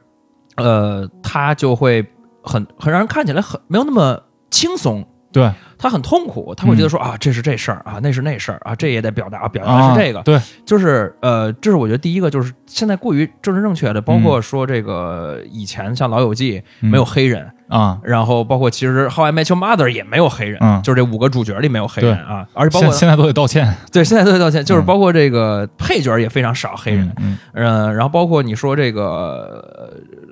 [0.57, 2.07] 呃，它就会
[2.43, 5.05] 很很让人看起来很没有那么轻松。
[5.31, 16.89] 对，他很痛苦，他会觉得说、啊，这是这事儿啊，那是那事儿啊，这也得表达，表达的是这个，啊对，就是呃，这是我觉得第一个，就是现在过于政治正确的，包括说这个以前像《老友记》嗯。
[16.91, 20.81] 没有黑人，啊，然后包括其实《How I Met Your Mother》也没有黑人，嗯。
[20.83, 23.73] 就是这五个主角里没有黑人啊，而且包括现现在都得道歉。
[23.93, 24.87] 对现在都得道歉，就是嗯。
[24.87, 29.63] 包括这个配角也非常少黑人，嗯嗯、然后包括你说这个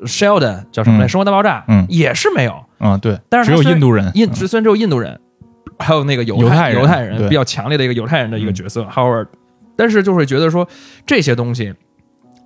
[0.00, 1.84] 呃 Sheldon 叫什么来，嗯生活大爆炸》嗯。
[1.90, 5.18] 也是没有，嗯，对，但是只有印度人，印虽然只有印度人，
[5.78, 9.26] 还有那个犹犹太人犹太人比较强烈的一个犹太人的一个角色 Howard，
[9.76, 10.68] 但是就会觉得说
[11.06, 11.74] 这些东西，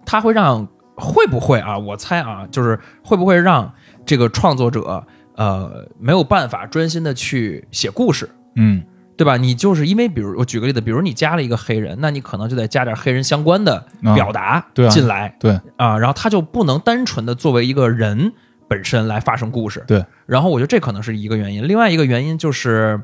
[0.05, 1.78] 它会让会不会啊？
[1.78, 3.73] 我猜啊，就是会不会让
[4.05, 5.05] 这个创作者
[5.36, 8.28] 呃没有办法专心的去写故事。
[8.57, 8.82] 嗯
[9.16, 9.36] 对吧？
[9.36, 18.32] 你就是因为，比如我举个例子，比如你加了一个黑人，那你可能就得加点黑人相关的啊表达进来，对啊，然后他就不能单纯的作为一个人
[18.70, 19.82] 本身来发生故事。
[19.84, 23.01] 对，然后我觉得这可能是一个原因，另外一个原因就是，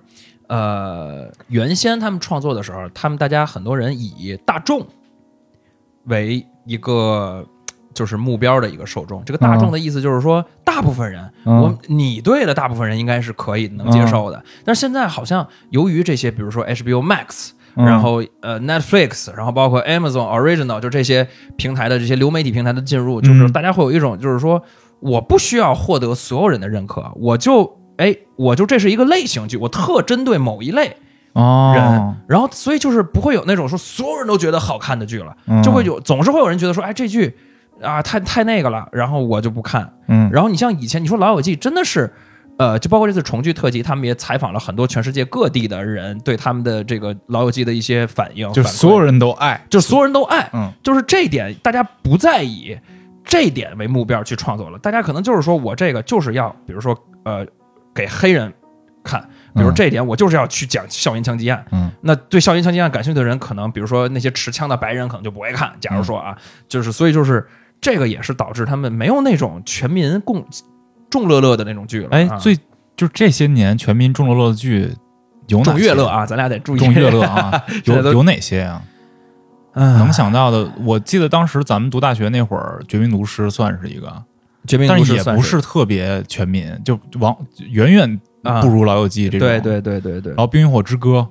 [0.46, 4.86] 呃，原先他们创作的时候，他们大家很多人以大众
[6.04, 7.44] 为一个
[7.92, 9.24] 就是目标的一个受众。
[9.24, 14.40] 这个大众的意思就是说，大部分人，嗯我你对的大部分人应该是可以能接受的。
[14.64, 17.50] 但是现在好像由于这些，比如说 HBO Max。
[17.50, 21.28] 嗯然后呃，Netflix，然后包括 Amazon Original，就这些
[21.58, 24.62] 平台的这些流媒体平台的进入，就是嗯大家会有一种就是说，
[25.00, 30.96] 我不需要获得所有人的认可，我就哎，我就这是一个类型剧，我特针对某一类
[31.32, 37.36] 哦人，然后所以就是不会有那种说所有人都觉得好看的剧了，嗯就会有总是会有人觉得说，哎，这剧
[37.82, 39.92] 啊太太那个了，然后我就不看。
[40.08, 42.12] 嗯然后你像以前你说《老友记》真的是。
[42.58, 52.74] 呃，就包括这次重聚特辑，他们也采访了很多全世界各地的人对他们的这个《老友记》的一些反应，就所有人都爱，就所有人都爱，嗯就是这一点大家不再以
[53.26, 57.44] 这一点为目标去创作了，大家可能就是说我这个就是要，比如说呃
[57.92, 58.50] 给黑人
[59.02, 59.20] 看，
[59.52, 66.36] 比如嗯这一点我就是要去讲校园枪击案，嗯那对校园枪击案感兴趣的人，可能比如说那些持枪的白人可能就不会看，假如说啊，
[66.68, 67.44] 就是所以就是
[67.80, 70.46] 这个也是导致他们没有那种全民共
[71.10, 72.56] 众乐乐的那种剧了，哎啊，最
[72.96, 74.88] 就这些年全民众乐乐的剧
[75.48, 76.06] 有众乐乐？
[76.06, 78.82] 啊，咱俩得注意众乐乐啊，有有哪些啊？
[79.78, 84.10] 嗯能想到的，我记得当时咱们读大学那会儿，《绝命毒师》算是一个，
[84.66, 87.36] 绝命但是也不是特别全民，就往
[87.70, 89.46] 远远啊不如《老友记》这种。
[89.46, 89.60] 对。
[89.60, 90.32] 对对对对。
[90.32, 91.28] 然后《冰与火之歌》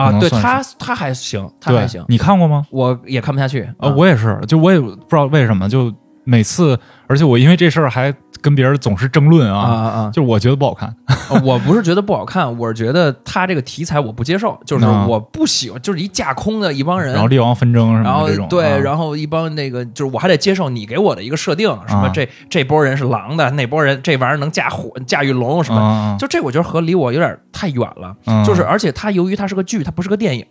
[0.00, 2.66] 啊，对他他还行，他还行，你看过吗？
[2.70, 3.62] 我也看不下去。
[3.78, 5.90] 啊，我也是，就我也不知道为什么，就
[6.24, 10.10] 每次，而且我因为这事儿还跟别人总是争论啊啊，啊啊！
[10.12, 10.94] 就我觉得不好看。
[11.44, 28.14] 我不是觉得不好看，我是觉得他这个题材我不接受，就是啊我不喜欢，就是一架空的一帮人，然后列王纷争什然后么这种，对，啊然后一帮那个就是我还得接受你给我的一个设定，什么啊这这波人是狼的，那波人这玩意儿能驾火驾驭龙什么，啊就这我觉得和离我有点太远了。
[28.26, 30.44] 嗯就是而且它由于它是个剧，它不是个电影，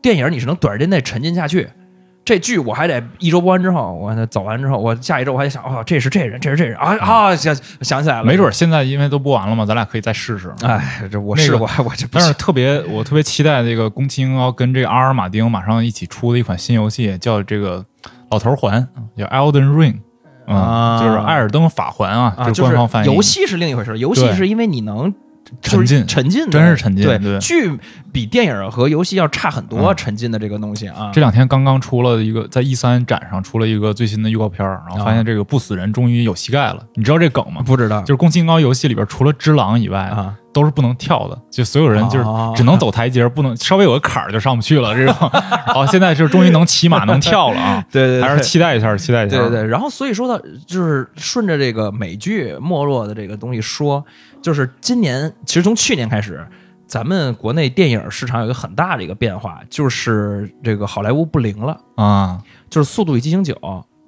[0.00, 1.68] 电影你是能短时间内沉浸下去。
[2.24, 10.50] 这剧我还得一周播完之后，我走完之后，我下一周我还得想，哦，这是这人，这是这人啊啊，想想起来了，没准儿现在因为都播完了嘛，咱俩可以再试试。
[10.62, 17.84] 哎，这我那个试过， 我这不但是特别，我特别期待这个宫崎英高跟这个阿尔马丁马上一起出的一款新游戏，叫这个
[18.30, 19.96] 老头环，叫 Elden Ring，
[20.46, 23.14] 嗯，啊就是艾尔登法环啊，啊，这就是官方翻译。
[23.14, 25.14] 游戏是另一回事，游戏是因为你能
[25.62, 27.70] 沉浸就是沉浸，真是沉浸对对剧
[28.12, 31.10] 比电影和游戏要差很多，嗯沉浸的这个东西啊。
[31.12, 36.84] 这两天刚刚出了一个，在 E 三展上出了一个最新的预告片，然后发现这个不死人终于有膝盖了。
[36.94, 37.62] 你知道这梗吗？
[37.64, 44.94] 不知道就是宫崎英高游戏里边除了只狼以外，啊，都是不能跳的，就所有人就是哦只能走台阶，不能稍微有个坎儿就上不去了。
[44.94, 45.14] 这种，
[45.66, 47.84] 好，现在就是终于能骑马能跳了啊！
[47.92, 49.36] 对对还是期待一下，期待一下。
[49.36, 54.02] 对对对，然后所以说到就是顺着这个美剧没落的这个东西说，
[54.40, 56.46] 就是今年其实从去年开始，
[56.86, 62.40] 咱们国内电影市场有一个很大的一个变化，就是这个好莱坞不灵了，啊，
[62.70, 63.54] 就是《速度与激情九》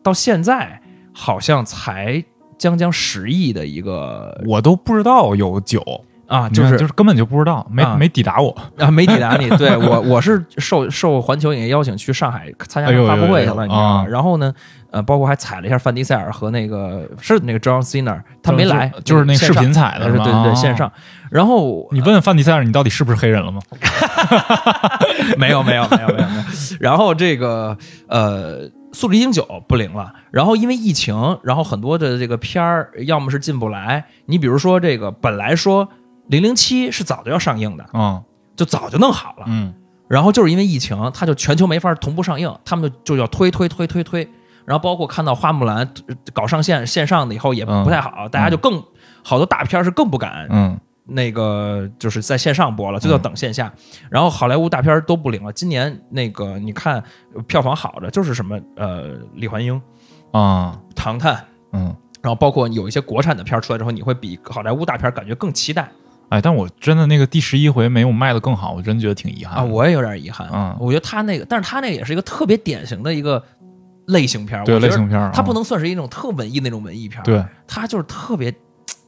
[0.03, 0.81] 到现在
[1.13, 2.23] 好像才
[2.59, 5.83] 将将十亿的一个我都不知道有酒，
[6.27, 8.51] 啊，就是就是根本就不知道，没啊没抵达我。
[8.79, 9.49] 啊，没抵达你。
[9.57, 14.01] 对我，我是受受环球影业邀请去上海参加哎呦发布会去了，你知道吗？
[14.03, 14.53] 啊然后呢，
[14.91, 20.91] 呃，包括还踩了一下范迪塞尔和那个是那个 John Cena，他没来，就是那视频踩的对对对，哦线上。
[21.31, 23.61] 然后你问范迪塞尔，你到底是不是黑人了吗？
[25.39, 26.43] 没有没有没有没有没有。
[26.81, 27.77] 然后这个
[28.09, 30.13] 呃，《速度与激情九》不灵了。
[30.31, 34.05] 然后因为疫情，然后很多的这个片儿要么是进不来。
[34.27, 35.87] 你比如说这个，本来说
[36.29, 38.23] 《零零七》是早就要上映的，嗯
[38.57, 39.45] 就早就弄好了。
[39.49, 39.75] 嗯
[40.09, 44.29] 然后就是因为疫情，它就全球没法同步上映，他们就就要推推推推推。
[44.65, 45.79] 然后包括看到花木兰
[46.09, 48.83] 呃搞上线线上的以后也不太好，大家就更
[49.25, 50.79] 好多大片儿是更不敢嗯
[51.09, 53.73] 那个就是在线上播了，就要等线下。
[54.11, 55.53] 然后好莱坞大片儿都不灵了。
[55.53, 57.03] 今年那个你看
[57.35, 59.81] 呃票房好的就是什么呃李焕英、
[60.33, 65.89] 啊唐探，嗯，然后包括有一些国产的片儿出来之后，你会比好莱坞大片儿感觉更期待
[66.29, 69.63] 哎，但我真的那个第十一回没有卖的更好，我真觉得挺遗憾啊！
[69.65, 73.43] 我也有点遗憾，嗯我觉得他那个，但是他那个也是一个特别典型的一个
[74.07, 78.53] 类型片儿，对类型片儿，它不啊能算是一种特文艺那种文艺片儿，对，它就是特别，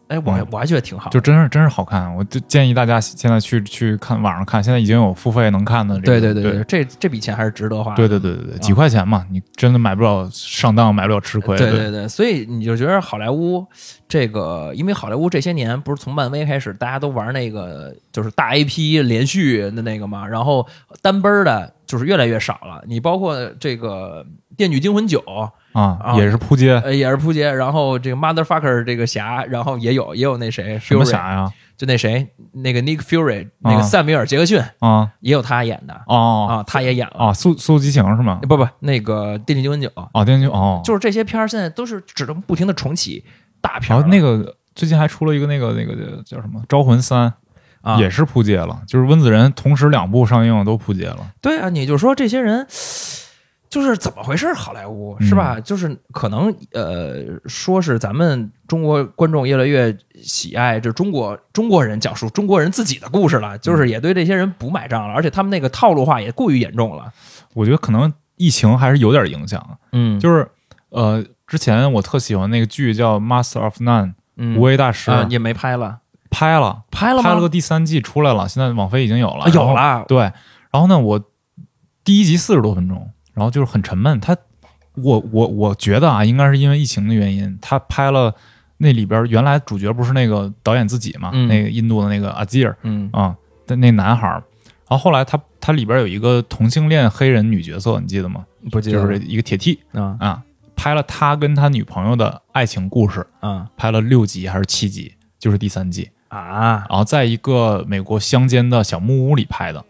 [0.08, 6.34] 哎，我还嗯我还觉得挺好，就真是真是好看，我就建议大家现在去去看网上看，现在已经有付费能看的这对个。
[6.34, 11.56] 对对对这这笔钱还是值得花的，对对对对对，几块钱嘛，你真的买不了上当，买不了吃亏。
[11.58, 13.66] 对对对，所以你就觉得好莱坞
[14.08, 20.66] 这个，因为好莱坞这些年不是从漫威开始，大家都玩那个就是大 IP 连续的那个嘛，然后
[21.02, 22.80] 单奔儿的就是越来越少了。
[22.86, 24.24] 你包括这个
[24.56, 25.18] 《电锯惊魂九》
[25.72, 31.50] 啊，啊也是扑街，呃，也是扑街，然后这个 Motherfucker 这个侠，然后也有也有那谁什么侠呀？
[31.76, 37.26] 就那谁那个 Nick Fury 那个啊塞米尔杰克逊啊也有他演的哦啊，他也演了。
[37.26, 38.40] 啊，速速度激情是吗？
[38.42, 43.24] 不不，那个《电锯惊魂九》啊，电锯哦，就是这些片儿现在都是只能不停的重启
[43.60, 44.08] 大片儿了。
[44.08, 47.28] 然后那个最近还出了一个那个那个叫什么《招魂三》，
[47.88, 51.32] 啊，也是扑街了，就是温子仁同时两部上映都扑街了。
[51.40, 52.66] 对啊，你就说这些人
[53.70, 54.52] 就是怎么回事？
[54.52, 55.58] 好莱坞是吧？
[55.58, 67.10] 就是可能呃，说是咱们中国观众越来越喜爱这中国中国人讲述中国人自己的故事了，就是也对这些人不买账了，而且他们那个套路化也过于严重了。
[67.54, 70.46] 我觉得可能疫情还是有点影响，嗯就是
[70.90, 74.06] 呃，之前我特喜欢那个剧叫《Master of None》
[74.36, 75.98] 嗯无畏大师，啊也没拍了，
[76.30, 77.22] 拍了拍了？
[77.22, 80.18] 拍了个第三季出来了，现在网飞已经有了，啊有了对，
[80.70, 81.22] 然后呢，我
[82.04, 84.18] 第一集四十多分钟，然后就是很沉闷。
[84.20, 84.36] 他，
[84.94, 88.34] 我我我觉得啊，应该是因为疫情的原因，他拍了
[88.76, 93.36] 那里边原来主角不是那个导演自己嘛，嗯那个印度的那个阿基尔嗯啊，
[93.66, 94.42] 的那男孩儿。
[94.88, 98.44] 然后后来他他里边有一个同性恋黑人女角色，你记得吗？
[98.70, 100.42] 不记得就是一个铁 T 啊啊，
[100.74, 106.10] 拍了他跟他女朋友的爱情故事，啊拍了六集还是七集，就是第三季。
[106.28, 109.84] 啊然后在一个美国乡间的小木屋里拍的，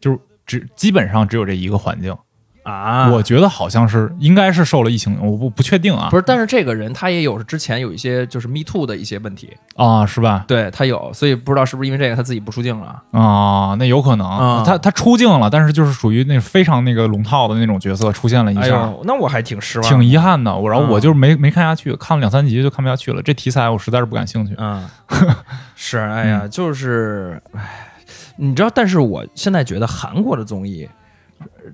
[0.00, 2.16] 就是只基本上只有这一个环境。
[2.62, 3.08] 啊！
[3.10, 6.08] 我觉得好像是应该是受了疫情，我不不确定啊。
[6.10, 10.44] 不是，但是这个人他也有之前有一些就是 Me Too 的一些问题，啊，是吧？
[10.46, 13.02] 对他有，所以不知道是不是因为这个他自己不出镜了。
[13.12, 14.26] 啊，那有可能。
[14.28, 20.54] 啊他他出镜了，但是就是属于那非常那个龙套的那种角色出现了一哎下，呦，那我还挺失望，挺遗憾的。
[20.54, 23.20] 我然后啊我就是没没看下去，看了两三集就看不下去了。
[23.22, 24.54] 这题材我实在是不感兴趣。
[24.58, 24.86] 嗯，
[25.74, 27.88] 是，哎呀，就是，哎，
[28.36, 30.90] 你知道，但是我现在觉得韩国的综艺，呃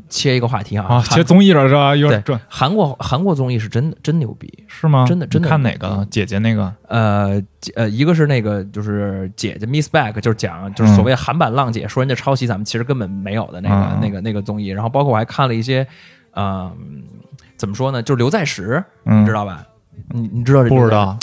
[0.08, 1.94] 切一个话题啊，啊，切综艺了是吧？
[1.94, 5.04] 有点转韩国韩国综艺是真的真牛逼，是吗？
[5.06, 6.06] 真的真的看哪个？
[6.10, 7.42] 姐姐那个呃
[7.74, 15.86] 呃，一个是那个就是姐姐 Miss Back，就是讲就是嗯所谓韩版浪姐，说人家抄袭咱们其实根本没有的那个、嗯那个那个综艺，然后包括我还看了一些，
[16.34, 16.72] 嗯、
[17.56, 19.64] 怎么说呢，就是刘在石，嗯你知道吧？
[20.10, 20.90] 你你知道这不知？
[20.90, 21.18] 道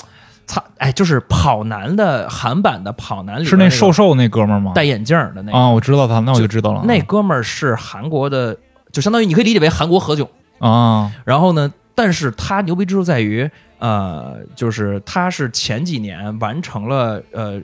[0.45, 4.72] 操，哎，就是跑男的韩版的跑男里是那瘦瘦那哥们儿吗？
[4.76, 6.84] 戴眼镜儿的那个，啊，我知道他，那我就知道了。
[6.85, 8.55] 那哥们儿是韩国的，
[8.91, 10.27] 就相当于你可以理解为韩国何炅。
[10.59, 13.49] 啊，然后呢，但是他牛逼之处在于，
[13.80, 17.59] 呃，就是他是前几年完成了呃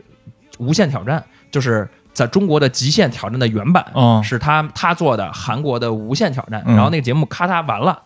[0.58, 6.62] 无限挑战，就是在中国的极限挑战的原版，嗯是他他做的韩国的无限挑战。
[6.66, 7.98] 嗯然后那个节目咔嚓完了。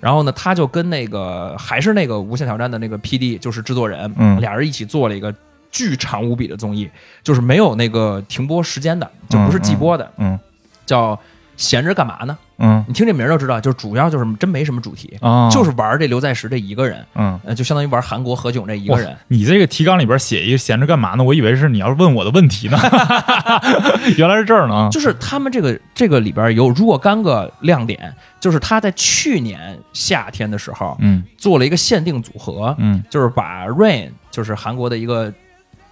[0.00, 5.32] 然后呢，他就跟那个还是那个无限挑战的那个 P.D，就是制作人，嗯俩人一起做了一个
[5.70, 6.90] 巨长无比的综艺，
[7.22, 10.38] 就是没有那个停播时间的，就不是季播的，嗯
[10.86, 11.16] 叫
[11.56, 12.36] 闲着干嘛呢？
[12.60, 17.38] 嗯你听这名儿就知道，就主要就是真没什么主题，啊，就是玩这刘在石这一个人，嗯。
[17.44, 19.16] 呃，就相当于玩韩国何炅这一个人。
[19.28, 21.24] 你这个提纲里边写一个闲着干嘛呢？
[21.24, 22.78] 我以为是你要问我的问题呢，
[24.18, 24.88] 原来是这儿呢。
[24.92, 35.32] 就是他们这个这个里边有若干个亮点，就是他在去年夏天的时候嗯做了一个限定组合，嗯，就是把 Rain，就是韩国的一个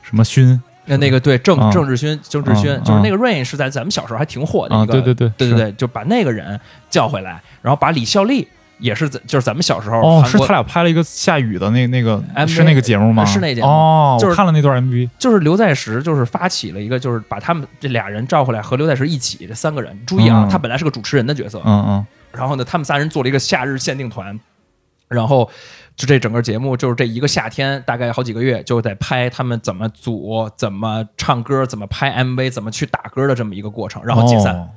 [0.03, 4.83] 什么勋呃那个对郑啊郑智勋，郑智薰啊就是那个 Rain 是在咱们小时候还挺火的啊？
[4.83, 6.59] 一个，对对对对对对，就把那个人
[6.91, 8.49] 叫回来，然后把李孝利
[8.79, 13.25] 也是在就是咱们小时候哦，是他俩拍了一个下雨的那那个 MV 是那个节目吗？
[13.25, 15.09] 是那节目哦，就是我看了那段 MV。
[15.19, 19.99] 就是刘在石，就是发起了一个，就是把他们这俩人召回来，和刘在石一起，这三个人。
[20.07, 24.39] 注意啊，嗯他本来是个主持人的角色，嗯嗯然后呢，他们三人做了一个夏日限定团，
[25.09, 25.51] 然后
[25.99, 34.55] 就这整个节目就是这一个夏天，大概好几个月，就在拍他们怎么组、怎么唱歌、怎么拍 MV、怎么去打歌的这么一个过程，然后解散。
[34.55, 34.71] 哦。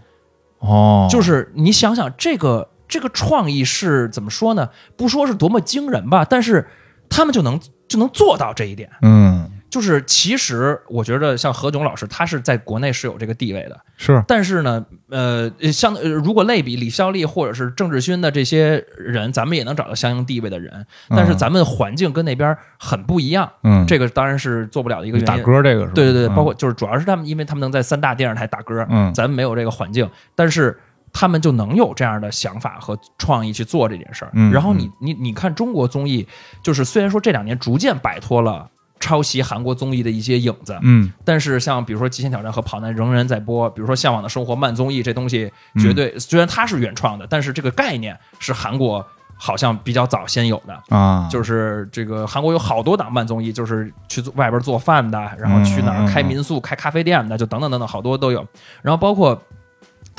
[0.57, 4.69] 哦，就是你想想，这个这个创意是怎么说呢？
[4.97, 6.67] 不说是多么惊人吧，但是
[7.07, 8.89] 他们就能就能做到这一点。
[9.03, 14.21] 嗯就是其实我觉得像何炅老师，他是在国内是有这个地位的，是。
[14.27, 25.25] 但是呢，呃，像呃如果类比李孝利或者是郑智薰的这些人，咱们也能找到相应地位的人，但是咱们环境跟那边很不一样，嗯，这个当然是做不了的一个原因。
[25.25, 25.93] 打歌这个是？
[25.93, 26.35] 对对对，嗯。
[26.35, 29.13] 包括就是主要是他们，因为他们能在三大电视台打歌，嗯。
[29.13, 30.77] 咱们没有这个环境，但是
[31.13, 34.31] 他们就能有这样的想法和创意去做这件事儿。
[34.33, 34.51] 嗯。
[34.51, 36.27] 然后你你你看中国综艺，
[36.61, 38.69] 就是虽然说这两年逐渐摆脱了
[39.01, 41.11] 抄袭韩国综艺的一些影子，嗯。
[41.25, 49.05] 但是像比如说《极限挑战》和《跑男》仍然在播，比如说《向往的生活》慢综艺这东西，绝对、虽然它是原创的，但是这个概念是韩国
[49.35, 50.95] 好像比较早先有的。
[50.95, 58.45] 啊，就是这个韩国有好多档慢综艺，就是去做外边做饭的，然后去哪儿开民宿、开咖啡店的，就等等等等，好多都有。
[58.81, 59.41] 然后包括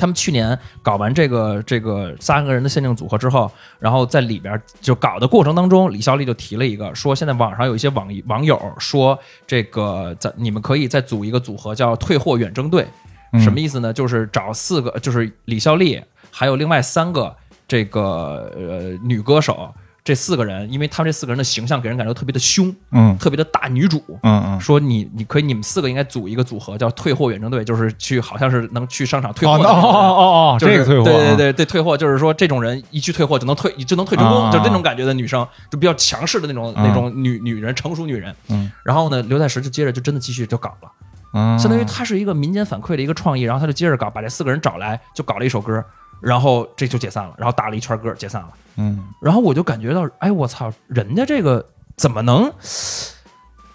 [0.03, 3.49] 他们去年搞完这个这个三个人的限定组合之后，
[3.79, 9.17] 然后在里边就搞的过程当中，李孝利就提了一个，说现在网上有一些网网友说，
[9.47, 12.85] 这个在你们可以再组一个组合叫“退货远征队”，
[13.31, 13.93] 嗯什么意思呢？
[13.93, 17.33] 就是找四个，就是李孝利，还有另外三个
[17.65, 19.73] 这个呃女歌手，
[20.03, 24.03] 这四个人，因为他们这四个人的形象给人感觉特别的凶，嗯特别的大女主。
[24.23, 29.63] 嗯嗯，说你你可以你们四个应该组一个组合叫退货远征队，就是去好像是能去商场退哦哦货。
[29.63, 30.21] 哦哦
[30.55, 38.35] 哦，就是这个退货，对对对对，退货就是说这种人一去退货就能退就能退成功，啊就是那种感觉的女生，就比较强势的那种、啊那种女女人，成熟女人。
[38.49, 40.91] 嗯，然后呢，刘在石就接着就真的继续就搞了，
[41.33, 45.81] 嗯，相当于他是一个民间反馈的一个创意，然后他就接着搞，把这四个人找来，就搞了一首歌，
[46.23, 48.49] 然后这就解散了，然后打了一圈歌解散了。
[48.77, 51.63] 嗯然后我就感觉到，哎，我操，人家这个
[51.95, 52.51] 怎么能，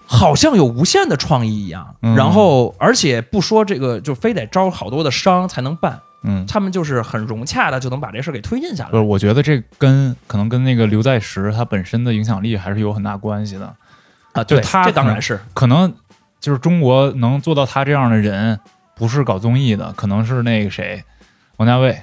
[0.07, 1.95] 好像有无限的创意一样。
[2.03, 9.07] 嗯然后，而且不说这个，就非得招好多的商才能办，嗯，他们就是很融洽的就能把这事儿给推进下不是，来。
[9.07, 13.67] 我觉得这跟可能跟那个刘在石他本身的影响力还是有很大关系的。
[14.33, 15.93] 啊，对，就他这当然是，可能
[16.41, 18.59] 就是中国能做到他这样的人，
[18.97, 21.05] 不是搞综艺的，可能是那个谁，
[21.57, 22.03] 王家卫，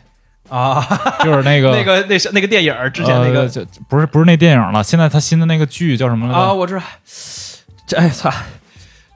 [0.49, 0.81] 啊，
[1.23, 6.39] 就是那个那个那是那个电影之前那个呃、就不是不是那电影了，现在他新的那个剧叫什么来着？
[6.39, 6.81] 啊，我知道，
[7.88, 8.31] 这哎操。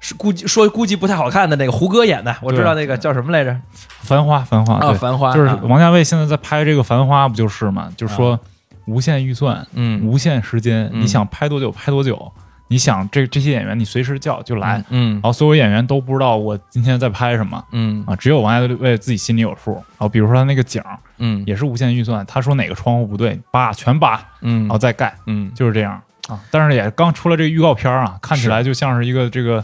[0.01, 3.53] 是估计说估计不太好看的那个胡歌演的，我知道那个叫什么来着？
[4.01, 7.89] 繁花，繁花，啊，对，繁花，就是啊王家卫现在在拍这个《繁花》，不就是嘛？
[7.97, 8.39] 就是说
[8.85, 12.31] 无限预算、嗯无限时间，嗯你想拍多久拍多久，
[12.69, 18.03] 你想这这些演员你随时叫就来，嗯然后所有演员都不知道我今天在拍什么嗯。
[18.07, 19.73] 啊，只有王家卫自己心里有数。
[19.73, 20.81] 然后比如说他那个景
[21.17, 21.43] 嗯。
[21.45, 24.61] 也是无限预算，他说哪个窗户不对，扒全扒，嗯。
[24.61, 26.39] 然后再盖，嗯，就是这样啊。
[26.51, 29.63] 但是也刚出了这个预告片儿啊，看起来就像是一个这个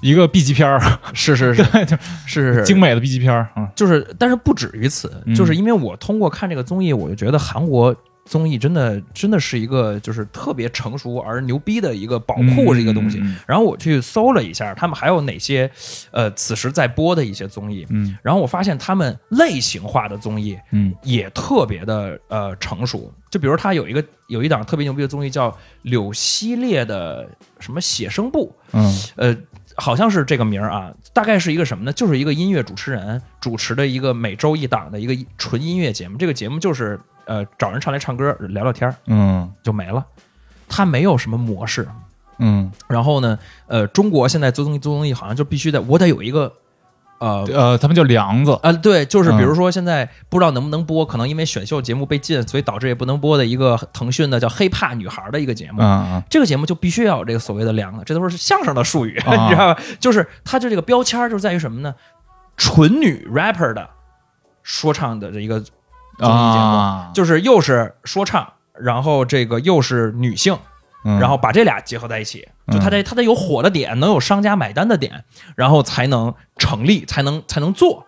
[0.00, 0.80] 一个 B 级片儿，
[1.14, 1.62] 是 是是。
[1.70, 1.96] 对，就
[2.26, 3.68] 是是精美的 B 级片儿啊。
[3.76, 5.34] 就是，但是不止于此，嗯。
[5.34, 13.18] 就是因为我通过看这个综艺，我就觉得韩国综艺真的真的是一个就是特别成熟而牛逼的一个宝库这个东西。
[13.20, 15.70] 嗯然后我去搜了一下，他们还有哪些
[16.10, 23.12] 呃此时在播的一些综艺，嗯然后我发现他们类型化的综艺嗯也特别的呃成熟。
[23.30, 27.26] 就比如他有一个有一档特别牛逼的综艺叫柳溪烈的
[27.58, 29.34] 什么写生部，嗯呃，
[29.74, 31.92] 好像是这个名儿啊，大概是一个什么呢？
[31.94, 36.18] 就是一个音乐主持人主持的一个每周一档的一个纯音乐节目。
[36.18, 40.04] 这个节目就是呃找人上来唱歌聊聊天儿嗯就没了，
[40.68, 41.86] 它没有什么模式。
[42.38, 46.52] 嗯然后呢，呃，中国现在做综艺做综艺好像就必须得我得有一个
[47.18, 47.46] 呃。
[47.52, 55.82] 呃，他们叫梁子，啊，对，就是比嗯如说现在不知道能不能播，可能因为选秀节目被禁，所以导致也不能播的一个腾讯的叫《黑怕女孩》的一个节目。
[56.28, 59.80] 这个节目就必须要有这个所谓的“梁子，这都是相声的术语，啊你知道吧？
[60.00, 61.94] 就是它就这个标签儿就在于什么呢？
[62.56, 63.88] 纯女 rapper 的
[64.62, 65.62] 说唱的这一个
[66.18, 70.56] 综艺节目，啊，就是又是说唱，然后这个又是女性，
[71.04, 75.24] 嗯然后把这俩结合在一起，就它得它得有火的点，能有商家买单的点，
[75.56, 78.06] 然后才能成立，才能才能做。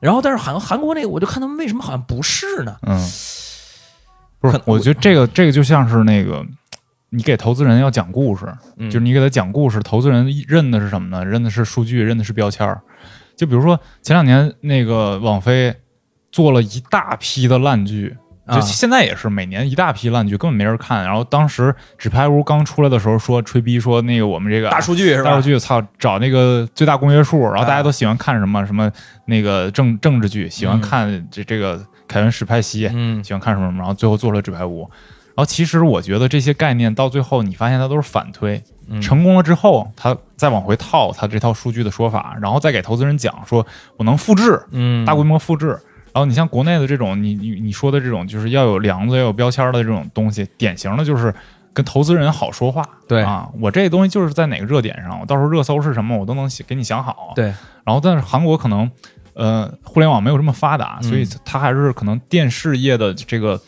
[0.00, 2.76] 然后，但是韩韩国那个，我就看他们为什么好像不是呢？
[2.86, 2.96] 嗯，
[4.40, 6.46] 不是，我觉得这个这个就像是那个，
[7.10, 8.46] 你给投资人要讲故事，
[8.76, 11.24] 嗯就是你给他讲故事，投资人认的是什么呢？
[11.24, 12.80] 认的是数据，认的是标签儿。
[13.36, 15.74] 就比如说前两年那个网飞
[16.30, 18.16] 做了一大批的烂剧。
[18.48, 21.04] 就啊现在也是每年一大批烂剧，根本没人看。
[21.04, 21.64] 然后当时
[21.98, 25.32] 《纸牌屋》刚出来的时候，说吹逼说那个我们这个大数据是吧？
[25.32, 28.90] 大数据，操，找那个最大公约数，然后大啊家都喜欢看什么什么
[29.26, 34.80] 那个政政治剧，喜欢嗯看这这个凯文史派西，嗯喜欢看什么什么，然后最后做了纸牌屋。
[35.36, 43.66] 然后其实我觉得这些概念到最后，你发现它都是反推，嗯成功了之后，他再往回套他这套数据的说法，然后再给投资人讲说
[43.98, 45.78] 我能复制，嗯大规模复制。
[46.18, 51.32] 然后你像国内的这种，你你你说的这种，就是要有梁子、要有标签的这种东西，典型的就是
[51.72, 52.84] 跟投资人好说话。
[53.06, 57.32] 对啊，我这东西就是在哪个热点上，我到时候热搜是什么，我都能给你想好。
[57.36, 57.44] 对，
[57.84, 58.90] 然后但是韩国可能，
[59.34, 63.60] 呃，互联网没有这么发达，嗯所以它还是可能电视业的这个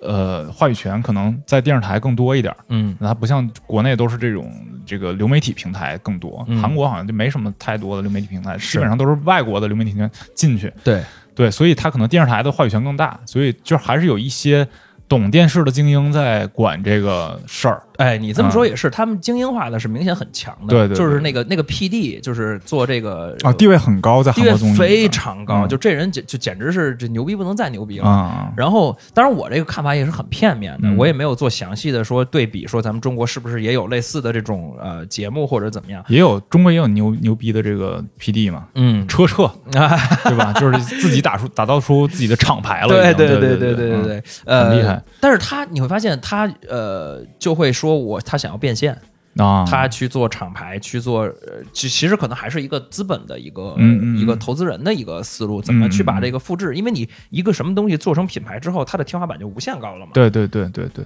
[0.00, 2.58] 呃话语权可能在电视台更多一点儿。
[2.68, 4.52] 嗯它不像国内都是这种
[4.84, 10.72] 这个流媒体平台更多，嗯韩国好像就没什么太多的流媒体平台，基本上都是外国的流媒体平台进去。
[10.84, 11.02] 对，
[11.38, 14.66] 对，所以他可能电视台的话语权更大，所以就还是有一些
[15.06, 17.80] 懂电视的精英在管这个事儿。
[17.98, 28.08] 哎，你这么说也是，他们精英化的是明显很强的，对对对就是那个那个 P D，就是做这个啊，地位很高，在地位韩国综艺非常高，嗯就这人简就简直是这牛逼不能再牛逼了。
[28.08, 36.02] 啊，然后，当然我这个看法也是很片面的，嗯我也没有做详细的说对比，说咱们中国是不是也有类似的这种呃节目或者怎么样。
[36.08, 39.44] 也有中国也有牛牛逼的这个 PD 嘛，嗯，车澈
[39.74, 40.52] 啊， 对吧？
[40.54, 45.02] 就是自己打出打造出自己的厂牌了，对对对对嗯对对对，呃，很厉害。
[45.20, 48.96] 但是他你会发现他呃就会说我他想要变现，
[49.36, 56.74] 啊，他去做厂牌，去做呃，其其实可能还是一个资本的一个嗯一个投资人的一个思路，怎么去把这个复制？
[56.74, 60.12] 因为你一个什么东西做成品牌之后，它的天花板就无限高了嘛。
[60.12, 61.04] 对对对对对，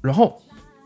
[0.00, 0.40] 然后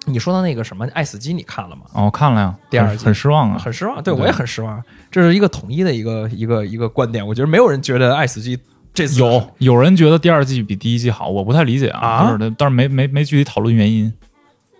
[0.06, 1.82] 你说到那个什么《爱死机》，你看了吗？
[1.92, 4.82] 哦，我看了呀，第二季很失望啊，很失望，对对我也很失望。
[5.10, 8.56] 这是一个统一的一个一个一个观点，我觉得没有人觉得《爱死机》
[8.94, 14.12] 这次有有人觉得第二季比第一季好，我不太理解啊就是但是没没没具体讨论原因，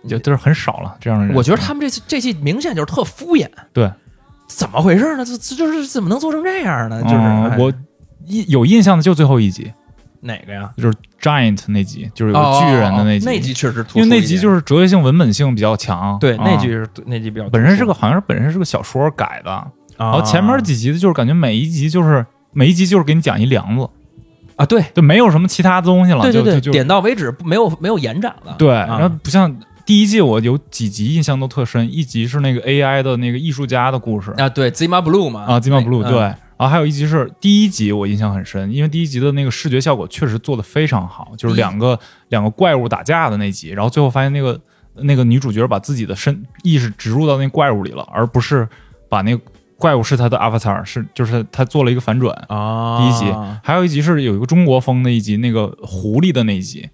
[0.07, 1.35] 就就是很少了这样的人。
[1.35, 3.91] 我觉得他们这次这季明显就是特敷衍，对，
[4.47, 5.25] 怎么回事呢？
[5.25, 7.01] 这这就是怎么能做成这样呢？
[7.03, 7.73] 就是、我
[8.25, 9.71] 印有印象的就最后一集，
[10.21, 10.71] 哪个呀？
[10.77, 19.67] 就是 Giant 那集，就是有巨人的那集，哦那集确实突因为那集就是哲学性文本性比较强，对，啊那集是那集比较本身是个好像是本身是个小说改的，
[19.97, 23.89] 然后前面几集的就是感觉每一集就是每一集就是给你讲一梁子，
[24.55, 28.55] 啊，对就没有什么其他东西了，对对对，就就就点到为止，没有没有延展了。
[28.57, 29.53] 对，啊然后不像
[29.89, 36.19] 第一季我有几集印象都特深，一集是那个 AI 的那个艺术家的故事啊，对，Zima Blue 嘛，啊，金马 blue 嗯对。
[36.19, 44.61] 然后还有一集是第一集，我印象很深，因为第一集的那个视觉效果确实做的非常好，就是两个两个怪物打架的那集，然后最后发现那个
[44.93, 48.69] 那个女主角把自己的身意识植入到那怪物里了，而不是
[49.09, 49.41] 把那个
[49.75, 52.31] 怪物是他的 avatar，是就是他做了一个反转。
[52.47, 56.87] 啊，第一集，还有一集是有一个中国风的一集，那个狐狸的那一集，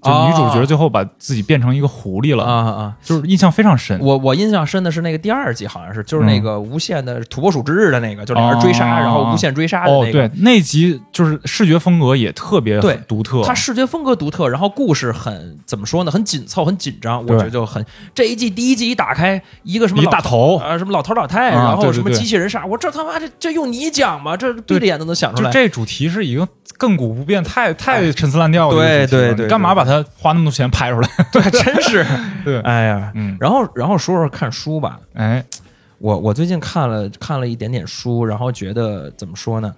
[0.00, 2.94] 就女主角最后把自己变成一个狐狸了，啊啊！
[3.02, 3.98] 就是印象非常深。
[4.00, 10.28] 我我印象深的是那个第二集，好像是就是那个无限的土拨鼠之日的那个，就俩人追杀，哦然后无限追杀的哦，那个。
[10.28, 16.10] 对，那集就是视觉风格也特别对独特，它视觉风格独特，然后故事很怎么说呢？
[16.10, 17.20] 很紧凑，很紧张。
[17.26, 17.84] 我觉得就很
[18.14, 24.36] 这一季第一集一打开，一个什么一老大头啊，什么老头老太，啊然后什么机器人杀，我这他妈这这用你讲吗？
[24.36, 25.50] 这闭着眼都能想出来。
[25.50, 26.46] 就这主题是已经
[26.78, 31.08] 亘古不变、太太陈词滥调了对对对你干嘛把它花那么多钱拍出来？
[31.32, 32.06] 对，真是，
[32.44, 35.44] 对，哎呀，嗯，然后然后说说看书吧，哎，
[35.98, 39.74] 我我最近看了看了一点点书，然后觉得怎么说呢？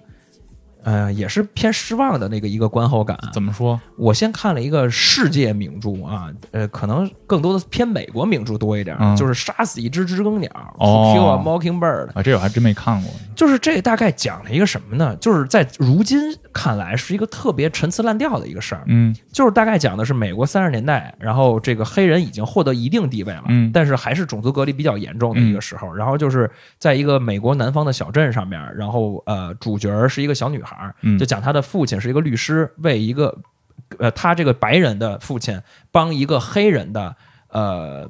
[0.83, 3.29] 呃，也是偏失望的那个一个观后感啊。
[3.33, 3.79] 怎么说？
[3.97, 10.49] 我先看了一个世界名著啊，呃，可能更多的偏美国名著多一点，嗯就是《杀死一只知更鸟》
[10.83, 13.11] 哦 To Kill a Mockingbird，啊，这我还真没看过。
[13.35, 15.15] 就是这大概讲了一个什么呢？
[15.17, 16.19] 就是在如今
[16.53, 25.91] 看来是一个特别陈词滥调的一个事儿，嗯就是大概讲的是美国三十年代，然后这个黑人已经获得一定地位了，嗯但是还是种族隔离比较严重的一个时候。
[25.93, 30.70] 然后就是在一个美国南方的小镇上面，然后呃，主角是一个小女孩
[31.17, 33.37] 就讲他的父亲是一个律师，为一个
[33.99, 35.61] 呃他这个白人的父亲
[35.91, 37.15] 帮一个黑人的
[37.49, 38.09] 呃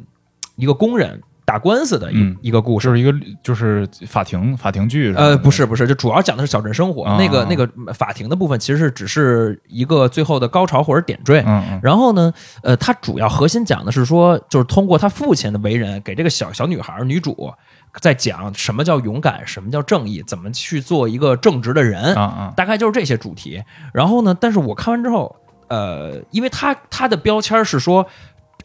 [0.55, 2.87] 一个工人打官司的一、嗯一个故事。
[2.87, 3.13] 就是一个
[3.43, 7.03] 就是法庭法庭剧，呃，不，是不是，就主要讲的是小镇生活。
[7.03, 11.43] 啊那个那个法庭的部分其实是只是一个最后的高潮或者点缀。
[11.81, 12.31] 然后呢，
[12.63, 17.51] 呃，他主要核心讲的是说，就是通过他父亲的为人，给这个小小女孩女主
[17.99, 23.63] 在讲什么叫勇敢，什么叫正义，怎么去做一个正直的人，啊啊，大概就是这些主题。
[23.93, 25.35] 然后呢，但是我看完之后，
[25.67, 28.05] 呃，因为他他的标签是说。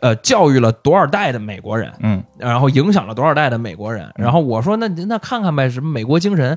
[0.01, 4.07] 呃，教育了多少代的美国人，嗯然后影响了多少代的美国人。
[4.15, 6.57] 然后我说那那看看呗，什么美国精神。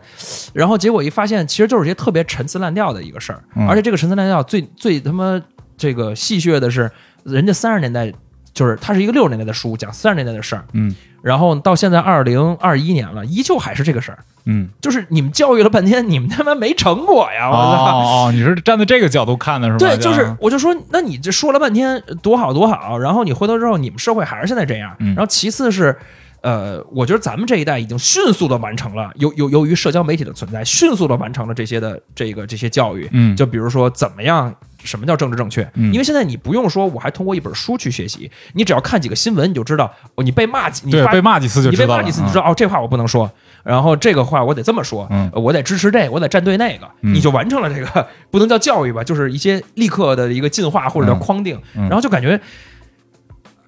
[0.53, 3.41] 然后结果一发现，其实就是一些特别陈词滥调的一个事儿。
[3.55, 5.41] 嗯而且这个陈词滥调最最他妈
[5.77, 6.91] 这个戏谑的是，
[7.23, 8.11] 人家三十年代
[8.59, 10.65] 就是它是一个六十年代的书，讲三十年代的事儿。
[10.73, 14.19] 嗯然后到现在二零二一年了，依旧还是这个事儿。
[14.45, 17.49] 嗯，就是你们教育了半天，你们他妈没成果呀！
[17.49, 17.97] 哦我操！
[17.97, 19.79] 哦哦，你是站在这个角度看的是吧？
[19.79, 24.93] 对，就是我就说，那你这说了半天多好多好，然后你回头之后，你们社会还是现在这样。
[24.99, 25.95] 嗯然后其次是，
[26.41, 33.09] 呃，我觉得咱们这一代已经迅速的完成了，由由由于社交媒体的存在，迅速的完成了这些的这个这些教育。
[33.11, 34.53] 嗯就比如说怎么样。
[34.83, 35.63] 什么叫政治正确？
[35.73, 35.91] 嗯。
[35.93, 43.29] 因为现在你不用说，我还通过一本书去学习，你只要看几个新闻，你就知道，哦你被骂几，你对被骂几次就你知道了，被骂几次，你就知道哦，这话我不能说，
[43.63, 47.13] 然后这个话我得这么说，我得支持这个，我得站队那个，嗯。
[47.13, 51.83] 你就完成了这个，不能叫教育吧，就是一些立刻的一个进化或者叫框定，嗯。
[51.83, 52.39] 然后就感觉。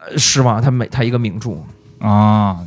[0.04, 1.52] 呃失望，他每他一个名著，
[2.00, 2.58] 啊。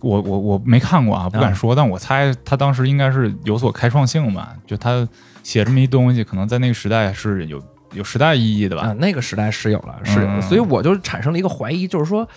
[0.00, 5.08] 我我我没看过啊，不敢说，但我猜他当时应该是有所开创性吧，就他
[5.46, 7.62] 写这么一东西，可能在那个时代是有
[7.92, 8.82] 有时代意义的吧。
[8.82, 10.40] 啊，那个时代是有了，是有。
[10.40, 12.28] 所以我就产生了一个怀疑，就是说，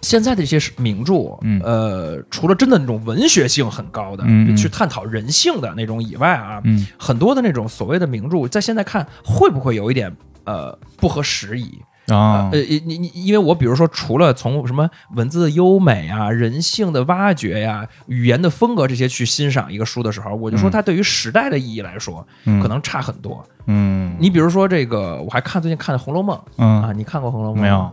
[0.00, 1.60] 现在的一些名著，嗯。
[1.62, 4.24] 呃，除了真的那种文学性很高的，
[4.56, 6.84] 去探讨人性的那种以外啊，嗯。
[6.98, 10.12] 很多的那种所谓的名著，在现在看会不会有一点
[10.46, 11.80] 呃不合时宜？
[12.08, 23.42] 啊呃，你你因为我比如说，除了从什么文字的优美啊、人性的挖掘呀、语言的风格这些去欣赏一个书的时候，我就说它对于时代的意义来说，嗯可能差很多。
[23.66, 27.90] 嗯你比如说这个，我还看最近看的《红楼梦》啊，嗯你看过《红楼梦》没有？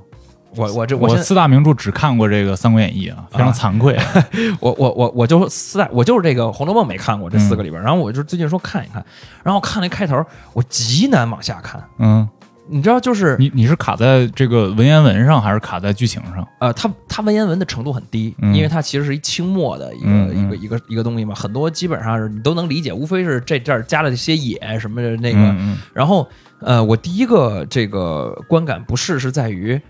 [0.58, 3.98] 我我这我我四大名著只看过这个《三国演义》啊，非常惭愧。
[4.60, 9.02] 我我我我就四大，我就是这个《红楼梦》没看过这四个里边，然后我就最近说看一看，
[9.44, 10.22] 然后看了一开头，
[10.52, 11.82] 我极难往下看。
[12.00, 12.28] 嗯，
[12.68, 16.48] 你知道，就是你你是卡在这个文言文上，还是卡在剧情上？
[16.60, 18.54] 呃，它它文言文的程度很低，嗯。
[18.54, 26.26] 因为它其实是一清末的一个、一个一个一个东西嘛，很多基本上是你都能理解，无非是这这儿加了一些野什么的那个，嗯然后
[26.60, 29.82] 呃，我第一个这个观感不适是在于，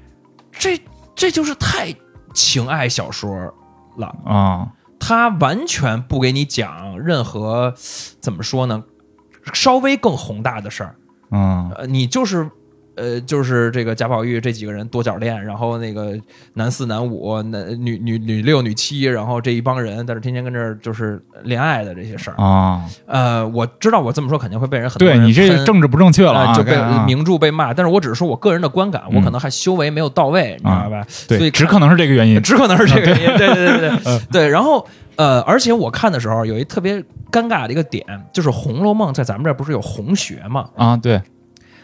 [0.51, 0.81] 这
[1.13, 1.93] 这就是太
[2.33, 3.35] 情爱小说
[3.97, 4.67] 了，嗯啊。
[4.97, 7.73] 它完全不给你讲任何
[8.19, 8.83] 怎么说呢，
[9.53, 10.95] 稍微更宏大的事儿，
[11.31, 11.69] 嗯。
[11.75, 12.49] 呃，你就是。
[13.01, 16.15] 呃，就是这个贾宝玉这几个人多角恋，然后那个
[16.53, 22.35] 男四、男五、男女女女六、女七，然后这一帮人在这天天跟这儿就是恋爱的这些事儿。
[22.37, 31.03] 啊，呃，我知道我这么说肯定会被人很多人对你这个政治不正确了啊，呃就被名著被骂，但是我只是说我个人的观感，我嗯可能还修为没有到位，你知道吧？
[31.07, 32.39] 所以对，只可能是这个原因。
[32.41, 33.37] 只可能是这个原因。
[33.37, 34.47] 对对对对对。
[34.47, 36.97] 然后呃，而且我看的时候有一特别
[37.31, 40.69] 尴尬的一个点，就是《红楼梦》在咱们这儿不是有红学嘛？
[40.75, 41.21] 啊，对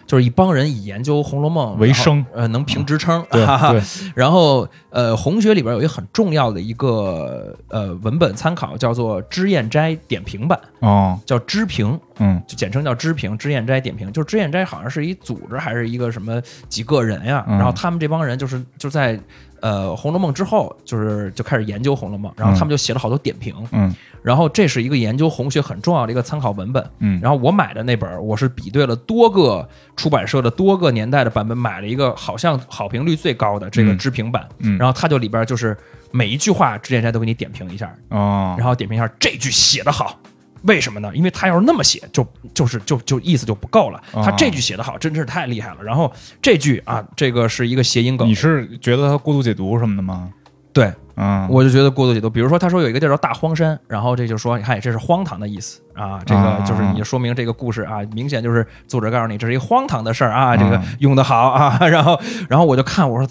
[0.07, 3.23] 就是一帮人以研究《红楼梦》为生，呃，能评职称。
[3.29, 3.81] 对 哈哈对，
[4.15, 11.99] 然后呃，红学里边有一个很重要的一个呃文本参考，叫做脂砚斋点评版，哦，叫脂评。
[12.19, 17.45] 嗯就简称叫脂评，脂砚斋点评，就是脂砚斋好像是一组织还是一个什么几个人呀？
[17.47, 19.19] 嗯然后他们这帮人就是就在
[19.61, 23.93] 呃《红楼梦》之后，就是就开始研究《红楼梦》，然后他们就写了好多点评，嗯。
[24.23, 26.85] 然后这是一个研究红学很重要的一个参考文本。
[26.99, 33.97] 嗯，然后我买的那本儿，我是比对了多个出版社的多个年代的版本，买了一个好像好评率最高的这个嗯。
[33.97, 34.77] 知评版，嗯。
[34.77, 35.77] 然后它就里边就是
[36.11, 40.19] 每一句话脂砚斋都给你点评一下，哦，然后点评一下这句写得好，
[40.68, 41.10] 为什么呢？
[41.15, 43.99] 因为他要是那么写，就就是就就意思就不够了。
[44.14, 45.77] 哦他这句写得好，真是太厉害了。
[45.81, 46.11] 然后
[46.41, 50.30] 这句啊，这个是一个谐音梗你，是觉得他过度解读什么的吗？
[50.73, 52.30] 对嗯，我就觉得过度解读。
[52.30, 61.80] 比如说他说有一个地儿叫大荒山，然后这就说，你看这是荒唐的意思啊，这个啊就是你就说明这个故事啊，明显就是作者告诉你这是一个荒唐的事儿啊，这个嗯用的好啊。
[61.88, 63.27] 然后然后我就看我说。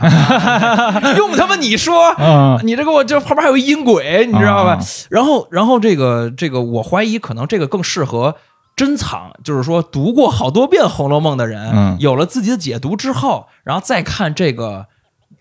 [1.16, 2.58] 用他妈你说，嗯。
[2.62, 4.72] 你这给我这旁边还有一音轨，你知道吧？
[4.72, 4.78] 啊
[5.10, 8.36] 然后，然后这个这个，我怀疑可能这个更适合
[8.76, 11.96] 珍藏，就是说读过好多遍《红楼梦》的人，嗯。
[12.00, 14.86] 有了自己的解读之后，然后再看这个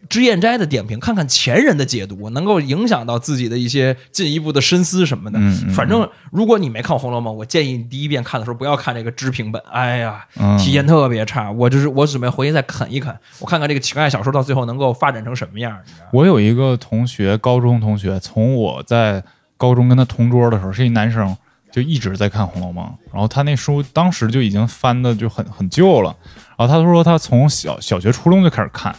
[0.09, 5.39] 脂砚斋的点评，看看前人的解读，能够影响到自己的一些进一步的深思什么的。
[5.39, 11.51] 嗯嗯反正如果你没看《红楼梦》，我建议你第一遍看的时候不要看这个知评本，哎呀，嗯体验特别差。
[11.51, 15.77] 我就是我准备回去再啃一啃，我看看这个情爱小说到最后能够发展成什么样。
[16.11, 19.23] 我有一个同学，高中同学，从我在
[19.57, 21.35] 高中跟他同桌的时候，是一男生，
[21.71, 26.15] 就一直在看《红楼梦》，然后他那书当时就已经翻的就很很旧了，
[26.57, 28.93] 然后他说他从小小学、初中就开始看，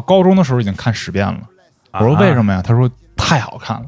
[0.00, 1.40] 高中的时候已经看十遍了。
[1.92, 2.44] 我说为什么？
[2.44, 2.62] 么呀？
[2.62, 3.86] 他说太好看了。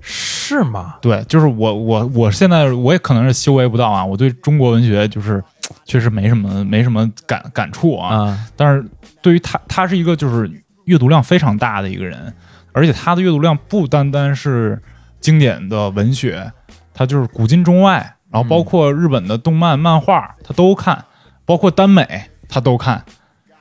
[0.00, 0.96] 是吗？
[1.02, 5.42] 对，就是我我我现在我也可能是修为不到啊，我对中国文学就是
[5.84, 8.16] 确实没什么没什么感感触啊。
[8.16, 8.84] 啊，但是
[9.20, 10.50] 对于他，他是一个就是
[10.86, 12.32] 阅读量非常大的一个人，
[12.72, 14.80] 而且他的阅读量不单单是
[15.20, 16.50] 经典的文学，
[16.94, 21.04] 他就是古今中外，然后包括日本的动漫、漫画，他都看，
[21.44, 23.04] 包括耽美他都看。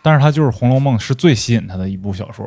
[0.02, 2.46] 但是他就是《红楼梦》是最吸引他的一部小说。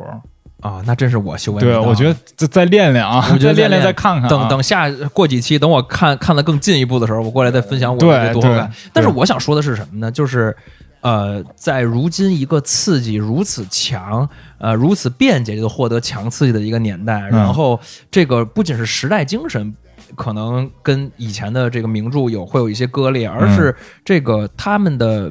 [0.61, 8.71] 啊，那真是我修为没对，我觉得再再练练啊，我觉得再练练再再看看啊、等等下过几期，等我看看的更进一步的时候，我过来再分享我的读后感。
[8.93, 10.11] 但是我想说的是什么呢？
[10.11, 10.55] 就是。
[11.01, 14.25] 呃，在如今一个刺激如此强、
[14.57, 17.77] 呃如此便捷就获得强刺激的一个年代，然后
[18.09, 19.75] 这个不仅是时代精神
[20.15, 23.75] 可能跟以前的这个名著有会有一些割裂，而是
[24.05, 25.29] 这个他们的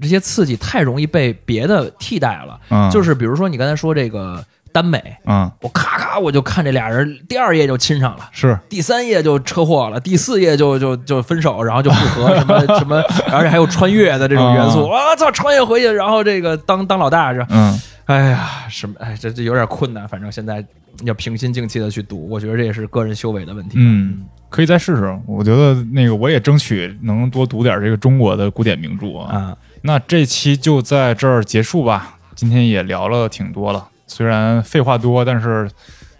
[0.00, 2.58] 这些刺激太容易被别的替代了。
[2.70, 8.28] 嗯，就是比如说你刚才说这个耽美，嗯我咔咔我就看这俩人，第二页就亲上了。
[8.32, 13.02] 是第三页就车祸了，第四页就就就分手，然后就复合，什么 什么，
[13.32, 14.86] 而且还有穿越的这种元素。
[14.86, 20.08] 我操，穿越回去，然后这个当当老大是，嗯哎呀，什么哎，这这有点困难。
[20.08, 20.64] 反正现在
[21.04, 23.76] 要平心静气的去读，我觉得这也是个人修为的问题。
[23.76, 25.18] 嗯，可以再试试。
[25.26, 29.36] 我觉得那个我也争取能多读点这个中国的古典名著啊。
[29.36, 35.70] 啊，那这期就在这儿结束吧，今天也聊了挺多了，虽然废话多，但是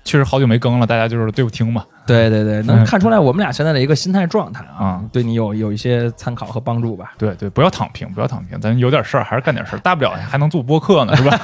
[0.05, 1.85] 确实好久没更了，大家就是对不听嘛。
[2.07, 7.13] 对对对，嗯能看出来我们俩现在的一个心态状态啊啊，对你有有一些参考和帮助吧。
[7.19, 11.37] 对对，不要躺平，不要躺平，咱有点事儿还是干点事儿，大不了还能做播客呢，是吧？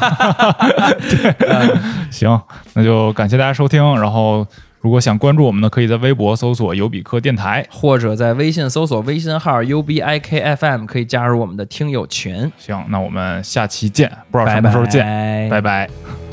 [1.01, 2.41] 对，行，
[2.73, 3.83] 那就感谢大家收听。
[4.01, 4.47] 然后，
[4.85, 7.67] 如果想关注我们呢，可以在微博搜索“尤比克电台。
[7.71, 12.53] 或者在微信搜索微信号 U B I K F M，可以加入我们的听友群。
[12.59, 15.03] 行，那我们下期见，不知道什么时候见，
[15.49, 15.49] 拜。
[15.49, 16.24] 拜拜